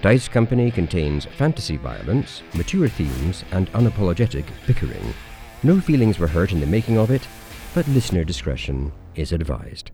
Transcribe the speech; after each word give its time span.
Dice 0.00 0.28
Company 0.28 0.70
contains 0.70 1.24
fantasy 1.24 1.76
violence, 1.76 2.42
mature 2.54 2.88
themes, 2.88 3.44
and 3.50 3.72
unapologetic 3.72 4.44
bickering. 4.64 5.12
No 5.64 5.80
feelings 5.80 6.20
were 6.20 6.28
hurt 6.28 6.52
in 6.52 6.60
the 6.60 6.66
making 6.66 6.96
of 6.96 7.10
it, 7.10 7.26
but 7.74 7.88
listener 7.88 8.22
discretion 8.22 8.92
is 9.16 9.32
advised. 9.32 9.90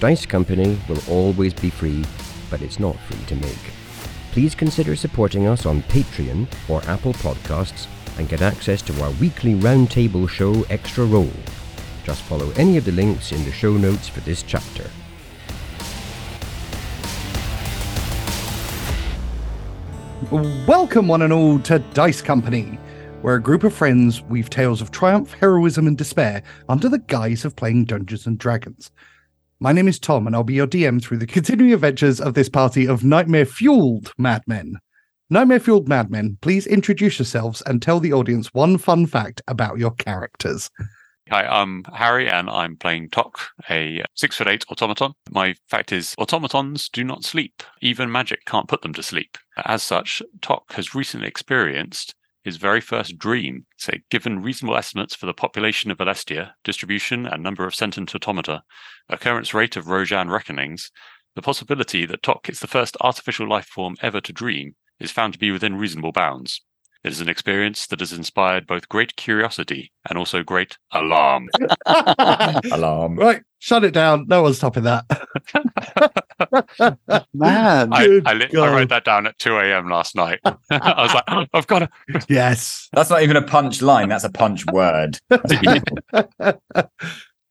Dice 0.00 0.24
Company 0.24 0.80
will 0.88 1.02
always 1.10 1.52
be 1.52 1.68
free, 1.68 2.06
but 2.48 2.62
it's 2.62 2.80
not 2.80 2.98
free 3.00 3.22
to 3.26 3.36
make. 3.36 3.72
Please 4.32 4.54
consider 4.54 4.96
supporting 4.96 5.46
us 5.46 5.66
on 5.66 5.82
Patreon 5.82 6.46
or 6.70 6.82
Apple 6.84 7.12
Podcasts 7.12 7.86
and 8.16 8.30
get 8.30 8.40
access 8.40 8.80
to 8.80 9.02
our 9.02 9.10
weekly 9.20 9.56
roundtable 9.56 10.26
show 10.26 10.62
Extra 10.70 11.04
Roll. 11.04 11.30
Just 12.02 12.22
follow 12.22 12.50
any 12.52 12.78
of 12.78 12.86
the 12.86 12.92
links 12.92 13.30
in 13.30 13.44
the 13.44 13.52
show 13.52 13.76
notes 13.76 14.08
for 14.08 14.20
this 14.20 14.42
chapter. 14.42 14.88
Welcome, 20.66 21.06
one 21.06 21.22
and 21.22 21.32
all, 21.32 21.60
to 21.60 21.78
Dice 21.78 22.20
Company, 22.20 22.76
where 23.22 23.36
a 23.36 23.42
group 23.42 23.62
of 23.62 23.72
friends 23.72 24.20
weave 24.22 24.50
tales 24.50 24.82
of 24.82 24.90
triumph, 24.90 25.32
heroism, 25.34 25.86
and 25.86 25.96
despair 25.96 26.42
under 26.68 26.88
the 26.88 26.98
guise 26.98 27.44
of 27.44 27.54
playing 27.54 27.84
Dungeons 27.84 28.26
and 28.26 28.36
Dragons. 28.36 28.90
My 29.60 29.72
name 29.72 29.86
is 29.86 30.00
Tom, 30.00 30.26
and 30.26 30.34
I'll 30.34 30.42
be 30.42 30.54
your 30.54 30.66
DM 30.66 31.00
through 31.00 31.18
the 31.18 31.26
continuing 31.28 31.72
adventures 31.72 32.20
of 32.20 32.34
this 32.34 32.48
party 32.48 32.86
of 32.86 33.04
nightmare 33.04 33.46
fueled 33.46 34.12
madmen. 34.18 34.80
Nightmare 35.30 35.60
fueled 35.60 35.88
madmen, 35.88 36.36
please 36.40 36.66
introduce 36.66 37.20
yourselves 37.20 37.62
and 37.64 37.80
tell 37.80 38.00
the 38.00 38.12
audience 38.12 38.52
one 38.52 38.76
fun 38.76 39.06
fact 39.06 39.40
about 39.46 39.78
your 39.78 39.92
characters. 39.92 40.68
Hi, 41.30 41.46
I'm 41.46 41.84
Harry, 41.94 42.28
and 42.28 42.48
I'm 42.48 42.76
playing 42.76 43.10
Tok, 43.10 43.38
a 43.68 44.02
six 44.14 44.36
foot 44.36 44.48
eight 44.48 44.64
automaton. 44.70 45.12
My 45.30 45.54
fact 45.68 45.92
is, 45.92 46.14
automatons 46.18 46.88
do 46.88 47.04
not 47.04 47.22
sleep. 47.22 47.62
Even 47.82 48.10
magic 48.10 48.46
can't 48.46 48.66
put 48.66 48.80
them 48.80 48.94
to 48.94 49.02
sleep. 49.02 49.36
As 49.64 49.82
such, 49.82 50.22
Tok 50.40 50.72
has 50.72 50.94
recently 50.94 51.28
experienced 51.28 52.14
his 52.44 52.56
very 52.56 52.80
first 52.80 53.18
dream. 53.18 53.66
So, 53.76 53.92
given 54.10 54.42
reasonable 54.42 54.76
estimates 54.76 55.14
for 55.14 55.26
the 55.26 55.34
population 55.34 55.90
of 55.90 55.98
Alestia, 55.98 56.52
distribution 56.64 57.26
and 57.26 57.42
number 57.42 57.66
of 57.66 57.74
sentient 57.74 58.14
automata, 58.14 58.62
occurrence 59.08 59.52
rate 59.54 59.76
of 59.76 59.86
Rojan 59.86 60.30
reckonings, 60.30 60.90
the 61.34 61.42
possibility 61.42 62.06
that 62.06 62.22
Tok 62.22 62.48
is 62.48 62.60
the 62.60 62.66
first 62.66 62.96
artificial 63.00 63.48
life 63.48 63.66
form 63.66 63.96
ever 64.02 64.20
to 64.20 64.32
dream 64.32 64.74
is 64.98 65.10
found 65.10 65.32
to 65.34 65.38
be 65.38 65.50
within 65.50 65.76
reasonable 65.76 66.12
bounds. 66.12 66.62
It 67.04 67.12
is 67.12 67.20
an 67.20 67.28
experience 67.28 67.86
that 67.86 68.00
has 68.00 68.12
inspired 68.12 68.66
both 68.66 68.88
great 68.88 69.14
curiosity 69.14 69.92
and 70.08 70.18
also 70.18 70.42
great 70.42 70.78
alarm. 70.92 71.48
Alarm. 71.86 73.16
Right, 73.16 73.42
shut 73.60 73.84
it 73.84 73.94
down. 73.94 74.26
No 74.26 74.42
one's 74.42 74.58
topping 74.58 74.82
that. 74.82 75.04
Man. 77.34 77.92
I, 77.92 78.06
Good 78.06 78.26
I, 78.26 78.32
li- 78.34 78.48
I 78.56 78.74
wrote 78.74 78.88
that 78.90 79.04
down 79.04 79.26
at 79.26 79.38
2 79.38 79.56
a.m. 79.58 79.88
last 79.90 80.14
night. 80.14 80.40
I 80.44 80.54
was 80.70 81.14
like, 81.14 81.24
"Oh, 81.28 81.46
I've 81.52 81.66
got 81.66 81.80
to. 81.80 81.90
yes. 82.28 82.88
That's 82.92 83.10
not 83.10 83.22
even 83.22 83.36
a 83.36 83.42
punch 83.42 83.82
line. 83.82 84.08
That's 84.08 84.24
a 84.24 84.30
punch 84.30 84.64
word. 84.66 85.18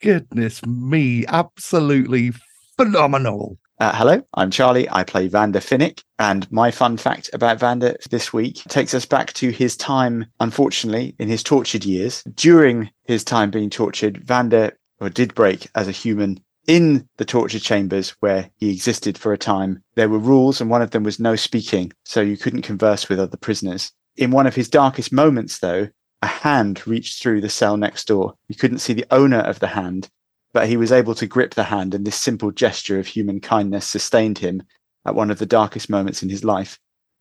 Goodness 0.02 0.65
me, 0.65 1.25
absolutely 1.27 2.31
phenomenal. 2.77 3.58
Uh, 3.80 3.95
hello, 3.95 4.23
I'm 4.33 4.49
Charlie. 4.49 4.89
I 4.89 5.03
play 5.03 5.27
Vander 5.27 5.59
Finnick, 5.59 6.02
and 6.17 6.52
my 6.52 6.71
fun 6.71 6.97
fact 6.97 7.30
about 7.33 7.59
Vander 7.59 7.95
this 8.09 8.33
week 8.33 8.55
takes 8.67 8.95
us 8.95 9.05
back 9.05 9.33
to 9.33 9.52
his 9.52 9.77
time, 9.77 10.25
unfortunately, 10.39 11.15
in 11.19 11.27
his 11.27 11.43
tortured 11.43 11.85
years. 11.85 12.23
During 12.33 12.89
his 13.03 13.23
time 13.23 13.52
being 13.52 13.69
tortured, 13.69 14.17
Vander 14.25 14.71
or 14.99 15.09
did 15.09 15.35
break 15.35 15.67
as 15.75 15.88
a 15.88 15.91
human 15.91 16.43
in 16.67 17.07
the 17.15 17.25
torture 17.25 17.59
chambers 17.59 18.09
where 18.19 18.49
he 18.57 18.71
existed 18.71 19.17
for 19.17 19.31
a 19.31 19.37
time. 19.37 19.81
There 19.95 20.09
were 20.09 20.19
rules, 20.19 20.61
and 20.61 20.69
one 20.69 20.81
of 20.81 20.91
them 20.91 21.03
was 21.03 21.19
no 21.19 21.35
speaking, 21.35 21.93
so 22.03 22.21
you 22.21 22.37
couldn't 22.37 22.61
converse 22.61 23.07
with 23.09 23.19
other 23.19 23.37
prisoners. 23.37 23.93
In 24.17 24.31
one 24.31 24.45
of 24.45 24.55
his 24.55 24.69
darkest 24.69 25.13
moments, 25.13 25.59
though, 25.59 25.87
a 26.21 26.27
hand 26.27 26.86
reached 26.86 27.21
through 27.21 27.42
the 27.42 27.49
cell 27.49 27.77
next 27.77 28.08
door. 28.08 28.33
You 28.49 28.55
couldn't 28.55 28.80
see 28.80 28.93
the 28.93 29.05
owner 29.11 29.39
of 29.39 29.59
the 29.59 29.67
hand, 29.67 30.09
but 30.52 30.67
he 30.67 30.75
was 30.75 30.92
able 30.92 31.15
to 31.15 31.25
grip 31.25 31.53
the 31.53 31.64
hand, 31.64 31.93
and 31.93 32.05
this 32.05 32.15
simple 32.15 32.52
gesture 32.52 32.99
of 32.99 33.08
human 33.08 33.39
kindness 33.39 33.87
sustained 33.87 34.39
him 34.39 34.63
at 35.05 35.15
one 35.15 35.31
of 35.31 35.39
the 35.39 35.45
darkest 35.45 35.89
moments 35.89 36.21
in 36.21 36.30
his 36.30 36.43
life. 36.43 36.80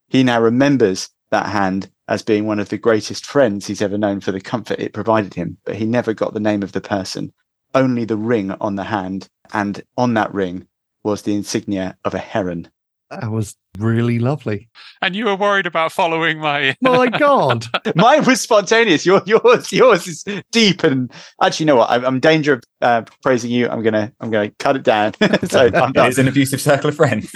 He 0.09 0.25
now 0.25 0.41
remembers 0.41 1.09
that 1.31 1.47
hand 1.47 1.91
as 2.09 2.23
being 2.23 2.47
one 2.47 2.59
of 2.59 2.69
the 2.69 2.79
greatest 2.79 3.27
friends 3.27 3.67
he's 3.67 3.83
ever 3.83 3.99
known 3.99 4.21
for 4.21 4.33
the 4.33 4.41
comfort 4.41 4.81
it 4.81 4.93
provided 4.93 5.35
him, 5.35 5.59
but 5.65 5.77
he 5.77 5.85
never 5.85 6.15
got 6.15 6.35
the 6.35 6.41
name 6.41 6.63
of 6.63 6.73
the 6.73 6.81
person, 6.81 7.33
only 7.77 8.05
the 8.05 8.17
ring 8.17 8.51
on 8.53 8.75
the 8.75 8.85
hand, 8.85 9.29
and 9.53 9.83
on 9.97 10.15
that 10.15 10.35
ring 10.35 10.67
was 11.05 11.23
the 11.23 11.35
insignia 11.35 11.97
of 12.05 12.15
a 12.15 12.19
heron. 12.19 12.71
That 13.11 13.31
was 13.31 13.57
really 13.79 14.19
lovely. 14.19 14.69
And 15.03 15.15
you 15.15 15.27
were 15.27 15.37
worried 15.37 15.67
about 15.67 15.93
following 15.93 16.39
my. 16.39 16.77
My 16.83 17.09
God. 17.09 17.67
Mine 17.95 18.25
was 18.25 18.41
spontaneous. 18.41 19.05
Your, 19.07 19.23
yours, 19.27 19.73
yours 19.73 20.07
is 20.07 20.25
deep 20.53 20.83
and 20.85 21.11
actually, 21.43 21.65
you 21.65 21.67
know 21.67 21.77
what? 21.77 21.91
I'm, 21.91 22.05
I'm 22.05 22.15
in 22.17 22.21
danger 22.21 22.55
of 22.55 22.63
uh, 22.83 23.03
praising 23.23 23.51
you. 23.51 23.69
I'm 23.69 23.83
gonna, 23.83 24.13
I'm 24.21 24.31
gonna 24.31 24.51
cut 24.59 24.77
it 24.77 24.83
down. 24.83 25.15
so 25.49 25.67
I'm 25.75 25.91
It 25.91 25.95
done. 25.95 26.09
is 26.09 26.19
an 26.19 26.29
abusive 26.29 26.61
circle 26.61 26.89
of 26.91 26.97
friends. 26.97 27.31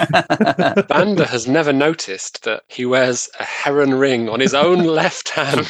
Vander 0.88 1.24
has 1.26 1.46
never 1.48 1.72
noticed 1.72 2.44
that 2.44 2.62
he 2.68 2.84
wears 2.86 3.28
a 3.38 3.44
heron 3.44 3.94
ring 3.94 4.28
on 4.28 4.40
his 4.40 4.54
own 4.54 4.84
left 4.84 5.28
hand. 5.30 5.66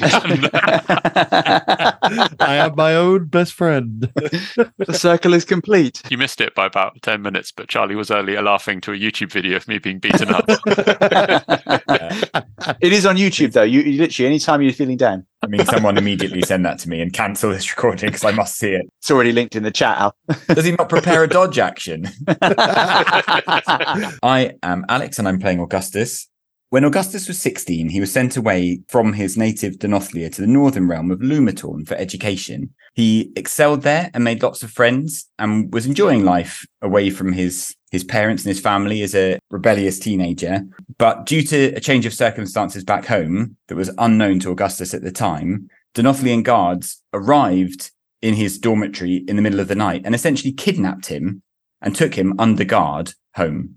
I 1.32 2.56
am 2.56 2.74
my 2.76 2.94
own 2.94 3.26
best 3.26 3.52
friend. 3.54 4.10
the 4.14 4.94
circle 4.98 5.34
is 5.34 5.44
complete. 5.44 6.02
You 6.10 6.18
missed 6.18 6.40
it 6.40 6.54
by 6.54 6.66
about 6.66 7.00
10 7.02 7.22
minutes, 7.22 7.52
but 7.52 7.68
Charlie 7.68 7.94
was 7.96 8.10
earlier 8.10 8.42
laughing 8.42 8.80
to 8.82 8.92
a 8.92 8.96
YouTube 8.96 9.32
video 9.32 9.56
of 9.56 9.66
me 9.68 9.78
being 9.78 9.98
beaten 9.98 10.28
up. 10.30 10.46
It 12.80 12.92
is 12.92 13.06
on 13.06 13.16
YouTube 13.16 13.52
though. 13.52 13.62
You, 13.62 13.80
you 13.80 13.98
literally 14.00 14.26
anytime 14.26 14.62
you're 14.62 14.72
feeling 14.72 14.96
down, 14.96 15.26
I 15.42 15.46
mean, 15.46 15.64
someone 15.64 15.96
immediately 15.96 16.42
send 16.42 16.64
that 16.66 16.78
to 16.80 16.88
me 16.88 17.00
and 17.00 17.12
cancel 17.12 17.50
this 17.50 17.74
recording 17.74 18.08
because 18.10 18.24
I 18.24 18.32
must 18.32 18.56
see 18.56 18.72
it. 18.72 18.86
it's 18.98 19.10
already 19.10 19.32
linked 19.32 19.56
in 19.56 19.62
the 19.62 19.70
chat. 19.70 19.98
Al. 19.98 20.14
Does 20.54 20.64
he 20.64 20.72
not 20.72 20.88
prepare 20.88 21.24
a 21.24 21.28
dodge 21.28 21.58
action? 21.58 22.08
I 24.22 24.54
am 24.62 24.84
Alex 24.88 25.18
and 25.18 25.26
I'm 25.26 25.38
playing 25.38 25.60
Augustus. 25.60 26.28
When 26.68 26.84
Augustus 26.84 27.26
was 27.26 27.40
16, 27.40 27.88
he 27.88 27.98
was 28.00 28.12
sent 28.12 28.36
away 28.36 28.82
from 28.86 29.14
his 29.14 29.36
native 29.36 29.78
Denothlia 29.78 30.32
to 30.34 30.40
the 30.40 30.46
northern 30.46 30.86
realm 30.86 31.10
of 31.10 31.18
Lumatorn 31.18 31.86
for 31.88 31.94
education. 31.94 32.72
He 32.94 33.32
excelled 33.36 33.82
there 33.82 34.10
and 34.12 34.24
made 34.24 34.42
lots 34.42 34.62
of 34.62 34.70
friends 34.70 35.28
and 35.38 35.72
was 35.72 35.86
enjoying 35.86 36.24
life 36.24 36.66
away 36.82 37.10
from 37.10 37.32
his, 37.32 37.74
his 37.90 38.04
parents 38.04 38.44
and 38.44 38.50
his 38.50 38.60
family 38.60 39.02
as 39.02 39.14
a 39.14 39.38
rebellious 39.50 39.98
teenager. 39.98 40.62
But 40.98 41.26
due 41.26 41.42
to 41.44 41.74
a 41.74 41.80
change 41.80 42.04
of 42.04 42.12
circumstances 42.12 42.84
back 42.84 43.06
home 43.06 43.56
that 43.68 43.76
was 43.76 43.90
unknown 43.98 44.40
to 44.40 44.50
Augustus 44.50 44.92
at 44.92 45.02
the 45.02 45.12
time, 45.12 45.68
Denothlian 45.94 46.42
guards 46.42 47.02
arrived 47.12 47.90
in 48.22 48.34
his 48.34 48.58
dormitory 48.58 49.24
in 49.28 49.36
the 49.36 49.42
middle 49.42 49.60
of 49.60 49.68
the 49.68 49.74
night 49.74 50.02
and 50.04 50.14
essentially 50.14 50.52
kidnapped 50.52 51.06
him 51.06 51.42
and 51.80 51.96
took 51.96 52.14
him 52.14 52.34
under 52.38 52.64
guard 52.64 53.14
home. 53.36 53.76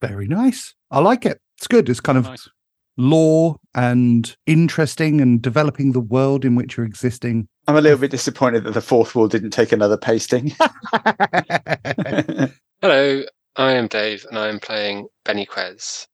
Very 0.00 0.26
nice. 0.26 0.74
I 0.90 1.00
like 1.00 1.24
it. 1.24 1.40
It's 1.58 1.68
good. 1.68 1.88
It's 1.88 2.00
kind 2.00 2.18
of 2.18 2.24
Nice. 2.26 2.48
Law 2.96 3.56
and 3.74 4.36
interesting 4.46 5.20
and 5.20 5.40
developing 5.40 5.92
the 5.92 6.00
world 6.00 6.44
in 6.44 6.54
which 6.54 6.76
you're 6.76 6.86
existing. 6.86 7.48
I'm 7.68 7.76
a 7.76 7.80
little 7.80 7.98
bit 7.98 8.10
disappointed 8.10 8.64
that 8.64 8.74
the 8.74 8.80
fourth 8.80 9.14
wall 9.14 9.28
didn't 9.28 9.50
take 9.50 9.72
another 9.72 9.96
pasting. 9.96 10.52
Hello, 12.80 13.22
I 13.56 13.72
am 13.72 13.86
Dave, 13.86 14.26
and 14.28 14.38
I 14.38 14.48
am 14.48 14.58
playing 14.58 15.06
Benny 15.24 15.46
Quez. 15.46 16.06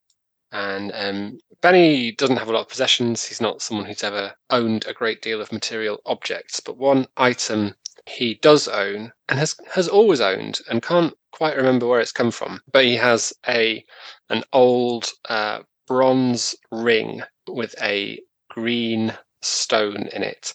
And 0.53 0.93
um, 0.94 1.39
Benny 1.61 2.12
doesn't 2.12 2.37
have 2.37 2.49
a 2.49 2.53
lot 2.53 2.62
of 2.62 2.69
possessions. 2.69 3.25
He's 3.25 3.41
not 3.41 3.62
someone 3.62 3.87
who's 3.87 4.05
ever 4.05 4.34
owned 4.50 4.87
a 4.87 4.95
great 4.95 5.22
deal 5.22 5.41
of 5.41 5.53
material 5.53 6.00
objects. 6.06 6.60
But 6.60 6.78
one 6.78 7.06
item 7.16 7.75
he 8.06 8.34
does 8.34 8.69
own 8.69 9.12
and 9.28 9.39
has 9.39 9.55
has 9.72 9.89
always 9.89 10.21
owned, 10.21 10.60
and 10.71 10.83
can't 10.83 11.15
quite 11.33 11.56
remember 11.56 11.87
where 11.87 12.00
it's 12.00 12.12
come 12.12 12.31
from. 12.31 12.60
But 12.72 12.84
he 12.84 12.97
has 12.97 13.33
a 13.47 13.84
an 14.31 14.45
old 14.53 15.10
uh, 15.28 15.60
bronze 15.88 16.54
ring 16.70 17.22
with 17.48 17.74
a 17.82 18.20
green 18.50 19.16
stone 19.42 20.08
in 20.12 20.22
it. 20.22 20.54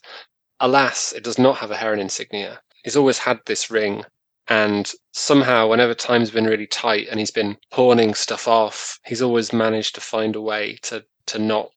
Alas, 0.59 1.11
it 1.11 1.23
does 1.23 1.39
not 1.39 1.57
have 1.57 1.71
a 1.71 1.75
heron 1.75 1.99
insignia. 1.99 2.61
He's 2.83 2.95
always 2.95 3.17
had 3.17 3.39
this 3.45 3.69
ring 3.69 4.05
and 4.49 4.91
somehow 5.13 5.69
whenever 5.69 5.93
time's 5.93 6.31
been 6.31 6.45
really 6.45 6.67
tight 6.67 7.07
and 7.09 7.19
he's 7.19 7.31
been 7.31 7.57
pawning 7.71 8.13
stuff 8.13 8.47
off 8.47 8.99
he's 9.05 9.21
always 9.21 9.53
managed 9.53 9.95
to 9.95 10.01
find 10.01 10.35
a 10.35 10.41
way 10.41 10.77
to 10.81 11.03
to 11.25 11.39
not 11.39 11.69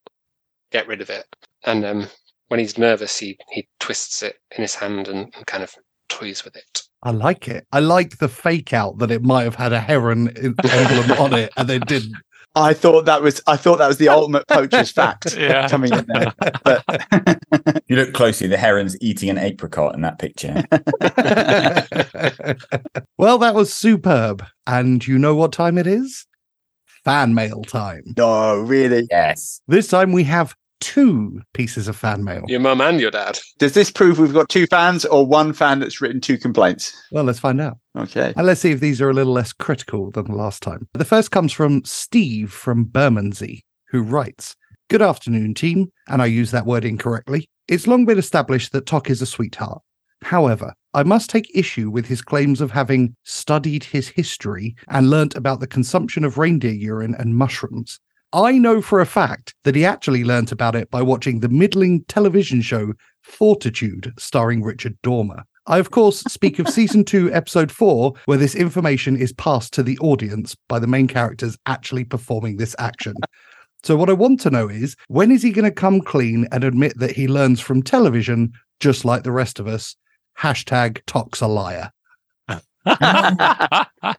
get 0.73 0.87
rid 0.89 1.01
of 1.01 1.11
it 1.11 1.25
and 1.65 1.85
um 1.85 2.07
when 2.49 2.59
he's 2.59 2.79
nervous 2.79 3.19
he 3.19 3.39
he 3.51 3.69
twists 3.79 4.23
it 4.23 4.37
in 4.57 4.63
his 4.63 4.75
hand 4.75 5.09
and, 5.09 5.33
and 5.37 5.47
kind 5.47 5.63
of 5.63 5.75
toys 6.09 6.45
with 6.45 6.57
it 6.57 6.83
I 7.03 7.11
like 7.11 7.47
it. 7.47 7.65
I 7.71 7.79
like 7.81 8.19
the 8.19 8.29
fake 8.29 8.73
out 8.73 8.99
that 8.99 9.13
it 9.13 9.23
might 9.23 9.45
have 9.45 9.55
had 9.55 9.73
a 9.73 9.79
heron 9.79 10.29
emblem 10.37 11.13
on 11.21 11.35
it 11.35 11.53
and 11.57 11.69
they 11.69 11.79
didn't. 11.79 12.17
I 12.57 12.73
thought 12.73 13.05
that 13.05 13.23
was 13.23 13.41
I 13.47 13.57
thought 13.57 13.79
that 13.79 13.87
was 13.87 13.99
the 13.99 14.09
ultimate 14.09 14.49
poacher's 14.49 14.91
fact 14.93 15.37
Yeah. 15.37 15.69
coming 15.69 15.93
in 15.93 16.05
there. 16.09 16.33
But 16.65 17.83
you 17.87 17.95
look 17.97 18.15
closely, 18.15 18.49
the 18.49 18.57
heron's 18.57 18.97
eating 19.01 19.31
an 19.31 19.39
apricot 19.39 19.95
in 19.95 20.01
that 20.01 20.19
picture. 20.19 20.65
well, 23.19 23.39
that 23.39 23.55
was 23.55 23.73
superb. 23.73 24.45
And 24.67 25.07
you 25.07 25.19
know 25.19 25.35
what 25.35 25.53
time 25.53 25.79
it 25.79 25.87
is? 25.87 26.27
fan 27.05 27.35
mail 27.35 27.63
time. 27.63 28.03
No, 28.17 28.59
really. 28.59 29.07
Yes. 29.13 29.61
This 29.69 29.87
time 29.87 30.11
we 30.11 30.25
have 30.25 30.57
two 30.81 31.41
pieces 31.55 31.89
of 31.89 31.97
fan 31.97 32.25
mail. 32.25 32.45
Your 32.49 32.61
mum 32.61 32.81
and 32.81 33.01
your 33.01 33.11
dad. 33.11 33.39
Does 33.59 33.75
this 33.75 33.91
prove 33.91 34.19
we've 34.19 34.33
got 34.33 34.49
two 34.49 34.67
fans 34.67 35.05
or 35.05 35.27
one 35.27 35.53
fan 35.53 35.81
that's 35.81 36.01
written 36.01 36.21
two 36.21 36.39
complaints? 36.39 36.97
Well, 37.11 37.25
let's 37.25 37.39
find 37.39 37.61
out. 37.61 37.79
Okay. 37.97 38.33
And 38.37 38.47
let's 38.47 38.61
see 38.61 38.73
if 38.73 38.81
these 38.81 39.01
are 39.01 39.11
a 39.11 39.15
little 39.15 39.33
less 39.33 39.53
critical 39.53 40.11
than 40.11 40.27
the 40.27 40.37
last 40.37 40.63
time. 40.63 40.89
The 40.95 41.05
first 41.05 41.31
comes 41.31 41.53
from 41.53 41.85
Steve 41.85 42.53
from 42.53 42.85
Bermondsey, 42.85 43.65
who 43.89 44.03
writes 44.03 44.57
Good 44.89 45.03
afternoon, 45.03 45.55
team. 45.55 45.91
And 46.09 46.23
I 46.23 46.27
use 46.27 46.53
that 46.53 46.67
word 46.67 46.85
incorrectly. 46.85 47.49
It's 47.69 47.87
long 47.87 48.05
been 48.05 48.19
established 48.19 48.73
that 48.73 48.87
Tok 48.87 49.11
is 49.11 49.21
a 49.21 49.27
sweetheart. 49.27 49.83
However, 50.23 50.73
I 50.95 51.03
must 51.03 51.29
take 51.29 51.51
issue 51.55 51.91
with 51.91 52.07
his 52.07 52.23
claims 52.23 52.61
of 52.61 52.71
having 52.71 53.17
studied 53.25 53.85
his 53.85 54.09
history 54.09 54.75
and 54.89 55.11
learnt 55.11 55.35
about 55.35 55.61
the 55.61 55.67
consumption 55.67 56.25
of 56.25 56.39
reindeer 56.39 56.73
urine 56.73 57.15
and 57.19 57.37
mushrooms. 57.37 58.01
I 58.37 58.59
know 58.59 58.83
for 58.83 59.01
a 59.01 59.07
fact 59.07 59.55
that 59.65 59.75
he 59.75 59.87
actually 59.87 60.23
learnt 60.23 60.53
about 60.53 60.77
it 60.77 60.91
by 60.91 61.01
watching 61.01 61.41
the 61.41 61.49
middling 61.49 62.05
television 62.05 62.61
show 62.61 62.93
Fortitude, 63.23 64.13
starring 64.19 64.63
Richard 64.63 64.95
Dormer. 65.01 65.45
I, 65.67 65.79
of 65.79 65.91
course, 65.91 66.21
speak 66.21 66.59
of 66.59 66.69
season 66.69 67.03
two, 67.03 67.33
episode 67.33 67.73
four, 67.73 68.13
where 68.27 68.37
this 68.37 68.55
information 68.55 69.17
is 69.17 69.33
passed 69.33 69.73
to 69.73 69.83
the 69.83 69.99
audience 70.01 70.55
by 70.69 70.79
the 70.79 70.87
main 70.87 71.09
characters 71.09 71.57
actually 71.65 72.05
performing 72.05 72.59
this 72.59 72.77
action. 72.79 73.15
So, 73.83 73.97
what 73.97 74.11
I 74.11 74.13
want 74.13 74.41
to 74.41 74.51
know 74.51 74.69
is 74.69 74.97
when 75.09 75.31
is 75.31 75.43
he 75.43 75.51
going 75.51 75.65
to 75.65 75.71
come 75.71 76.03
clean 76.03 76.47
and 76.53 76.63
admit 76.63 76.99
that 76.99 77.13
he 77.13 77.29
learns 77.29 77.63
from 77.63 77.83
television, 77.83 78.53
just 78.81 79.07
like 79.07 79.23
the 79.23 79.33
rest 79.33 79.59
of 79.59 79.67
us? 79.67 79.97
Hashtag 80.39 81.01
Tok's 81.07 81.41
a 81.41 81.47
liar. 81.47 81.91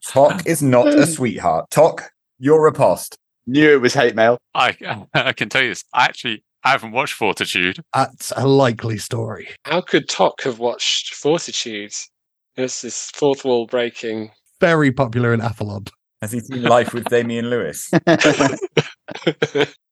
Tok 0.08 0.44
is 0.48 0.64
not 0.64 0.88
a 0.88 1.06
sweetheart. 1.06 1.70
Tok, 1.70 2.10
you're 2.40 2.66
a 2.66 2.74
post. 2.74 3.20
Knew 3.48 3.72
it 3.72 3.82
was 3.82 3.94
hate 3.94 4.14
mail. 4.14 4.38
I, 4.54 4.76
I 5.14 5.34
can 5.34 5.50
tell 5.50 5.64
you 5.64 5.70
this. 5.70 5.84
I 5.94 6.06
actually 6.06 6.44
I 6.64 6.72
haven't 6.72 6.92
watched 6.92 7.14
Fortitude. 7.14 7.80
That's 7.94 8.34
a 8.36 8.46
likely 8.46 8.98
story. 8.98 9.48
How 9.64 9.80
could 9.80 10.10
Tok 10.10 10.42
have 10.44 10.60
watched 10.60 11.16
Fortitude? 11.16 11.94
It's 12.58 12.82
this 12.82 13.10
fourth 13.12 13.46
wall 13.46 13.68
breaking. 13.68 14.32
Very 14.60 14.92
popular 14.92 15.34
in 15.34 15.40
Athlon, 15.40 15.90
Has 16.22 16.34
he 16.34 16.42
seen 16.42 16.64
Life 16.64 16.94
with 16.94 17.06
Damian 17.06 17.50
Lewis? 17.50 17.90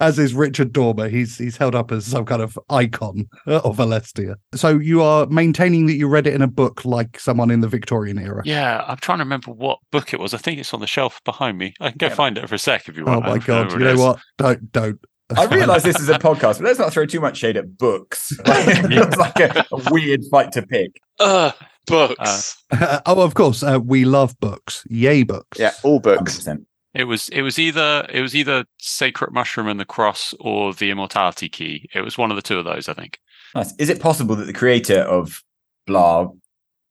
as 0.00 0.18
is 0.18 0.34
Richard 0.34 0.72
Dormer. 0.72 1.08
He's 1.08 1.38
he's 1.38 1.56
held 1.56 1.74
up 1.74 1.90
as 1.92 2.06
some 2.06 2.24
kind 2.24 2.42
of 2.42 2.58
icon 2.70 3.28
of 3.46 3.76
Alestia. 3.78 4.34
So 4.54 4.78
you 4.78 5.02
are 5.02 5.26
maintaining 5.26 5.86
that 5.86 5.94
you 5.94 6.08
read 6.08 6.26
it 6.26 6.34
in 6.34 6.42
a 6.42 6.46
book 6.46 6.84
like 6.84 7.18
someone 7.18 7.50
in 7.50 7.60
the 7.60 7.68
Victorian 7.68 8.18
era. 8.18 8.42
Yeah, 8.44 8.84
I'm 8.86 8.98
trying 8.98 9.18
to 9.18 9.24
remember 9.24 9.52
what 9.52 9.78
book 9.90 10.12
it 10.12 10.20
was. 10.20 10.34
I 10.34 10.38
think 10.38 10.58
it's 10.60 10.74
on 10.74 10.80
the 10.80 10.86
shelf 10.86 11.20
behind 11.24 11.58
me. 11.58 11.74
I 11.80 11.90
can 11.90 11.98
go 11.98 12.06
Yeah. 12.08 12.14
find 12.14 12.38
it 12.38 12.48
for 12.48 12.54
a 12.54 12.58
sec 12.58 12.88
if 12.88 12.96
you 12.96 13.04
want. 13.04 13.24
Oh 13.24 13.28
my 13.28 13.38
don't 13.38 13.46
god! 13.46 13.72
You 13.72 13.78
know 13.78 13.92
is. 13.92 14.00
what? 14.00 14.20
Don't 14.38 14.72
don't. 14.72 15.00
I 15.34 15.46
realise 15.46 15.82
this 15.82 15.98
is 15.98 16.08
a 16.10 16.18
podcast, 16.18 16.58
but 16.58 16.64
let's 16.64 16.78
not 16.78 16.92
throw 16.92 17.06
too 17.06 17.20
much 17.20 17.38
shade 17.38 17.56
at 17.56 17.78
books. 17.78 18.32
it 18.44 18.86
feels 18.88 19.16
like 19.16 19.40
a, 19.40 19.64
a 19.72 19.90
weird 19.90 20.20
fight 20.30 20.52
to 20.52 20.62
pick. 20.62 21.00
Ugh, 21.18 21.54
books. 21.86 22.62
oh, 22.72 23.22
of 23.22 23.32
course. 23.34 23.62
Uh, 23.62 23.80
we 23.82 24.04
love 24.04 24.38
books. 24.40 24.84
Yay, 24.90 25.22
books. 25.22 25.58
yeah, 25.58 25.72
all 25.82 25.98
books. 25.98 26.38
100%. 26.40 26.64
It 26.94 27.04
was 27.04 27.28
it 27.30 27.42
was 27.42 27.58
either 27.58 28.06
it 28.12 28.20
was 28.20 28.36
either 28.36 28.64
Sacred 28.78 29.32
Mushroom 29.32 29.68
and 29.68 29.80
the 29.80 29.84
Cross 29.84 30.34
or 30.40 30.72
the 30.74 30.90
Immortality 30.90 31.48
Key. 31.48 31.88
It 31.92 32.02
was 32.02 32.16
one 32.16 32.30
of 32.30 32.36
the 32.36 32.42
two 32.42 32.58
of 32.58 32.64
those, 32.64 32.88
I 32.88 32.94
think. 32.94 33.18
Nice. 33.54 33.74
Is 33.78 33.88
it 33.90 34.00
possible 34.00 34.36
that 34.36 34.46
the 34.46 34.52
creator 34.52 35.00
of 35.00 35.42
Blah 35.86 36.28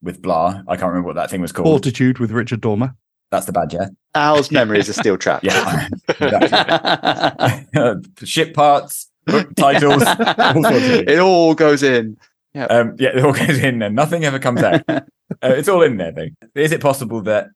with 0.03 0.21
Blah, 0.21 0.61
I 0.67 0.75
can't 0.75 0.89
remember 0.89 1.07
what 1.07 1.15
that 1.15 1.29
thing 1.29 1.41
was 1.41 1.51
called. 1.51 1.65
Fortitude 1.67 2.19
with 2.19 2.31
Richard 2.31 2.61
Dormer. 2.61 2.95
That's 3.31 3.45
the 3.47 3.53
bad, 3.53 3.73
yeah. 3.73 3.87
Al's 4.13 4.51
memory 4.51 4.79
is 4.79 4.89
a 4.89 4.93
steel 4.93 5.17
trap. 5.17 5.43
Yeah. 5.43 5.87
exactly. 6.19 8.05
Ship 8.27 8.53
parts, 8.53 9.09
book 9.25 9.55
titles, 9.55 10.03
all 10.03 10.15
sorts 10.53 10.67
of 10.67 10.81
things. 10.83 11.03
it 11.07 11.19
all 11.19 11.55
goes 11.55 11.81
in. 11.81 12.17
Um, 12.55 12.95
yeah, 12.99 13.09
it 13.15 13.25
all 13.25 13.33
goes 13.33 13.57
in 13.57 13.79
there. 13.79 13.89
Nothing 13.89 14.25
ever 14.25 14.37
comes 14.37 14.61
out. 14.61 14.83
uh, 14.87 15.01
it's 15.41 15.67
all 15.67 15.81
in 15.81 15.97
there, 15.97 16.11
though. 16.11 16.27
Is 16.53 16.71
it 16.71 16.81
possible 16.81 17.21
that 17.21 17.47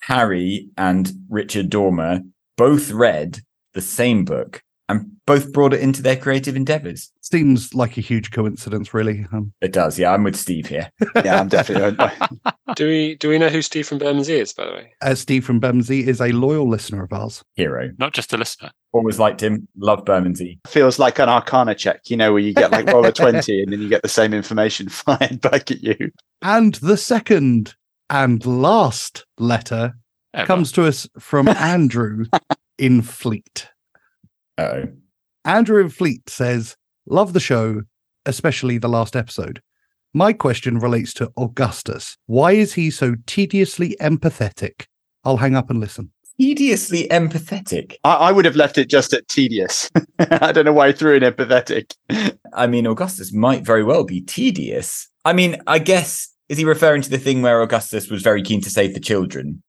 Harry 0.00 0.68
and 0.76 1.10
Richard 1.28 1.70
Dormer 1.70 2.20
both 2.56 2.90
read 2.90 3.40
the 3.74 3.80
same 3.82 4.24
book 4.24 4.62
and 4.88 5.10
both 5.26 5.52
brought 5.52 5.74
it 5.74 5.80
into 5.80 6.00
their 6.00 6.16
creative 6.16 6.54
endeavors? 6.54 7.10
Seems 7.20 7.74
like 7.74 7.98
a 7.98 8.00
huge 8.00 8.30
coincidence, 8.30 8.94
really. 8.94 9.26
Um, 9.32 9.52
It 9.60 9.72
does. 9.72 9.98
Yeah, 9.98 10.12
I'm 10.12 10.22
with 10.22 10.36
Steve 10.36 10.66
here. 10.66 10.88
Yeah, 11.24 11.40
I'm 11.40 11.48
definitely. 11.48 12.08
do 12.76 12.86
we 12.86 13.16
do 13.16 13.28
we 13.28 13.38
know 13.38 13.48
who 13.48 13.62
Steve 13.62 13.88
from 13.88 13.98
Bermondsey 13.98 14.34
is, 14.38 14.52
by 14.52 14.64
the 14.66 14.70
way? 14.72 14.92
uh, 15.02 15.16
Steve 15.16 15.44
from 15.44 15.58
Bermondsey 15.58 16.06
is 16.06 16.20
a 16.20 16.28
loyal 16.30 16.68
listener 16.68 17.02
of 17.02 17.12
ours. 17.12 17.42
Hero. 17.54 17.90
Not 17.98 18.12
just 18.14 18.32
a 18.32 18.36
listener. 18.36 18.70
Always 18.92 19.18
liked 19.18 19.42
him. 19.42 19.66
Love 19.76 20.04
Bermondsey. 20.04 20.60
feels 20.68 21.00
like 21.00 21.18
an 21.18 21.28
arcana 21.28 21.74
check, 21.74 22.02
you 22.08 22.16
know, 22.16 22.32
where 22.32 22.40
you 22.40 22.54
get 22.54 22.70
like 22.70 22.86
roll 22.86 23.04
a 23.04 23.12
20 23.12 23.62
and 23.64 23.72
then 23.72 23.80
you 23.82 23.88
get 23.88 24.02
the 24.02 24.08
same 24.08 24.32
information 24.32 24.88
fired 24.90 25.40
back 25.40 25.70
at 25.72 25.82
you. 25.82 26.12
And 26.42 26.74
the 26.76 26.96
second 26.96 27.74
and 28.10 28.44
last 28.44 29.26
letter 29.38 29.94
Ever. 30.34 30.46
comes 30.46 30.72
to 30.72 30.86
us 30.86 31.08
from 31.18 31.48
Andrew 31.48 32.26
in 32.78 33.02
Fleet. 33.02 33.68
Oh. 34.58 34.84
Andrew 35.44 35.80
in 35.80 35.90
Fleet 35.90 36.28
says, 36.28 36.76
Love 37.08 37.32
the 37.32 37.40
show, 37.40 37.82
especially 38.24 38.78
the 38.78 38.88
last 38.88 39.14
episode. 39.14 39.60
My 40.12 40.32
question 40.32 40.78
relates 40.78 41.12
to 41.14 41.30
Augustus. 41.36 42.16
Why 42.26 42.52
is 42.52 42.74
he 42.74 42.90
so 42.90 43.14
tediously 43.26 43.96
empathetic? 44.00 44.86
I'll 45.24 45.36
hang 45.36 45.54
up 45.54 45.70
and 45.70 45.78
listen. 45.78 46.10
Tediously 46.38 47.06
empathetic. 47.08 47.94
I, 48.04 48.14
I 48.14 48.32
would 48.32 48.44
have 48.44 48.56
left 48.56 48.78
it 48.78 48.88
just 48.88 49.12
at 49.12 49.28
tedious. 49.28 49.90
I 50.18 50.52
don't 50.52 50.64
know 50.64 50.72
why 50.72 50.88
I 50.88 50.92
threw 50.92 51.14
in 51.16 51.22
empathetic. 51.22 51.94
I 52.52 52.66
mean, 52.66 52.86
Augustus 52.86 53.32
might 53.32 53.64
very 53.64 53.84
well 53.84 54.04
be 54.04 54.20
tedious. 54.20 55.08
I 55.24 55.32
mean, 55.32 55.56
I 55.66 55.78
guess, 55.78 56.28
is 56.48 56.58
he 56.58 56.64
referring 56.64 57.02
to 57.02 57.10
the 57.10 57.18
thing 57.18 57.42
where 57.42 57.60
Augustus 57.60 58.08
was 58.10 58.22
very 58.22 58.42
keen 58.42 58.60
to 58.62 58.70
save 58.70 58.94
the 58.94 59.00
children? 59.00 59.62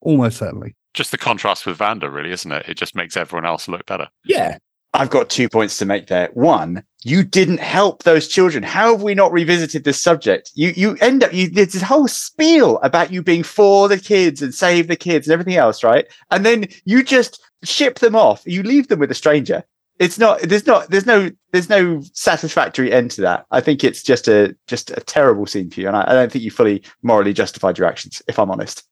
Almost 0.00 0.38
certainly. 0.38 0.76
Just 0.94 1.10
the 1.10 1.18
contrast 1.18 1.66
with 1.66 1.76
Vander, 1.76 2.10
really, 2.10 2.32
isn't 2.32 2.50
it? 2.50 2.68
It 2.68 2.76
just 2.76 2.94
makes 2.94 3.16
everyone 3.16 3.46
else 3.46 3.68
look 3.68 3.86
better. 3.86 4.08
Yeah. 4.24 4.58
I've 4.92 5.10
got 5.10 5.30
two 5.30 5.48
points 5.48 5.78
to 5.78 5.84
make 5.84 6.08
there. 6.08 6.30
One, 6.34 6.82
you 7.04 7.22
didn't 7.22 7.60
help 7.60 8.02
those 8.02 8.26
children. 8.26 8.64
How 8.64 8.92
have 8.92 9.02
we 9.02 9.14
not 9.14 9.32
revisited 9.32 9.84
this 9.84 10.00
subject? 10.00 10.50
You 10.54 10.72
you 10.76 10.96
end 11.00 11.22
up 11.22 11.32
you 11.32 11.48
there's 11.48 11.74
this 11.74 11.82
whole 11.82 12.08
spiel 12.08 12.78
about 12.78 13.12
you 13.12 13.22
being 13.22 13.44
for 13.44 13.88
the 13.88 13.98
kids 13.98 14.42
and 14.42 14.52
save 14.52 14.88
the 14.88 14.96
kids 14.96 15.28
and 15.28 15.32
everything 15.32 15.54
else, 15.54 15.84
right? 15.84 16.06
And 16.32 16.44
then 16.44 16.66
you 16.86 17.04
just 17.04 17.40
ship 17.62 18.00
them 18.00 18.16
off. 18.16 18.42
You 18.46 18.64
leave 18.64 18.88
them 18.88 18.98
with 18.98 19.12
a 19.12 19.14
stranger. 19.14 19.62
It's 20.00 20.18
not 20.18 20.40
there's 20.40 20.66
not 20.66 20.90
there's 20.90 21.04
no 21.04 21.30
there's 21.52 21.68
no 21.68 22.00
satisfactory 22.14 22.90
end 22.90 23.10
to 23.12 23.20
that. 23.20 23.44
I 23.50 23.60
think 23.60 23.84
it's 23.84 24.02
just 24.02 24.28
a 24.28 24.56
just 24.66 24.90
a 24.90 25.00
terrible 25.02 25.44
scene 25.46 25.70
for 25.70 25.80
you. 25.80 25.88
And 25.88 25.96
I, 25.96 26.04
I 26.08 26.14
don't 26.14 26.32
think 26.32 26.42
you 26.42 26.50
fully 26.50 26.82
morally 27.02 27.34
justified 27.34 27.76
your 27.76 27.86
actions, 27.86 28.22
if 28.26 28.38
I'm 28.38 28.50
honest. 28.50 28.82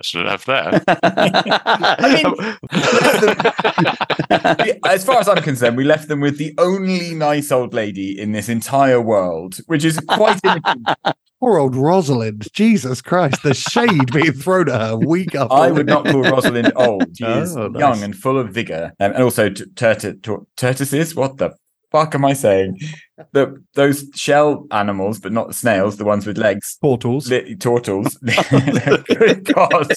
I 0.00 0.04
should 0.04 0.26
have 0.26 0.44
there. 0.44 0.80
as 4.86 5.04
far 5.04 5.18
as 5.18 5.28
I'm 5.28 5.42
concerned, 5.42 5.76
we 5.76 5.84
left 5.84 6.08
them 6.08 6.20
with 6.20 6.38
the 6.38 6.54
only 6.58 7.14
nice 7.14 7.50
old 7.50 7.74
lady 7.74 8.18
in 8.18 8.32
this 8.32 8.48
entire 8.48 9.00
world, 9.00 9.58
which 9.66 9.84
is 9.84 9.98
quite. 10.00 10.40
Poor 11.40 11.58
old 11.58 11.76
Rosalind. 11.76 12.48
Jesus 12.52 13.00
Christ, 13.00 13.44
the 13.44 13.54
shade 13.54 14.12
being 14.12 14.32
thrown 14.32 14.68
at 14.68 14.80
her 14.80 14.96
week 14.96 15.36
after 15.36 15.54
I 15.54 15.70
would 15.70 15.86
not 15.86 16.04
call 16.04 16.22
Rosalind 16.24 16.72
old. 16.74 17.16
She 17.16 17.24
is 17.24 17.56
Oh, 17.56 17.68
nice. 17.68 17.78
young 17.78 18.02
and 18.02 18.16
full 18.16 18.36
of 18.38 18.50
vigor. 18.50 18.92
Um, 18.98 19.12
and 19.12 19.22
also 19.22 19.48
t- 19.48 19.64
turtle- 19.76 20.14
tur- 20.20 20.42
tortoises. 20.56 21.14
What 21.14 21.36
the 21.36 21.52
fuck 21.90 22.14
am 22.14 22.24
I 22.24 22.32
saying? 22.32 22.78
The 23.32 23.62
those 23.74 24.04
shell 24.14 24.66
animals, 24.70 25.20
but 25.20 25.32
not 25.32 25.48
the 25.48 25.54
snails, 25.54 25.96
the 25.96 26.04
ones 26.04 26.26
with 26.26 26.38
legs. 26.38 26.78
Portals. 26.80 27.30
Li- 27.30 27.56
turtles. 27.56 28.16
Good 29.06 29.44
God. 29.44 29.92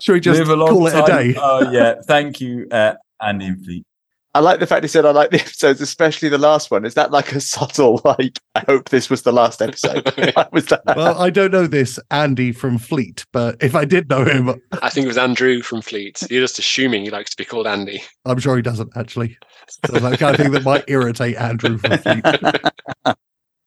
Should 0.00 0.12
we 0.12 0.20
just 0.20 0.38
Live 0.38 0.48
a 0.48 0.56
long 0.56 0.68
call 0.68 0.86
it 0.86 0.94
a 0.94 1.06
day? 1.06 1.34
Oh 1.38 1.70
yeah. 1.70 1.94
Thank 2.06 2.40
you, 2.40 2.66
uh, 2.70 2.94
Andy 3.20 3.46
and 3.46 3.64
Fleet. 3.64 3.86
I 4.34 4.40
like 4.40 4.60
the 4.60 4.66
fact 4.66 4.82
he 4.82 4.88
said 4.88 5.04
I 5.04 5.10
like 5.10 5.30
the 5.30 5.40
episodes, 5.40 5.82
especially 5.82 6.30
the 6.30 6.38
last 6.38 6.70
one. 6.70 6.86
Is 6.86 6.94
that 6.94 7.10
like 7.10 7.32
a 7.32 7.40
subtle 7.40 8.00
like 8.04 8.38
I 8.54 8.60
hope 8.66 8.88
this 8.88 9.10
was 9.10 9.22
the 9.22 9.32
last 9.32 9.60
episode? 9.60 10.04
Was 10.52 10.66
that? 10.66 10.82
well, 10.86 11.20
I 11.20 11.28
don't 11.30 11.52
know 11.52 11.66
this 11.66 11.98
Andy 12.10 12.52
from 12.52 12.78
Fleet, 12.78 13.26
but 13.32 13.62
if 13.62 13.74
I 13.74 13.84
did 13.84 14.08
know 14.08 14.24
him, 14.24 14.60
I 14.80 14.88
think 14.88 15.04
it 15.04 15.08
was 15.08 15.18
Andrew 15.18 15.60
from 15.62 15.82
Fleet. 15.82 16.22
You're 16.30 16.42
just 16.42 16.58
assuming 16.58 17.04
he 17.04 17.10
likes 17.10 17.30
to 17.30 17.36
be 17.36 17.44
called 17.44 17.66
Andy. 17.66 18.02
I'm 18.24 18.38
sure 18.38 18.56
he 18.56 18.62
doesn't 18.62 18.92
actually. 18.96 19.36
So 19.68 19.92
that 19.98 20.18
kind 20.18 20.34
of 20.34 20.40
thing 20.40 20.52
that 20.52 20.64
might 20.64 20.84
irritate 20.88 21.36
Andrew 21.36 21.78
from 21.78 21.98
Fleet. 21.98 22.24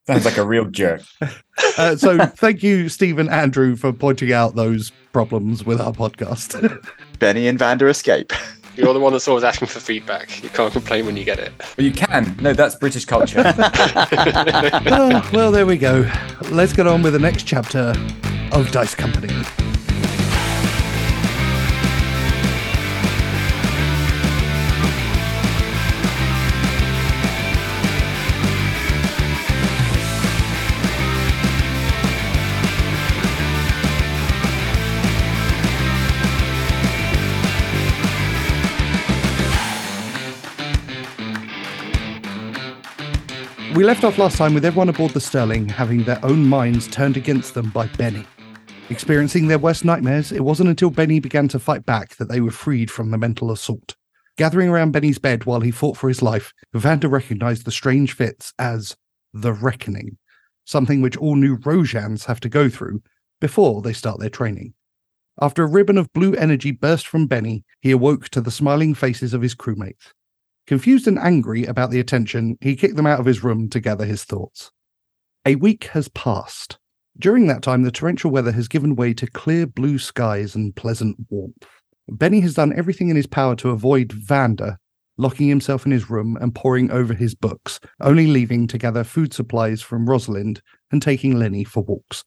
Sounds 0.07 0.23
like 0.23 0.37
a 0.37 0.45
real 0.45 0.65
jerk. 0.65 1.01
Uh, 1.77 1.95
so 1.95 2.17
thank 2.25 2.63
you, 2.63 2.87
Stephen 2.87 3.27
Andrew, 3.29 3.75
for 3.75 3.91
pointing 3.91 4.31
out 4.31 4.55
those 4.55 4.91
problems 5.11 5.65
with 5.65 5.81
our 5.81 5.91
podcast. 5.91 6.81
Benny 7.19 7.47
and 7.47 7.57
Vander 7.59 7.87
escape. 7.87 8.31
You're 8.75 8.93
the 8.93 8.99
one 8.99 9.13
that's 9.13 9.27
always 9.27 9.43
asking 9.43 9.69
for 9.69 9.79
feedback. 9.79 10.41
You 10.43 10.49
can't 10.49 10.71
complain 10.71 11.05
when 11.05 11.17
you 11.17 11.25
get 11.25 11.39
it. 11.39 11.51
Well, 11.77 11.85
you 11.85 11.91
can. 11.91 12.37
No, 12.41 12.53
that's 12.53 12.75
British 12.75 13.05
culture. 13.05 13.41
Well, 15.33 15.51
there 15.51 15.65
we 15.65 15.77
go. 15.77 16.09
Let's 16.49 16.71
get 16.73 16.87
on 16.87 17.01
with 17.01 17.13
the 17.13 17.19
next 17.19 17.43
chapter 17.43 17.93
of 18.51 18.71
Dice 18.71 18.95
Company. 18.95 19.33
We 43.75 43.83
left 43.83 44.05
off 44.05 44.17
last 44.17 44.37
time 44.37 44.53
with 44.53 44.63
everyone 44.63 44.87
aboard 44.87 45.11
the 45.11 45.19
Sterling 45.19 45.67
having 45.67 46.05
their 46.05 46.23
own 46.23 46.47
minds 46.47 46.87
turned 46.87 47.17
against 47.17 47.55
them 47.55 47.71
by 47.71 47.87
Benny. 47.87 48.25
Experiencing 48.89 49.49
their 49.49 49.59
worst 49.59 49.83
nightmares, 49.83 50.31
it 50.31 50.45
wasn't 50.45 50.69
until 50.69 50.89
Benny 50.89 51.19
began 51.19 51.49
to 51.49 51.59
fight 51.59 51.85
back 51.85 52.15
that 52.15 52.29
they 52.29 52.39
were 52.39 52.51
freed 52.51 52.89
from 52.89 53.11
the 53.11 53.17
mental 53.17 53.51
assault. 53.51 53.97
Gathering 54.37 54.69
around 54.69 54.91
Benny's 54.91 55.19
bed 55.19 55.43
while 55.43 55.59
he 55.59 55.71
fought 55.71 55.97
for 55.97 56.07
his 56.07 56.21
life, 56.21 56.53
Vander 56.73 57.09
recognized 57.09 57.65
the 57.65 57.71
strange 57.71 58.13
fits 58.13 58.53
as 58.57 58.95
the 59.33 59.51
Reckoning, 59.51 60.19
something 60.63 61.01
which 61.01 61.17
all 61.17 61.35
new 61.35 61.57
Rojans 61.57 62.23
have 62.27 62.39
to 62.39 62.49
go 62.49 62.69
through 62.69 63.03
before 63.41 63.81
they 63.81 63.91
start 63.91 64.21
their 64.21 64.29
training. 64.29 64.73
After 65.41 65.63
a 65.63 65.69
ribbon 65.69 65.97
of 65.97 66.13
blue 66.13 66.33
energy 66.35 66.71
burst 66.71 67.07
from 67.07 67.27
Benny, 67.27 67.65
he 67.81 67.91
awoke 67.91 68.29
to 68.29 68.39
the 68.39 68.51
smiling 68.51 68.93
faces 68.93 69.33
of 69.33 69.41
his 69.41 69.53
crewmates. 69.53 70.13
Confused 70.67 71.07
and 71.07 71.19
angry 71.19 71.65
about 71.65 71.91
the 71.91 71.99
attention, 71.99 72.57
he 72.59 72.75
kicked 72.75 72.95
them 72.95 73.05
out 73.05 73.19
of 73.19 73.25
his 73.25 73.43
room 73.43 73.69
to 73.69 73.79
gather 73.79 74.05
his 74.05 74.23
thoughts. 74.23 74.71
A 75.45 75.55
week 75.55 75.85
has 75.85 76.07
passed. 76.09 76.79
During 77.17 77.47
that 77.47 77.61
time, 77.61 77.83
the 77.83 77.91
torrential 77.91 78.31
weather 78.31 78.51
has 78.51 78.67
given 78.67 78.95
way 78.95 79.13
to 79.13 79.27
clear 79.27 79.67
blue 79.67 79.99
skies 79.99 80.55
and 80.55 80.75
pleasant 80.75 81.17
warmth. 81.29 81.67
Benny 82.09 82.39
has 82.41 82.55
done 82.55 82.73
everything 82.75 83.09
in 83.09 83.15
his 83.15 83.27
power 83.27 83.55
to 83.57 83.69
avoid 83.69 84.11
Vander, 84.11 84.77
locking 85.17 85.47
himself 85.47 85.85
in 85.85 85.91
his 85.91 86.09
room 86.09 86.37
and 86.41 86.53
poring 86.53 86.91
over 86.91 87.13
his 87.13 87.35
books, 87.35 87.79
only 88.01 88.27
leaving 88.27 88.67
to 88.67 88.77
gather 88.77 89.03
food 89.03 89.33
supplies 89.33 89.81
from 89.81 90.09
Rosalind 90.09 90.61
and 90.91 91.01
taking 91.01 91.37
Lenny 91.37 91.63
for 91.63 91.83
walks. 91.83 92.23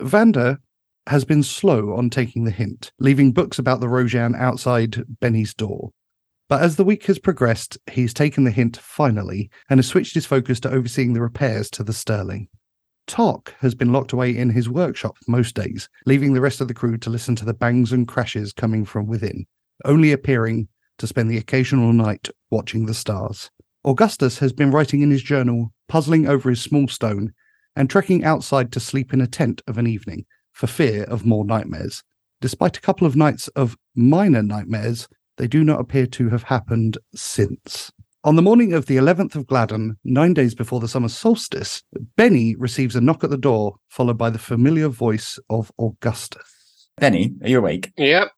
Vander 0.00 0.58
has 1.06 1.24
been 1.24 1.42
slow 1.42 1.94
on 1.94 2.10
taking 2.10 2.44
the 2.44 2.50
hint, 2.50 2.92
leaving 2.98 3.32
books 3.32 3.58
about 3.58 3.80
the 3.80 3.88
Rojan 3.88 4.34
outside 4.36 5.04
Benny's 5.20 5.54
door. 5.54 5.90
But 6.48 6.62
as 6.62 6.76
the 6.76 6.84
week 6.84 7.06
has 7.06 7.18
progressed, 7.18 7.78
he's 7.90 8.12
taken 8.12 8.44
the 8.44 8.50
hint 8.50 8.76
finally 8.76 9.50
and 9.70 9.78
has 9.78 9.86
switched 9.86 10.14
his 10.14 10.26
focus 10.26 10.60
to 10.60 10.70
overseeing 10.70 11.14
the 11.14 11.22
repairs 11.22 11.70
to 11.70 11.82
the 11.82 11.92
Sterling. 11.92 12.48
Tok 13.06 13.54
has 13.60 13.74
been 13.74 13.92
locked 13.92 14.12
away 14.12 14.36
in 14.36 14.50
his 14.50 14.68
workshop 14.68 15.16
most 15.26 15.54
days, 15.54 15.88
leaving 16.06 16.32
the 16.32 16.40
rest 16.40 16.60
of 16.60 16.68
the 16.68 16.74
crew 16.74 16.96
to 16.98 17.10
listen 17.10 17.36
to 17.36 17.44
the 17.44 17.54
bangs 17.54 17.92
and 17.92 18.08
crashes 18.08 18.52
coming 18.52 18.84
from 18.84 19.06
within, 19.06 19.46
only 19.84 20.12
appearing 20.12 20.68
to 20.98 21.06
spend 21.06 21.30
the 21.30 21.38
occasional 21.38 21.92
night 21.92 22.28
watching 22.50 22.86
the 22.86 22.94
stars. 22.94 23.50
Augustus 23.84 24.38
has 24.38 24.52
been 24.52 24.70
writing 24.70 25.02
in 25.02 25.10
his 25.10 25.22
journal, 25.22 25.72
puzzling 25.88 26.26
over 26.26 26.48
his 26.48 26.62
small 26.62 26.88
stone, 26.88 27.32
and 27.76 27.90
trekking 27.90 28.24
outside 28.24 28.72
to 28.72 28.80
sleep 28.80 29.12
in 29.12 29.20
a 29.20 29.26
tent 29.26 29.60
of 29.66 29.76
an 29.76 29.86
evening 29.86 30.24
for 30.52 30.66
fear 30.66 31.04
of 31.04 31.26
more 31.26 31.44
nightmares. 31.44 32.02
Despite 32.40 32.76
a 32.76 32.80
couple 32.80 33.06
of 33.06 33.16
nights 33.16 33.48
of 33.48 33.76
minor 33.94 34.42
nightmares, 34.42 35.08
they 35.36 35.46
do 35.46 35.64
not 35.64 35.80
appear 35.80 36.06
to 36.06 36.28
have 36.30 36.44
happened 36.44 36.98
since. 37.14 37.92
On 38.24 38.36
the 38.36 38.42
morning 38.42 38.72
of 38.72 38.86
the 38.86 38.96
11th 38.96 39.34
of 39.34 39.46
Gladden, 39.46 39.98
nine 40.02 40.32
days 40.32 40.54
before 40.54 40.80
the 40.80 40.88
summer 40.88 41.08
solstice, 41.08 41.82
Benny 42.16 42.54
receives 42.56 42.96
a 42.96 43.00
knock 43.00 43.22
at 43.22 43.28
the 43.28 43.36
door, 43.36 43.76
followed 43.90 44.16
by 44.16 44.30
the 44.30 44.38
familiar 44.38 44.88
voice 44.88 45.38
of 45.50 45.70
Augustus. 45.78 46.88
Benny, 46.96 47.34
are 47.42 47.48
you 47.48 47.58
awake? 47.58 47.92
Yep. 47.98 48.30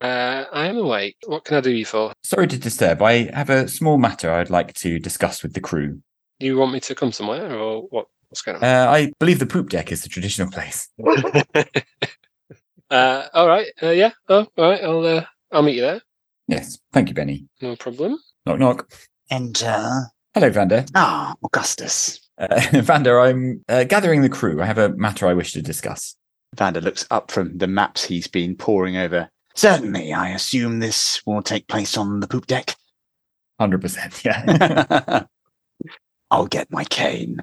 Uh, 0.00 0.44
I 0.52 0.66
am 0.66 0.78
awake. 0.78 1.16
What 1.26 1.44
can 1.44 1.58
I 1.58 1.60
do 1.60 1.70
you 1.70 1.84
for? 1.84 2.14
Sorry 2.22 2.46
to 2.46 2.58
disturb. 2.58 3.02
I 3.02 3.30
have 3.34 3.50
a 3.50 3.68
small 3.68 3.98
matter 3.98 4.32
I'd 4.32 4.50
like 4.50 4.72
to 4.74 4.98
discuss 4.98 5.42
with 5.42 5.52
the 5.52 5.60
crew. 5.60 6.00
You 6.38 6.56
want 6.56 6.72
me 6.72 6.80
to 6.80 6.94
come 6.94 7.12
somewhere, 7.12 7.54
or 7.54 7.82
what? 7.90 8.06
What's 8.28 8.42
going 8.42 8.56
on? 8.56 8.64
Uh, 8.64 8.90
I 8.90 9.12
believe 9.18 9.38
the 9.38 9.46
poop 9.46 9.68
deck 9.68 9.92
is 9.92 10.02
the 10.02 10.08
traditional 10.08 10.50
place. 10.50 10.88
uh, 12.90 13.28
all 13.32 13.46
right. 13.46 13.66
Uh, 13.82 13.90
yeah. 13.90 14.12
Oh, 14.28 14.46
all 14.56 14.70
right. 14.70 14.82
I'll 14.82 15.04
uh, 15.04 15.24
I'll 15.52 15.62
meet 15.62 15.76
you 15.76 15.82
there. 15.82 16.00
Yes. 16.48 16.78
Thank 16.92 17.08
you, 17.08 17.14
Benny. 17.14 17.46
No 17.60 17.76
problem. 17.76 18.18
Knock, 18.46 18.58
knock. 18.58 18.92
Enter. 19.30 20.10
Hello, 20.34 20.50
Vander. 20.50 20.84
Ah, 20.94 21.34
Augustus. 21.42 22.20
Uh, 22.38 22.60
Vander, 22.82 23.20
I'm 23.20 23.64
uh, 23.68 23.84
gathering 23.84 24.22
the 24.22 24.28
crew. 24.28 24.60
I 24.60 24.66
have 24.66 24.78
a 24.78 24.90
matter 24.90 25.26
I 25.26 25.34
wish 25.34 25.52
to 25.52 25.62
discuss. 25.62 26.16
Vander 26.56 26.80
looks 26.80 27.06
up 27.10 27.30
from 27.30 27.56
the 27.56 27.66
maps 27.66 28.04
he's 28.04 28.26
been 28.26 28.56
poring 28.56 28.96
over. 28.96 29.28
Certainly, 29.54 30.12
I 30.12 30.30
assume 30.30 30.80
this 30.80 31.22
will 31.26 31.42
take 31.42 31.68
place 31.68 31.96
on 31.96 32.20
the 32.20 32.26
poop 32.26 32.46
deck. 32.46 32.76
100%. 33.60 34.24
Yeah. 34.24 35.24
I'll 36.30 36.46
get 36.46 36.72
my 36.72 36.84
cane. 36.84 37.38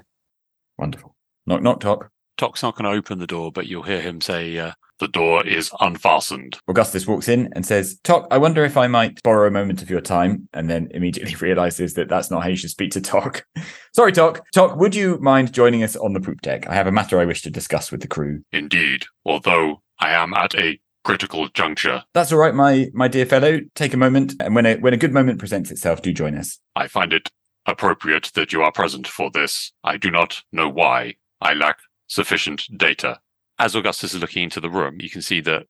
Wonderful. 0.77 1.15
Knock, 1.45 1.61
knock, 1.61 1.79
talk. 1.79 2.09
Tok's 2.37 2.63
not 2.63 2.75
going 2.75 2.91
to 2.91 2.97
open 2.97 3.19
the 3.19 3.27
door, 3.27 3.51
but 3.51 3.67
you'll 3.67 3.83
hear 3.83 4.01
him 4.01 4.19
say, 4.19 4.57
uh, 4.57 4.73
The 5.01 5.07
door 5.07 5.43
is 5.47 5.71
unfastened. 5.79 6.59
Augustus 6.67 7.07
walks 7.07 7.27
in 7.27 7.49
and 7.53 7.65
says, 7.65 7.99
Tok, 8.03 8.27
I 8.29 8.37
wonder 8.37 8.63
if 8.63 8.77
I 8.77 8.85
might 8.85 9.21
borrow 9.23 9.47
a 9.47 9.51
moment 9.51 9.81
of 9.81 9.89
your 9.89 9.99
time. 9.99 10.47
And 10.53 10.69
then 10.69 10.89
immediately 10.91 11.33
realizes 11.41 11.95
that 11.95 12.07
that's 12.07 12.29
not 12.29 12.43
how 12.43 12.49
you 12.49 12.55
should 12.55 12.69
speak 12.69 12.91
to 12.91 13.01
Tok. 13.01 13.43
Sorry, 13.95 14.11
Tok. 14.11 14.43
Tok, 14.53 14.75
would 14.77 14.93
you 14.93 15.17
mind 15.17 15.53
joining 15.53 15.81
us 15.81 15.95
on 15.95 16.13
the 16.13 16.19
poop 16.19 16.41
deck? 16.41 16.69
I 16.69 16.75
have 16.75 16.85
a 16.85 16.91
matter 16.91 17.19
I 17.19 17.25
wish 17.25 17.41
to 17.41 17.49
discuss 17.49 17.91
with 17.91 18.01
the 18.01 18.07
crew. 18.07 18.43
Indeed, 18.51 19.05
although 19.25 19.81
I 19.99 20.11
am 20.11 20.35
at 20.35 20.53
a 20.53 20.79
critical 21.03 21.47
juncture, 21.49 22.03
That's 22.13 22.31
all 22.31 22.37
right, 22.37 22.53
my 22.53 22.91
my 22.93 23.07
dear 23.07 23.25
fellow. 23.25 23.59
Take 23.73 23.95
a 23.95 23.97
moment, 23.97 24.35
and 24.39 24.53
when 24.53 24.67
a 24.67 24.75
when 24.75 24.93
a 24.93 24.97
good 24.97 25.13
moment 25.13 25.39
presents 25.39 25.71
itself, 25.71 26.03
do 26.03 26.13
join 26.13 26.35
us. 26.35 26.59
I 26.75 26.87
find 26.87 27.11
it 27.11 27.31
appropriate 27.65 28.31
that 28.35 28.53
you 28.53 28.61
are 28.61 28.71
present 28.71 29.07
for 29.07 29.31
this. 29.31 29.71
I 29.83 29.97
do 29.97 30.11
not 30.11 30.43
know 30.51 30.69
why. 30.69 31.15
I 31.41 31.53
lack 31.55 31.79
sufficient 32.05 32.67
data. 32.77 33.19
As 33.61 33.75
Augustus 33.75 34.15
is 34.15 34.19
looking 34.19 34.41
into 34.41 34.59
the 34.59 34.71
room, 34.71 34.99
you 34.99 35.09
can 35.09 35.21
see 35.21 35.39
that 35.41 35.67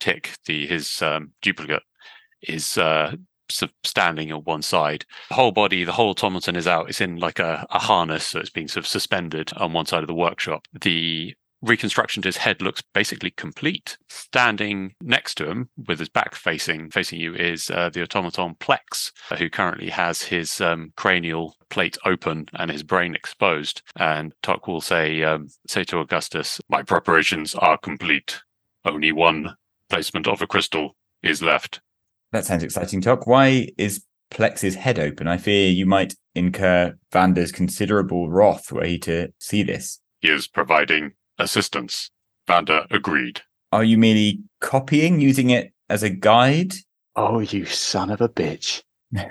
Tick, 0.00 0.36
the 0.44 0.66
his 0.66 1.00
um, 1.00 1.32
duplicate, 1.40 1.82
is 2.42 2.76
uh, 2.76 3.16
standing 3.84 4.30
on 4.32 4.42
one 4.42 4.60
side. 4.60 5.06
The 5.30 5.36
whole 5.36 5.50
body, 5.50 5.84
the 5.84 5.92
whole 5.92 6.10
automaton 6.10 6.56
is 6.56 6.66
out. 6.66 6.90
It's 6.90 7.00
in 7.00 7.16
like 7.16 7.38
a, 7.38 7.66
a 7.70 7.78
harness, 7.78 8.26
so 8.26 8.38
it's 8.38 8.50
being 8.50 8.68
sort 8.68 8.84
of 8.84 8.88
suspended 8.88 9.50
on 9.56 9.72
one 9.72 9.86
side 9.86 10.02
of 10.02 10.08
the 10.08 10.14
workshop. 10.14 10.68
The 10.78 11.34
reconstruction 11.62 12.22
to 12.22 12.28
his 12.28 12.36
head 12.38 12.60
looks 12.60 12.82
basically 12.92 13.30
complete. 13.30 13.96
Standing 14.08 14.94
next 15.00 15.36
to 15.36 15.48
him, 15.48 15.70
with 15.86 15.98
his 15.98 16.08
back 16.08 16.34
facing 16.34 16.90
facing 16.90 17.20
you, 17.20 17.34
is 17.34 17.70
uh, 17.70 17.90
the 17.90 18.02
automaton 18.02 18.54
Plex, 18.56 19.12
uh, 19.30 19.36
who 19.36 19.48
currently 19.48 19.90
has 19.90 20.22
his 20.22 20.60
um, 20.60 20.92
cranial 20.96 21.56
plate 21.70 21.96
open 22.04 22.46
and 22.54 22.70
his 22.70 22.82
brain 22.82 23.14
exposed. 23.14 23.82
And 23.96 24.34
Tok 24.42 24.66
will 24.66 24.80
say 24.80 25.22
um, 25.22 25.48
say 25.66 25.84
to 25.84 26.00
Augustus, 26.00 26.60
"My 26.68 26.82
preparations 26.82 27.54
are 27.54 27.78
complete. 27.78 28.40
Only 28.84 29.12
one 29.12 29.54
placement 29.88 30.26
of 30.26 30.42
a 30.42 30.46
crystal 30.46 30.96
is 31.22 31.42
left. 31.42 31.80
That 32.32 32.44
sounds 32.44 32.62
exciting, 32.62 33.00
Tok. 33.00 33.26
Why 33.26 33.68
is 33.78 34.04
Plex's 34.30 34.74
head 34.74 34.98
open? 34.98 35.28
I 35.28 35.36
fear 35.36 35.70
you 35.70 35.86
might 35.86 36.14
incur 36.34 36.94
Vander's 37.12 37.52
considerable 37.52 38.30
wrath 38.30 38.72
were 38.72 38.84
he 38.84 38.98
to 39.00 39.28
see 39.38 39.62
this. 39.62 40.00
He 40.20 40.28
is 40.28 40.48
providing 40.48 41.12
assistance." 41.38 42.10
Vander 42.46 42.86
agreed. 42.90 43.42
Are 43.70 43.84
you 43.84 43.96
merely 43.96 44.40
copying, 44.60 45.20
using 45.20 45.50
it 45.50 45.72
as 45.88 46.02
a 46.02 46.10
guide? 46.10 46.74
Oh, 47.16 47.40
you 47.40 47.64
son 47.64 48.10
of 48.10 48.20
a 48.20 48.28
bitch. 48.28 48.82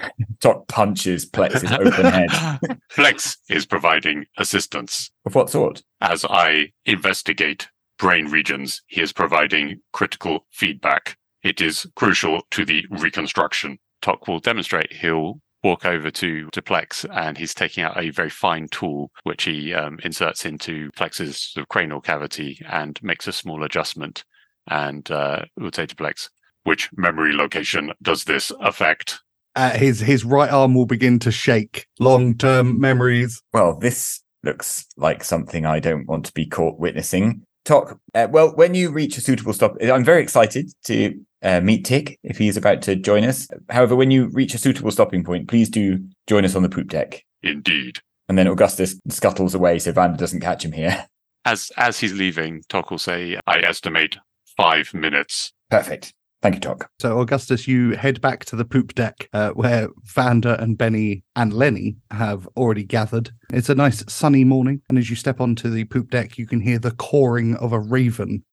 Tok 0.42 0.68
punches 0.68 1.26
Plex's 1.26 1.72
open 1.72 2.06
head. 2.06 2.30
Plex 2.92 3.38
is 3.50 3.66
providing 3.66 4.26
assistance. 4.38 5.12
Of 5.26 5.36
what 5.36 5.50
sort? 5.50 5.82
As 6.00 6.26
I 6.26 6.72
investigate 6.86 7.68
brain 7.98 8.28
regions, 8.28 8.82
he 8.88 9.02
is 9.02 9.14
providing 9.14 9.82
critical 9.94 10.46
feedback. 10.52 11.18
It 11.44 11.62
is 11.62 11.88
crucial 11.96 12.42
to 12.52 12.66
the 12.66 12.86
reconstruction. 12.90 13.80
Tok 14.02 14.28
will 14.28 14.40
demonstrate. 14.40 14.94
He'll 14.94 15.42
walk 15.64 15.86
over 15.86 16.10
to, 16.10 16.50
to 16.52 16.62
Plex 16.62 17.06
and 17.14 17.38
he's 17.38 17.54
taking 17.54 17.84
out 17.84 18.02
a 18.02 18.10
very 18.10 18.30
fine 18.30 18.68
tool, 18.70 19.12
which 19.24 19.44
he 19.44 19.74
um, 19.74 20.00
inserts 20.04 20.46
into 20.46 20.90
Plex's 20.92 21.40
sort 21.40 21.64
of 21.64 21.70
cranial 21.70 22.02
cavity 22.02 22.60
and 22.68 23.02
makes 23.04 23.28
a 23.28 23.32
small 23.32 23.64
adjustment. 23.64 24.24
And 24.68 25.10
uh, 25.10 25.46
will 25.58 25.72
say 25.74 25.86
to 25.86 25.96
Plex, 25.96 26.30
which 26.64 26.90
memory 26.96 27.34
location 27.34 27.92
does 28.02 28.26
this 28.26 28.52
affect? 28.62 29.20
Uh, 29.56 29.72
his 29.72 30.00
his 30.00 30.24
right 30.24 30.50
arm 30.50 30.76
will 30.76 30.86
begin 30.86 31.20
to 31.20 31.32
shake. 31.32 31.88
Long 32.00 32.38
term 32.38 32.80
memories. 32.80 33.42
Well, 33.54 33.78
this 33.78 34.22
looks 34.44 34.86
like 34.96 35.24
something 35.24 35.66
I 35.66 35.80
don't 35.80 36.08
want 36.08 36.26
to 36.28 36.34
be 36.34 36.46
caught 36.46 36.80
witnessing. 36.80 37.46
Tok, 37.66 38.00
uh, 38.16 38.28
well, 38.32 38.56
when 38.56 38.74
you 38.74 38.92
reach 38.92 39.18
a 39.18 39.22
suitable 39.22 39.54
stop, 39.54 39.76
I'm 39.82 40.04
very 40.04 40.22
excited 40.22 40.72
to 40.86 41.14
uh, 41.44 41.62
meet 41.62 41.86
Tick 41.86 42.20
if 42.24 42.38
he 42.38 42.48
is 42.48 42.58
about 42.58 42.82
to 42.84 42.96
join 42.96 43.24
us. 43.24 43.48
However, 43.70 43.96
when 43.96 44.12
you 44.12 44.28
reach 44.30 44.54
a 44.54 44.58
suitable 44.58 44.92
stopping 44.92 45.24
point, 45.24 45.48
please 45.48 45.70
do 45.70 46.00
join 46.28 46.44
us 46.46 46.56
on 46.56 46.64
the 46.64 46.70
poop 46.70 46.88
deck. 46.90 47.24
Indeed. 47.44 48.00
And 48.30 48.38
then 48.38 48.48
Augustus 48.48 48.96
scuttles 49.10 49.54
away 49.54 49.80
so 49.80 49.92
Vander 49.92 50.18
doesn't 50.18 50.40
catch 50.40 50.64
him 50.64 50.72
here. 50.72 51.08
As 51.44 51.72
as 51.76 52.00
he's 52.00 52.14
leaving, 52.14 52.62
Tok 52.70 52.92
will 52.92 53.00
say, 53.00 53.40
I 53.48 53.60
estimate 53.60 54.18
five 54.58 54.94
minutes. 54.94 55.54
Perfect. 55.70 56.14
Thank 56.42 56.56
you, 56.56 56.62
Tok. 56.62 56.90
So, 57.00 57.20
Augustus, 57.20 57.68
you 57.68 57.92
head 57.92 58.20
back 58.20 58.46
to 58.46 58.56
the 58.56 58.66
poop 58.66 58.96
deck 58.96 59.30
uh, 59.32 59.52
where 59.52 59.90
Vander 60.06 60.56
and 60.60 60.76
Benny 60.76 61.24
and 61.36 61.54
Lenny 61.54 61.98
have 62.10 62.48
already 62.58 62.84
gathered. 62.84 63.30
It's 63.54 63.70
a 63.70 63.76
nice 63.76 64.04
sunny 64.12 64.44
morning, 64.44 64.82
and 64.90 64.98
as 64.98 65.10
you 65.10 65.16
step 65.16 65.40
onto 65.40 65.70
the 65.70 65.84
poop 65.86 66.10
deck, 66.10 66.40
you 66.40 66.48
can 66.48 66.60
hear 66.60 66.80
the 66.80 66.92
cawing 66.92 67.56
of 67.58 67.74
a 67.74 67.80
raven 67.80 68.44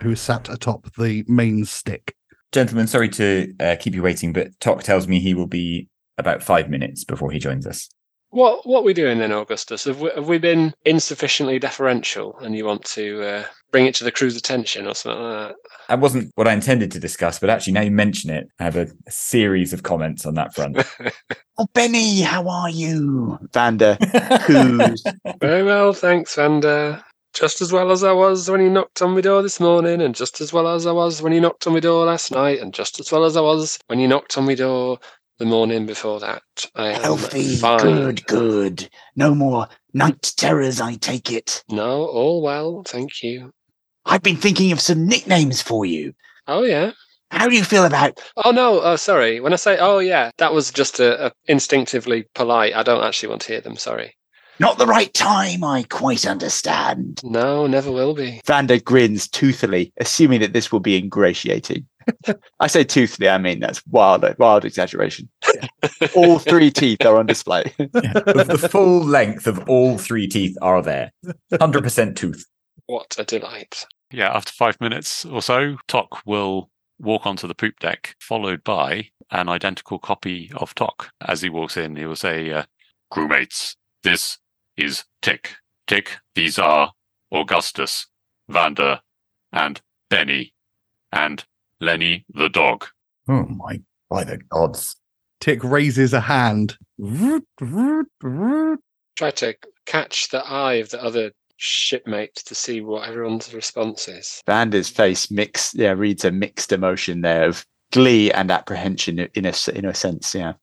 who 0.00 0.12
is 0.12 0.20
sat 0.20 0.48
atop 0.48 0.94
the 0.96 1.24
main 1.28 1.66
stick. 1.66 2.14
Gentlemen, 2.50 2.86
sorry 2.86 3.10
to 3.10 3.52
uh, 3.60 3.76
keep 3.78 3.94
you 3.94 4.02
waiting, 4.02 4.32
but 4.32 4.58
Tok 4.60 4.82
tells 4.82 5.06
me 5.06 5.20
he 5.20 5.34
will 5.34 5.46
be 5.46 5.88
about 6.16 6.42
five 6.42 6.70
minutes 6.70 7.04
before 7.04 7.30
he 7.30 7.38
joins 7.38 7.66
us. 7.66 7.90
What 8.30 8.66
what 8.66 8.80
are 8.80 8.84
we 8.84 8.94
doing 8.94 9.18
then, 9.18 9.32
Augustus? 9.32 9.84
Have 9.84 10.00
we, 10.00 10.10
have 10.14 10.28
we 10.28 10.38
been 10.38 10.72
insufficiently 10.86 11.58
deferential, 11.58 12.38
and 12.38 12.56
you 12.56 12.64
want 12.64 12.84
to 12.86 13.22
uh, 13.22 13.44
bring 13.72 13.86
it 13.86 13.94
to 13.96 14.04
the 14.04 14.12
crew's 14.12 14.36
attention 14.36 14.86
or 14.86 14.94
something 14.94 15.20
like 15.20 15.48
that? 15.48 15.56
That 15.88 15.98
wasn't 16.00 16.30
what 16.36 16.46
I 16.46 16.52
intended 16.52 16.92
to 16.92 17.00
discuss, 17.00 17.38
but 17.38 17.50
actually, 17.50 17.72
now 17.72 17.80
you 17.80 17.90
mention 17.90 18.30
it, 18.30 18.46
I 18.60 18.64
have 18.64 18.76
a, 18.76 18.86
a 19.06 19.10
series 19.10 19.72
of 19.72 19.82
comments 19.82 20.24
on 20.24 20.34
that 20.34 20.54
front. 20.54 20.78
Oh, 21.58 21.66
Benny, 21.74 22.22
how 22.22 22.48
are 22.48 22.70
you? 22.70 23.38
Vander, 23.52 23.98
who's 24.46 25.04
Very 25.40 25.62
well, 25.62 25.92
thanks, 25.92 26.34
Vander. 26.34 27.04
Just 27.34 27.60
as 27.60 27.70
well 27.70 27.90
as 27.90 28.02
I 28.02 28.12
was 28.12 28.50
when 28.50 28.62
you 28.62 28.70
knocked 28.70 29.02
on 29.02 29.14
my 29.14 29.20
door 29.20 29.42
this 29.42 29.60
morning, 29.60 30.00
and 30.00 30.14
just 30.14 30.40
as 30.40 30.50
well 30.50 30.66
as 30.66 30.86
I 30.86 30.92
was 30.92 31.20
when 31.20 31.34
you 31.34 31.42
knocked 31.42 31.66
on 31.66 31.74
my 31.74 31.80
door 31.80 32.06
last 32.06 32.32
night, 32.32 32.58
and 32.60 32.72
just 32.72 33.00
as 33.00 33.12
well 33.12 33.24
as 33.24 33.36
I 33.36 33.42
was 33.42 33.78
when 33.88 33.98
you 34.00 34.08
knocked 34.08 34.38
on 34.38 34.46
my 34.46 34.54
door 34.54 34.98
the 35.38 35.44
morning 35.44 35.84
before 35.84 36.20
that. 36.20 36.42
I 36.74 36.92
am 36.92 37.02
healthy, 37.02 37.56
fine. 37.56 37.80
good, 37.80 38.26
good. 38.26 38.88
No 39.14 39.34
more 39.34 39.68
night 39.92 40.32
terrors, 40.36 40.80
I 40.80 40.94
take 40.94 41.30
it. 41.30 41.62
No, 41.70 42.06
all 42.06 42.42
well, 42.42 42.82
thank 42.86 43.22
you. 43.22 43.52
I've 44.04 44.22
been 44.22 44.36
thinking 44.36 44.72
of 44.72 44.80
some 44.80 45.06
nicknames 45.06 45.62
for 45.62 45.84
you. 45.84 46.14
Oh 46.46 46.64
yeah. 46.64 46.92
How 47.30 47.48
do 47.48 47.54
you 47.56 47.64
feel 47.64 47.84
about 47.84 48.20
Oh 48.44 48.50
no. 48.50 48.80
Oh 48.82 48.96
sorry. 48.96 49.40
When 49.40 49.52
I 49.52 49.56
say 49.56 49.78
oh 49.78 49.98
yeah, 50.00 50.30
that 50.38 50.52
was 50.52 50.70
just 50.70 51.00
a, 51.00 51.26
a 51.26 51.32
instinctively 51.46 52.24
polite. 52.34 52.74
I 52.74 52.82
don't 52.82 53.04
actually 53.04 53.30
want 53.30 53.42
to 53.42 53.52
hear 53.52 53.60
them. 53.60 53.76
Sorry. 53.76 54.16
not 54.58 54.78
the 54.78 54.86
right 54.86 55.12
time? 55.14 55.64
I 55.64 55.84
quite 55.88 56.26
understand. 56.26 57.20
No, 57.24 57.66
never 57.66 57.90
will 57.90 58.14
be. 58.14 58.40
Vander 58.46 58.78
grins 58.80 59.28
toothily, 59.28 59.92
assuming 59.98 60.40
that 60.40 60.52
this 60.52 60.70
will 60.70 60.80
be 60.80 60.96
ingratiating. 60.96 61.86
I 62.60 62.66
say 62.66 62.82
toothily, 62.84 63.28
I 63.28 63.38
mean 63.38 63.60
that's 63.60 63.80
wild, 63.86 64.24
wild 64.38 64.64
exaggeration. 64.64 65.28
All 66.16 66.38
three 66.40 66.70
teeth 66.70 67.06
are 67.06 67.16
on 67.16 67.26
display. 67.26 67.72
the, 67.78 68.44
the 68.48 68.68
full 68.68 69.04
length 69.04 69.46
of 69.46 69.68
all 69.68 69.98
three 69.98 70.26
teeth 70.26 70.56
are 70.60 70.82
there. 70.82 71.12
100% 71.52 72.16
tooth. 72.16 72.44
What 72.86 73.14
a 73.18 73.24
delight. 73.24 73.86
Yeah, 74.12 74.28
after 74.34 74.52
five 74.52 74.80
minutes 74.80 75.24
or 75.24 75.40
so, 75.40 75.76
Tok 75.88 76.20
will 76.26 76.70
walk 76.98 77.26
onto 77.26 77.48
the 77.48 77.54
poop 77.54 77.80
deck, 77.80 78.14
followed 78.20 78.62
by 78.62 79.08
an 79.30 79.48
identical 79.48 79.98
copy 79.98 80.50
of 80.54 80.74
Tok. 80.74 81.10
As 81.20 81.40
he 81.40 81.48
walks 81.48 81.76
in, 81.76 81.96
he 81.96 82.04
will 82.04 82.16
say, 82.16 82.52
uh, 82.52 82.64
Crewmates, 83.12 83.76
this 84.02 84.38
is 84.76 85.04
Tick. 85.22 85.54
Tick, 85.86 86.18
these 86.34 86.58
are 86.58 86.92
Augustus, 87.32 88.06
Vander, 88.48 89.00
and 89.52 89.80
Benny, 90.10 90.52
and 91.10 91.44
Lenny 91.80 92.24
the 92.32 92.48
dog. 92.48 92.86
Oh 93.28 93.46
my, 93.46 93.80
by 94.10 94.24
the 94.24 94.36
gods. 94.36 94.96
Tick 95.40 95.64
raises 95.64 96.12
a 96.12 96.20
hand. 96.20 96.76
Try 99.16 99.30
to 99.30 99.54
catch 99.86 100.28
the 100.28 100.44
eye 100.46 100.74
of 100.74 100.90
the 100.90 101.02
other 101.02 101.32
shipmate 101.62 102.34
to 102.34 102.54
see 102.54 102.80
what 102.80 103.08
everyone's 103.08 103.54
response 103.54 104.08
is. 104.08 104.42
Vander's 104.46 104.88
face 104.88 105.30
mix, 105.30 105.72
yeah, 105.74 105.92
reads 105.92 106.24
a 106.24 106.30
mixed 106.32 106.72
emotion 106.72 107.20
there 107.20 107.48
of 107.48 107.64
glee 107.92 108.32
and 108.32 108.50
apprehension 108.50 109.20
in 109.34 109.44
a 109.44 109.50
s- 109.50 109.68
in 109.68 109.84
a 109.84 109.94
sense. 109.94 110.34
Yeah, 110.34 110.54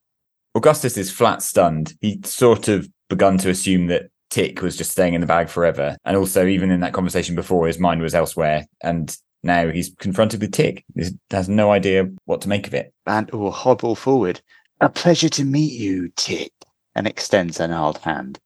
Augustus 0.55 0.97
is 0.97 1.11
flat 1.11 1.41
stunned. 1.41 1.93
He 2.01 2.19
sort 2.25 2.67
of 2.67 2.89
begun 3.09 3.37
to 3.39 3.49
assume 3.49 3.87
that 3.87 4.09
Tick 4.29 4.61
was 4.61 4.77
just 4.77 4.91
staying 4.91 5.13
in 5.13 5.21
the 5.21 5.27
bag 5.27 5.49
forever. 5.49 5.95
And 6.05 6.17
also, 6.17 6.45
even 6.45 6.69
in 6.69 6.81
that 6.81 6.93
conversation 6.93 7.33
before, 7.35 7.65
his 7.65 7.79
mind 7.79 8.01
was 8.01 8.13
elsewhere. 8.13 8.65
And 8.83 9.15
now 9.41 9.69
he's 9.69 9.95
confronted 9.99 10.41
with 10.41 10.51
Tick. 10.51 10.83
He 10.95 11.05
has 11.31 11.47
no 11.47 11.71
idea 11.71 12.09
what 12.25 12.41
to 12.41 12.49
make 12.49 12.67
of 12.67 12.73
it. 12.73 12.93
Vander 13.05 13.37
will 13.37 13.51
hobble 13.51 13.95
forward. 13.95 14.41
A 14.81 14.89
pleasure 14.89 15.29
to 15.29 15.45
meet 15.45 15.73
you, 15.73 16.09
Tick, 16.15 16.51
and 16.93 17.07
extends 17.07 17.59
an 17.59 17.71
gnarled 17.71 17.97
hand. 17.99 18.37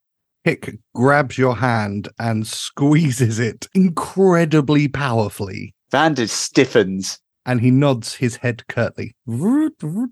Tick 0.44 0.78
grabs 0.94 1.38
your 1.38 1.56
hand 1.56 2.08
and 2.18 2.46
squeezes 2.46 3.38
it 3.38 3.66
incredibly 3.74 4.88
powerfully, 4.88 5.74
Vander 5.90 6.26
stiffens. 6.26 7.18
and 7.46 7.60
he 7.60 7.70
nods 7.70 8.14
his 8.14 8.36
head 8.36 8.66
curtly. 8.68 9.14
Root, 9.26 9.74
root. 9.82 10.10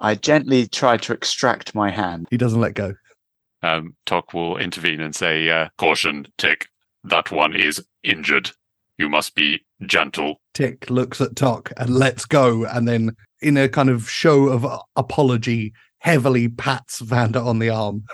I 0.00 0.14
gently 0.14 0.66
try 0.66 0.96
to 0.98 1.12
extract 1.12 1.74
my 1.74 1.90
hand. 1.90 2.26
He 2.30 2.36
doesn't 2.36 2.60
let 2.60 2.74
go. 2.74 2.94
Um, 3.62 3.94
Tok 4.06 4.34
will 4.34 4.58
intervene 4.58 5.00
and 5.00 5.14
say, 5.14 5.48
uh, 5.48 5.68
Caution, 5.78 6.26
Tick, 6.36 6.68
that 7.04 7.30
one 7.30 7.54
is 7.56 7.84
injured. 8.04 8.50
You 8.98 9.08
must 9.08 9.34
be 9.34 9.60
gentle. 9.86 10.40
Tick 10.54 10.88
looks 10.90 11.20
at 11.20 11.36
Tok 11.36 11.72
and 11.76 11.90
lets 11.90 12.24
go, 12.26 12.64
and 12.64 12.86
then, 12.86 13.16
in 13.40 13.56
a 13.56 13.68
kind 13.68 13.88
of 13.88 14.08
show 14.10 14.48
of 14.48 14.66
apology, 14.96 15.72
heavily 15.98 16.48
pats 16.48 17.00
Vander 17.00 17.40
on 17.40 17.58
the 17.58 17.70
arm. 17.70 18.04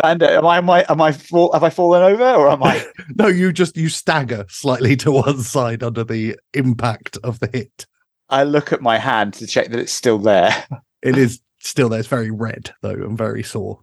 Vander, 0.00 0.26
am 0.26 0.46
I 0.46 0.58
am 0.58 0.70
I 0.70 0.84
am 0.88 1.00
I 1.00 1.12
fall, 1.12 1.52
have 1.52 1.62
I 1.62 1.70
fallen 1.70 2.02
over 2.02 2.24
or 2.24 2.50
am 2.50 2.62
I? 2.62 2.86
No, 3.16 3.26
you 3.26 3.52
just 3.52 3.76
you 3.76 3.88
stagger 3.88 4.46
slightly 4.48 4.96
to 5.02 5.12
one 5.12 5.40
side 5.40 5.82
under 5.82 6.04
the 6.04 6.36
impact 6.54 7.18
of 7.22 7.40
the 7.40 7.48
hit. 7.52 7.86
I 8.28 8.44
look 8.44 8.72
at 8.72 8.80
my 8.80 8.98
hand 8.98 9.34
to 9.34 9.46
check 9.46 9.68
that 9.70 9.78
it's 9.78 9.92
still 9.92 10.18
there. 10.18 10.66
It 11.02 11.18
is 11.18 11.40
still 11.58 11.88
there. 11.88 11.98
It's 11.98 12.06
very 12.06 12.30
red 12.30 12.72
though, 12.80 12.90
and 12.90 13.18
very 13.18 13.42
sore. 13.42 13.80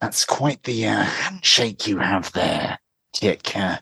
That's 0.00 0.24
quite 0.24 0.62
the 0.62 0.86
uh, 0.86 1.02
handshake 1.02 1.86
you 1.86 1.98
have 1.98 2.32
there, 2.32 2.78
Tick. 3.12 3.54
Uh, 3.54 3.76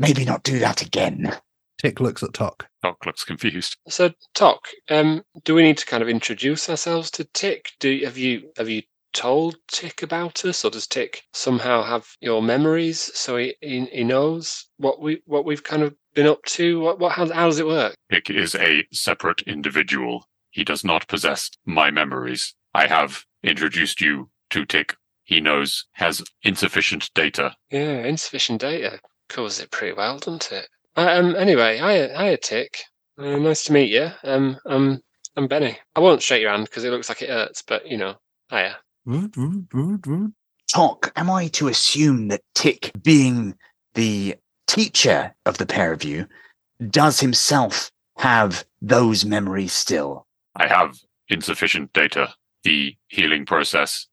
maybe 0.00 0.24
not 0.24 0.42
do 0.42 0.58
that 0.58 0.82
again. 0.82 1.32
Tick 1.78 2.00
looks 2.00 2.24
at 2.24 2.34
Tok. 2.34 2.66
Tok 2.82 3.06
looks 3.06 3.22
confused. 3.22 3.76
So, 3.86 4.10
Tok, 4.34 4.66
um, 4.90 5.22
do 5.44 5.54
we 5.54 5.62
need 5.62 5.78
to 5.78 5.86
kind 5.86 6.02
of 6.02 6.08
introduce 6.08 6.68
ourselves 6.68 7.12
to 7.12 7.22
Tick? 7.32 7.70
Do 7.78 7.96
have 8.04 8.18
you 8.18 8.50
have 8.56 8.68
you 8.68 8.82
told 9.16 9.56
Tick 9.68 10.02
about 10.02 10.44
us, 10.44 10.62
or 10.62 10.70
does 10.70 10.86
Tick 10.86 11.24
somehow 11.32 11.82
have 11.82 12.06
your 12.20 12.42
memories 12.42 13.10
so 13.14 13.38
he, 13.38 13.56
he, 13.62 13.86
he 13.86 14.04
knows 14.04 14.66
what 14.76 15.00
we 15.00 15.22
what 15.24 15.46
we've 15.46 15.64
kind 15.64 15.82
of 15.82 15.94
been 16.14 16.26
up 16.26 16.42
to? 16.44 16.80
What 16.80 16.98
what 16.98 17.12
how, 17.12 17.26
how 17.32 17.46
does 17.46 17.58
it 17.58 17.66
work? 17.66 17.94
Tick 18.12 18.28
is 18.28 18.54
a 18.54 18.86
separate 18.92 19.40
individual. 19.46 20.28
He 20.50 20.64
does 20.64 20.84
not 20.84 21.08
possess 21.08 21.50
my 21.64 21.90
memories. 21.90 22.54
I 22.74 22.86
have 22.88 23.24
introduced 23.42 24.02
you 24.02 24.28
to 24.50 24.66
Tick. 24.66 24.94
He 25.24 25.40
knows, 25.40 25.86
has 25.92 26.22
insufficient 26.42 27.10
data. 27.14 27.56
Yeah, 27.70 28.04
insufficient 28.04 28.60
data 28.60 29.00
covers 29.30 29.60
it 29.60 29.70
pretty 29.70 29.94
well, 29.94 30.18
doesn't 30.18 30.52
it? 30.52 30.68
Uh, 30.94 31.08
um. 31.18 31.34
Anyway, 31.36 31.78
hiya, 31.78 32.16
hiya, 32.16 32.36
Tick. 32.36 32.82
Uh, 33.18 33.38
nice 33.38 33.64
to 33.64 33.72
meet 33.72 33.90
you. 33.90 34.10
Um. 34.24 34.58
Um. 34.66 35.00
I'm 35.36 35.48
Benny. 35.48 35.78
I 35.94 36.00
won't 36.00 36.22
shake 36.22 36.42
your 36.42 36.50
hand 36.50 36.64
because 36.64 36.84
it 36.84 36.90
looks 36.90 37.08
like 37.08 37.22
it 37.22 37.30
hurts, 37.30 37.62
but 37.62 37.86
you 37.86 37.96
know, 37.96 38.16
hiya. 38.50 38.76
Tok, 40.72 41.12
am 41.16 41.30
I 41.30 41.48
to 41.48 41.68
assume 41.68 42.28
that 42.28 42.42
Tick, 42.54 42.90
being 43.02 43.56
the 43.94 44.36
teacher 44.66 45.34
of 45.46 45.58
the 45.58 45.66
pair 45.66 45.92
of 45.92 46.02
you, 46.02 46.26
does 46.90 47.20
himself 47.20 47.90
have 48.18 48.64
those 48.82 49.24
memories 49.24 49.72
still? 49.72 50.26
I 50.56 50.66
have 50.66 50.98
insufficient 51.28 51.92
data. 51.92 52.34
The 52.64 52.96
healing 53.08 53.46
process, 53.46 54.08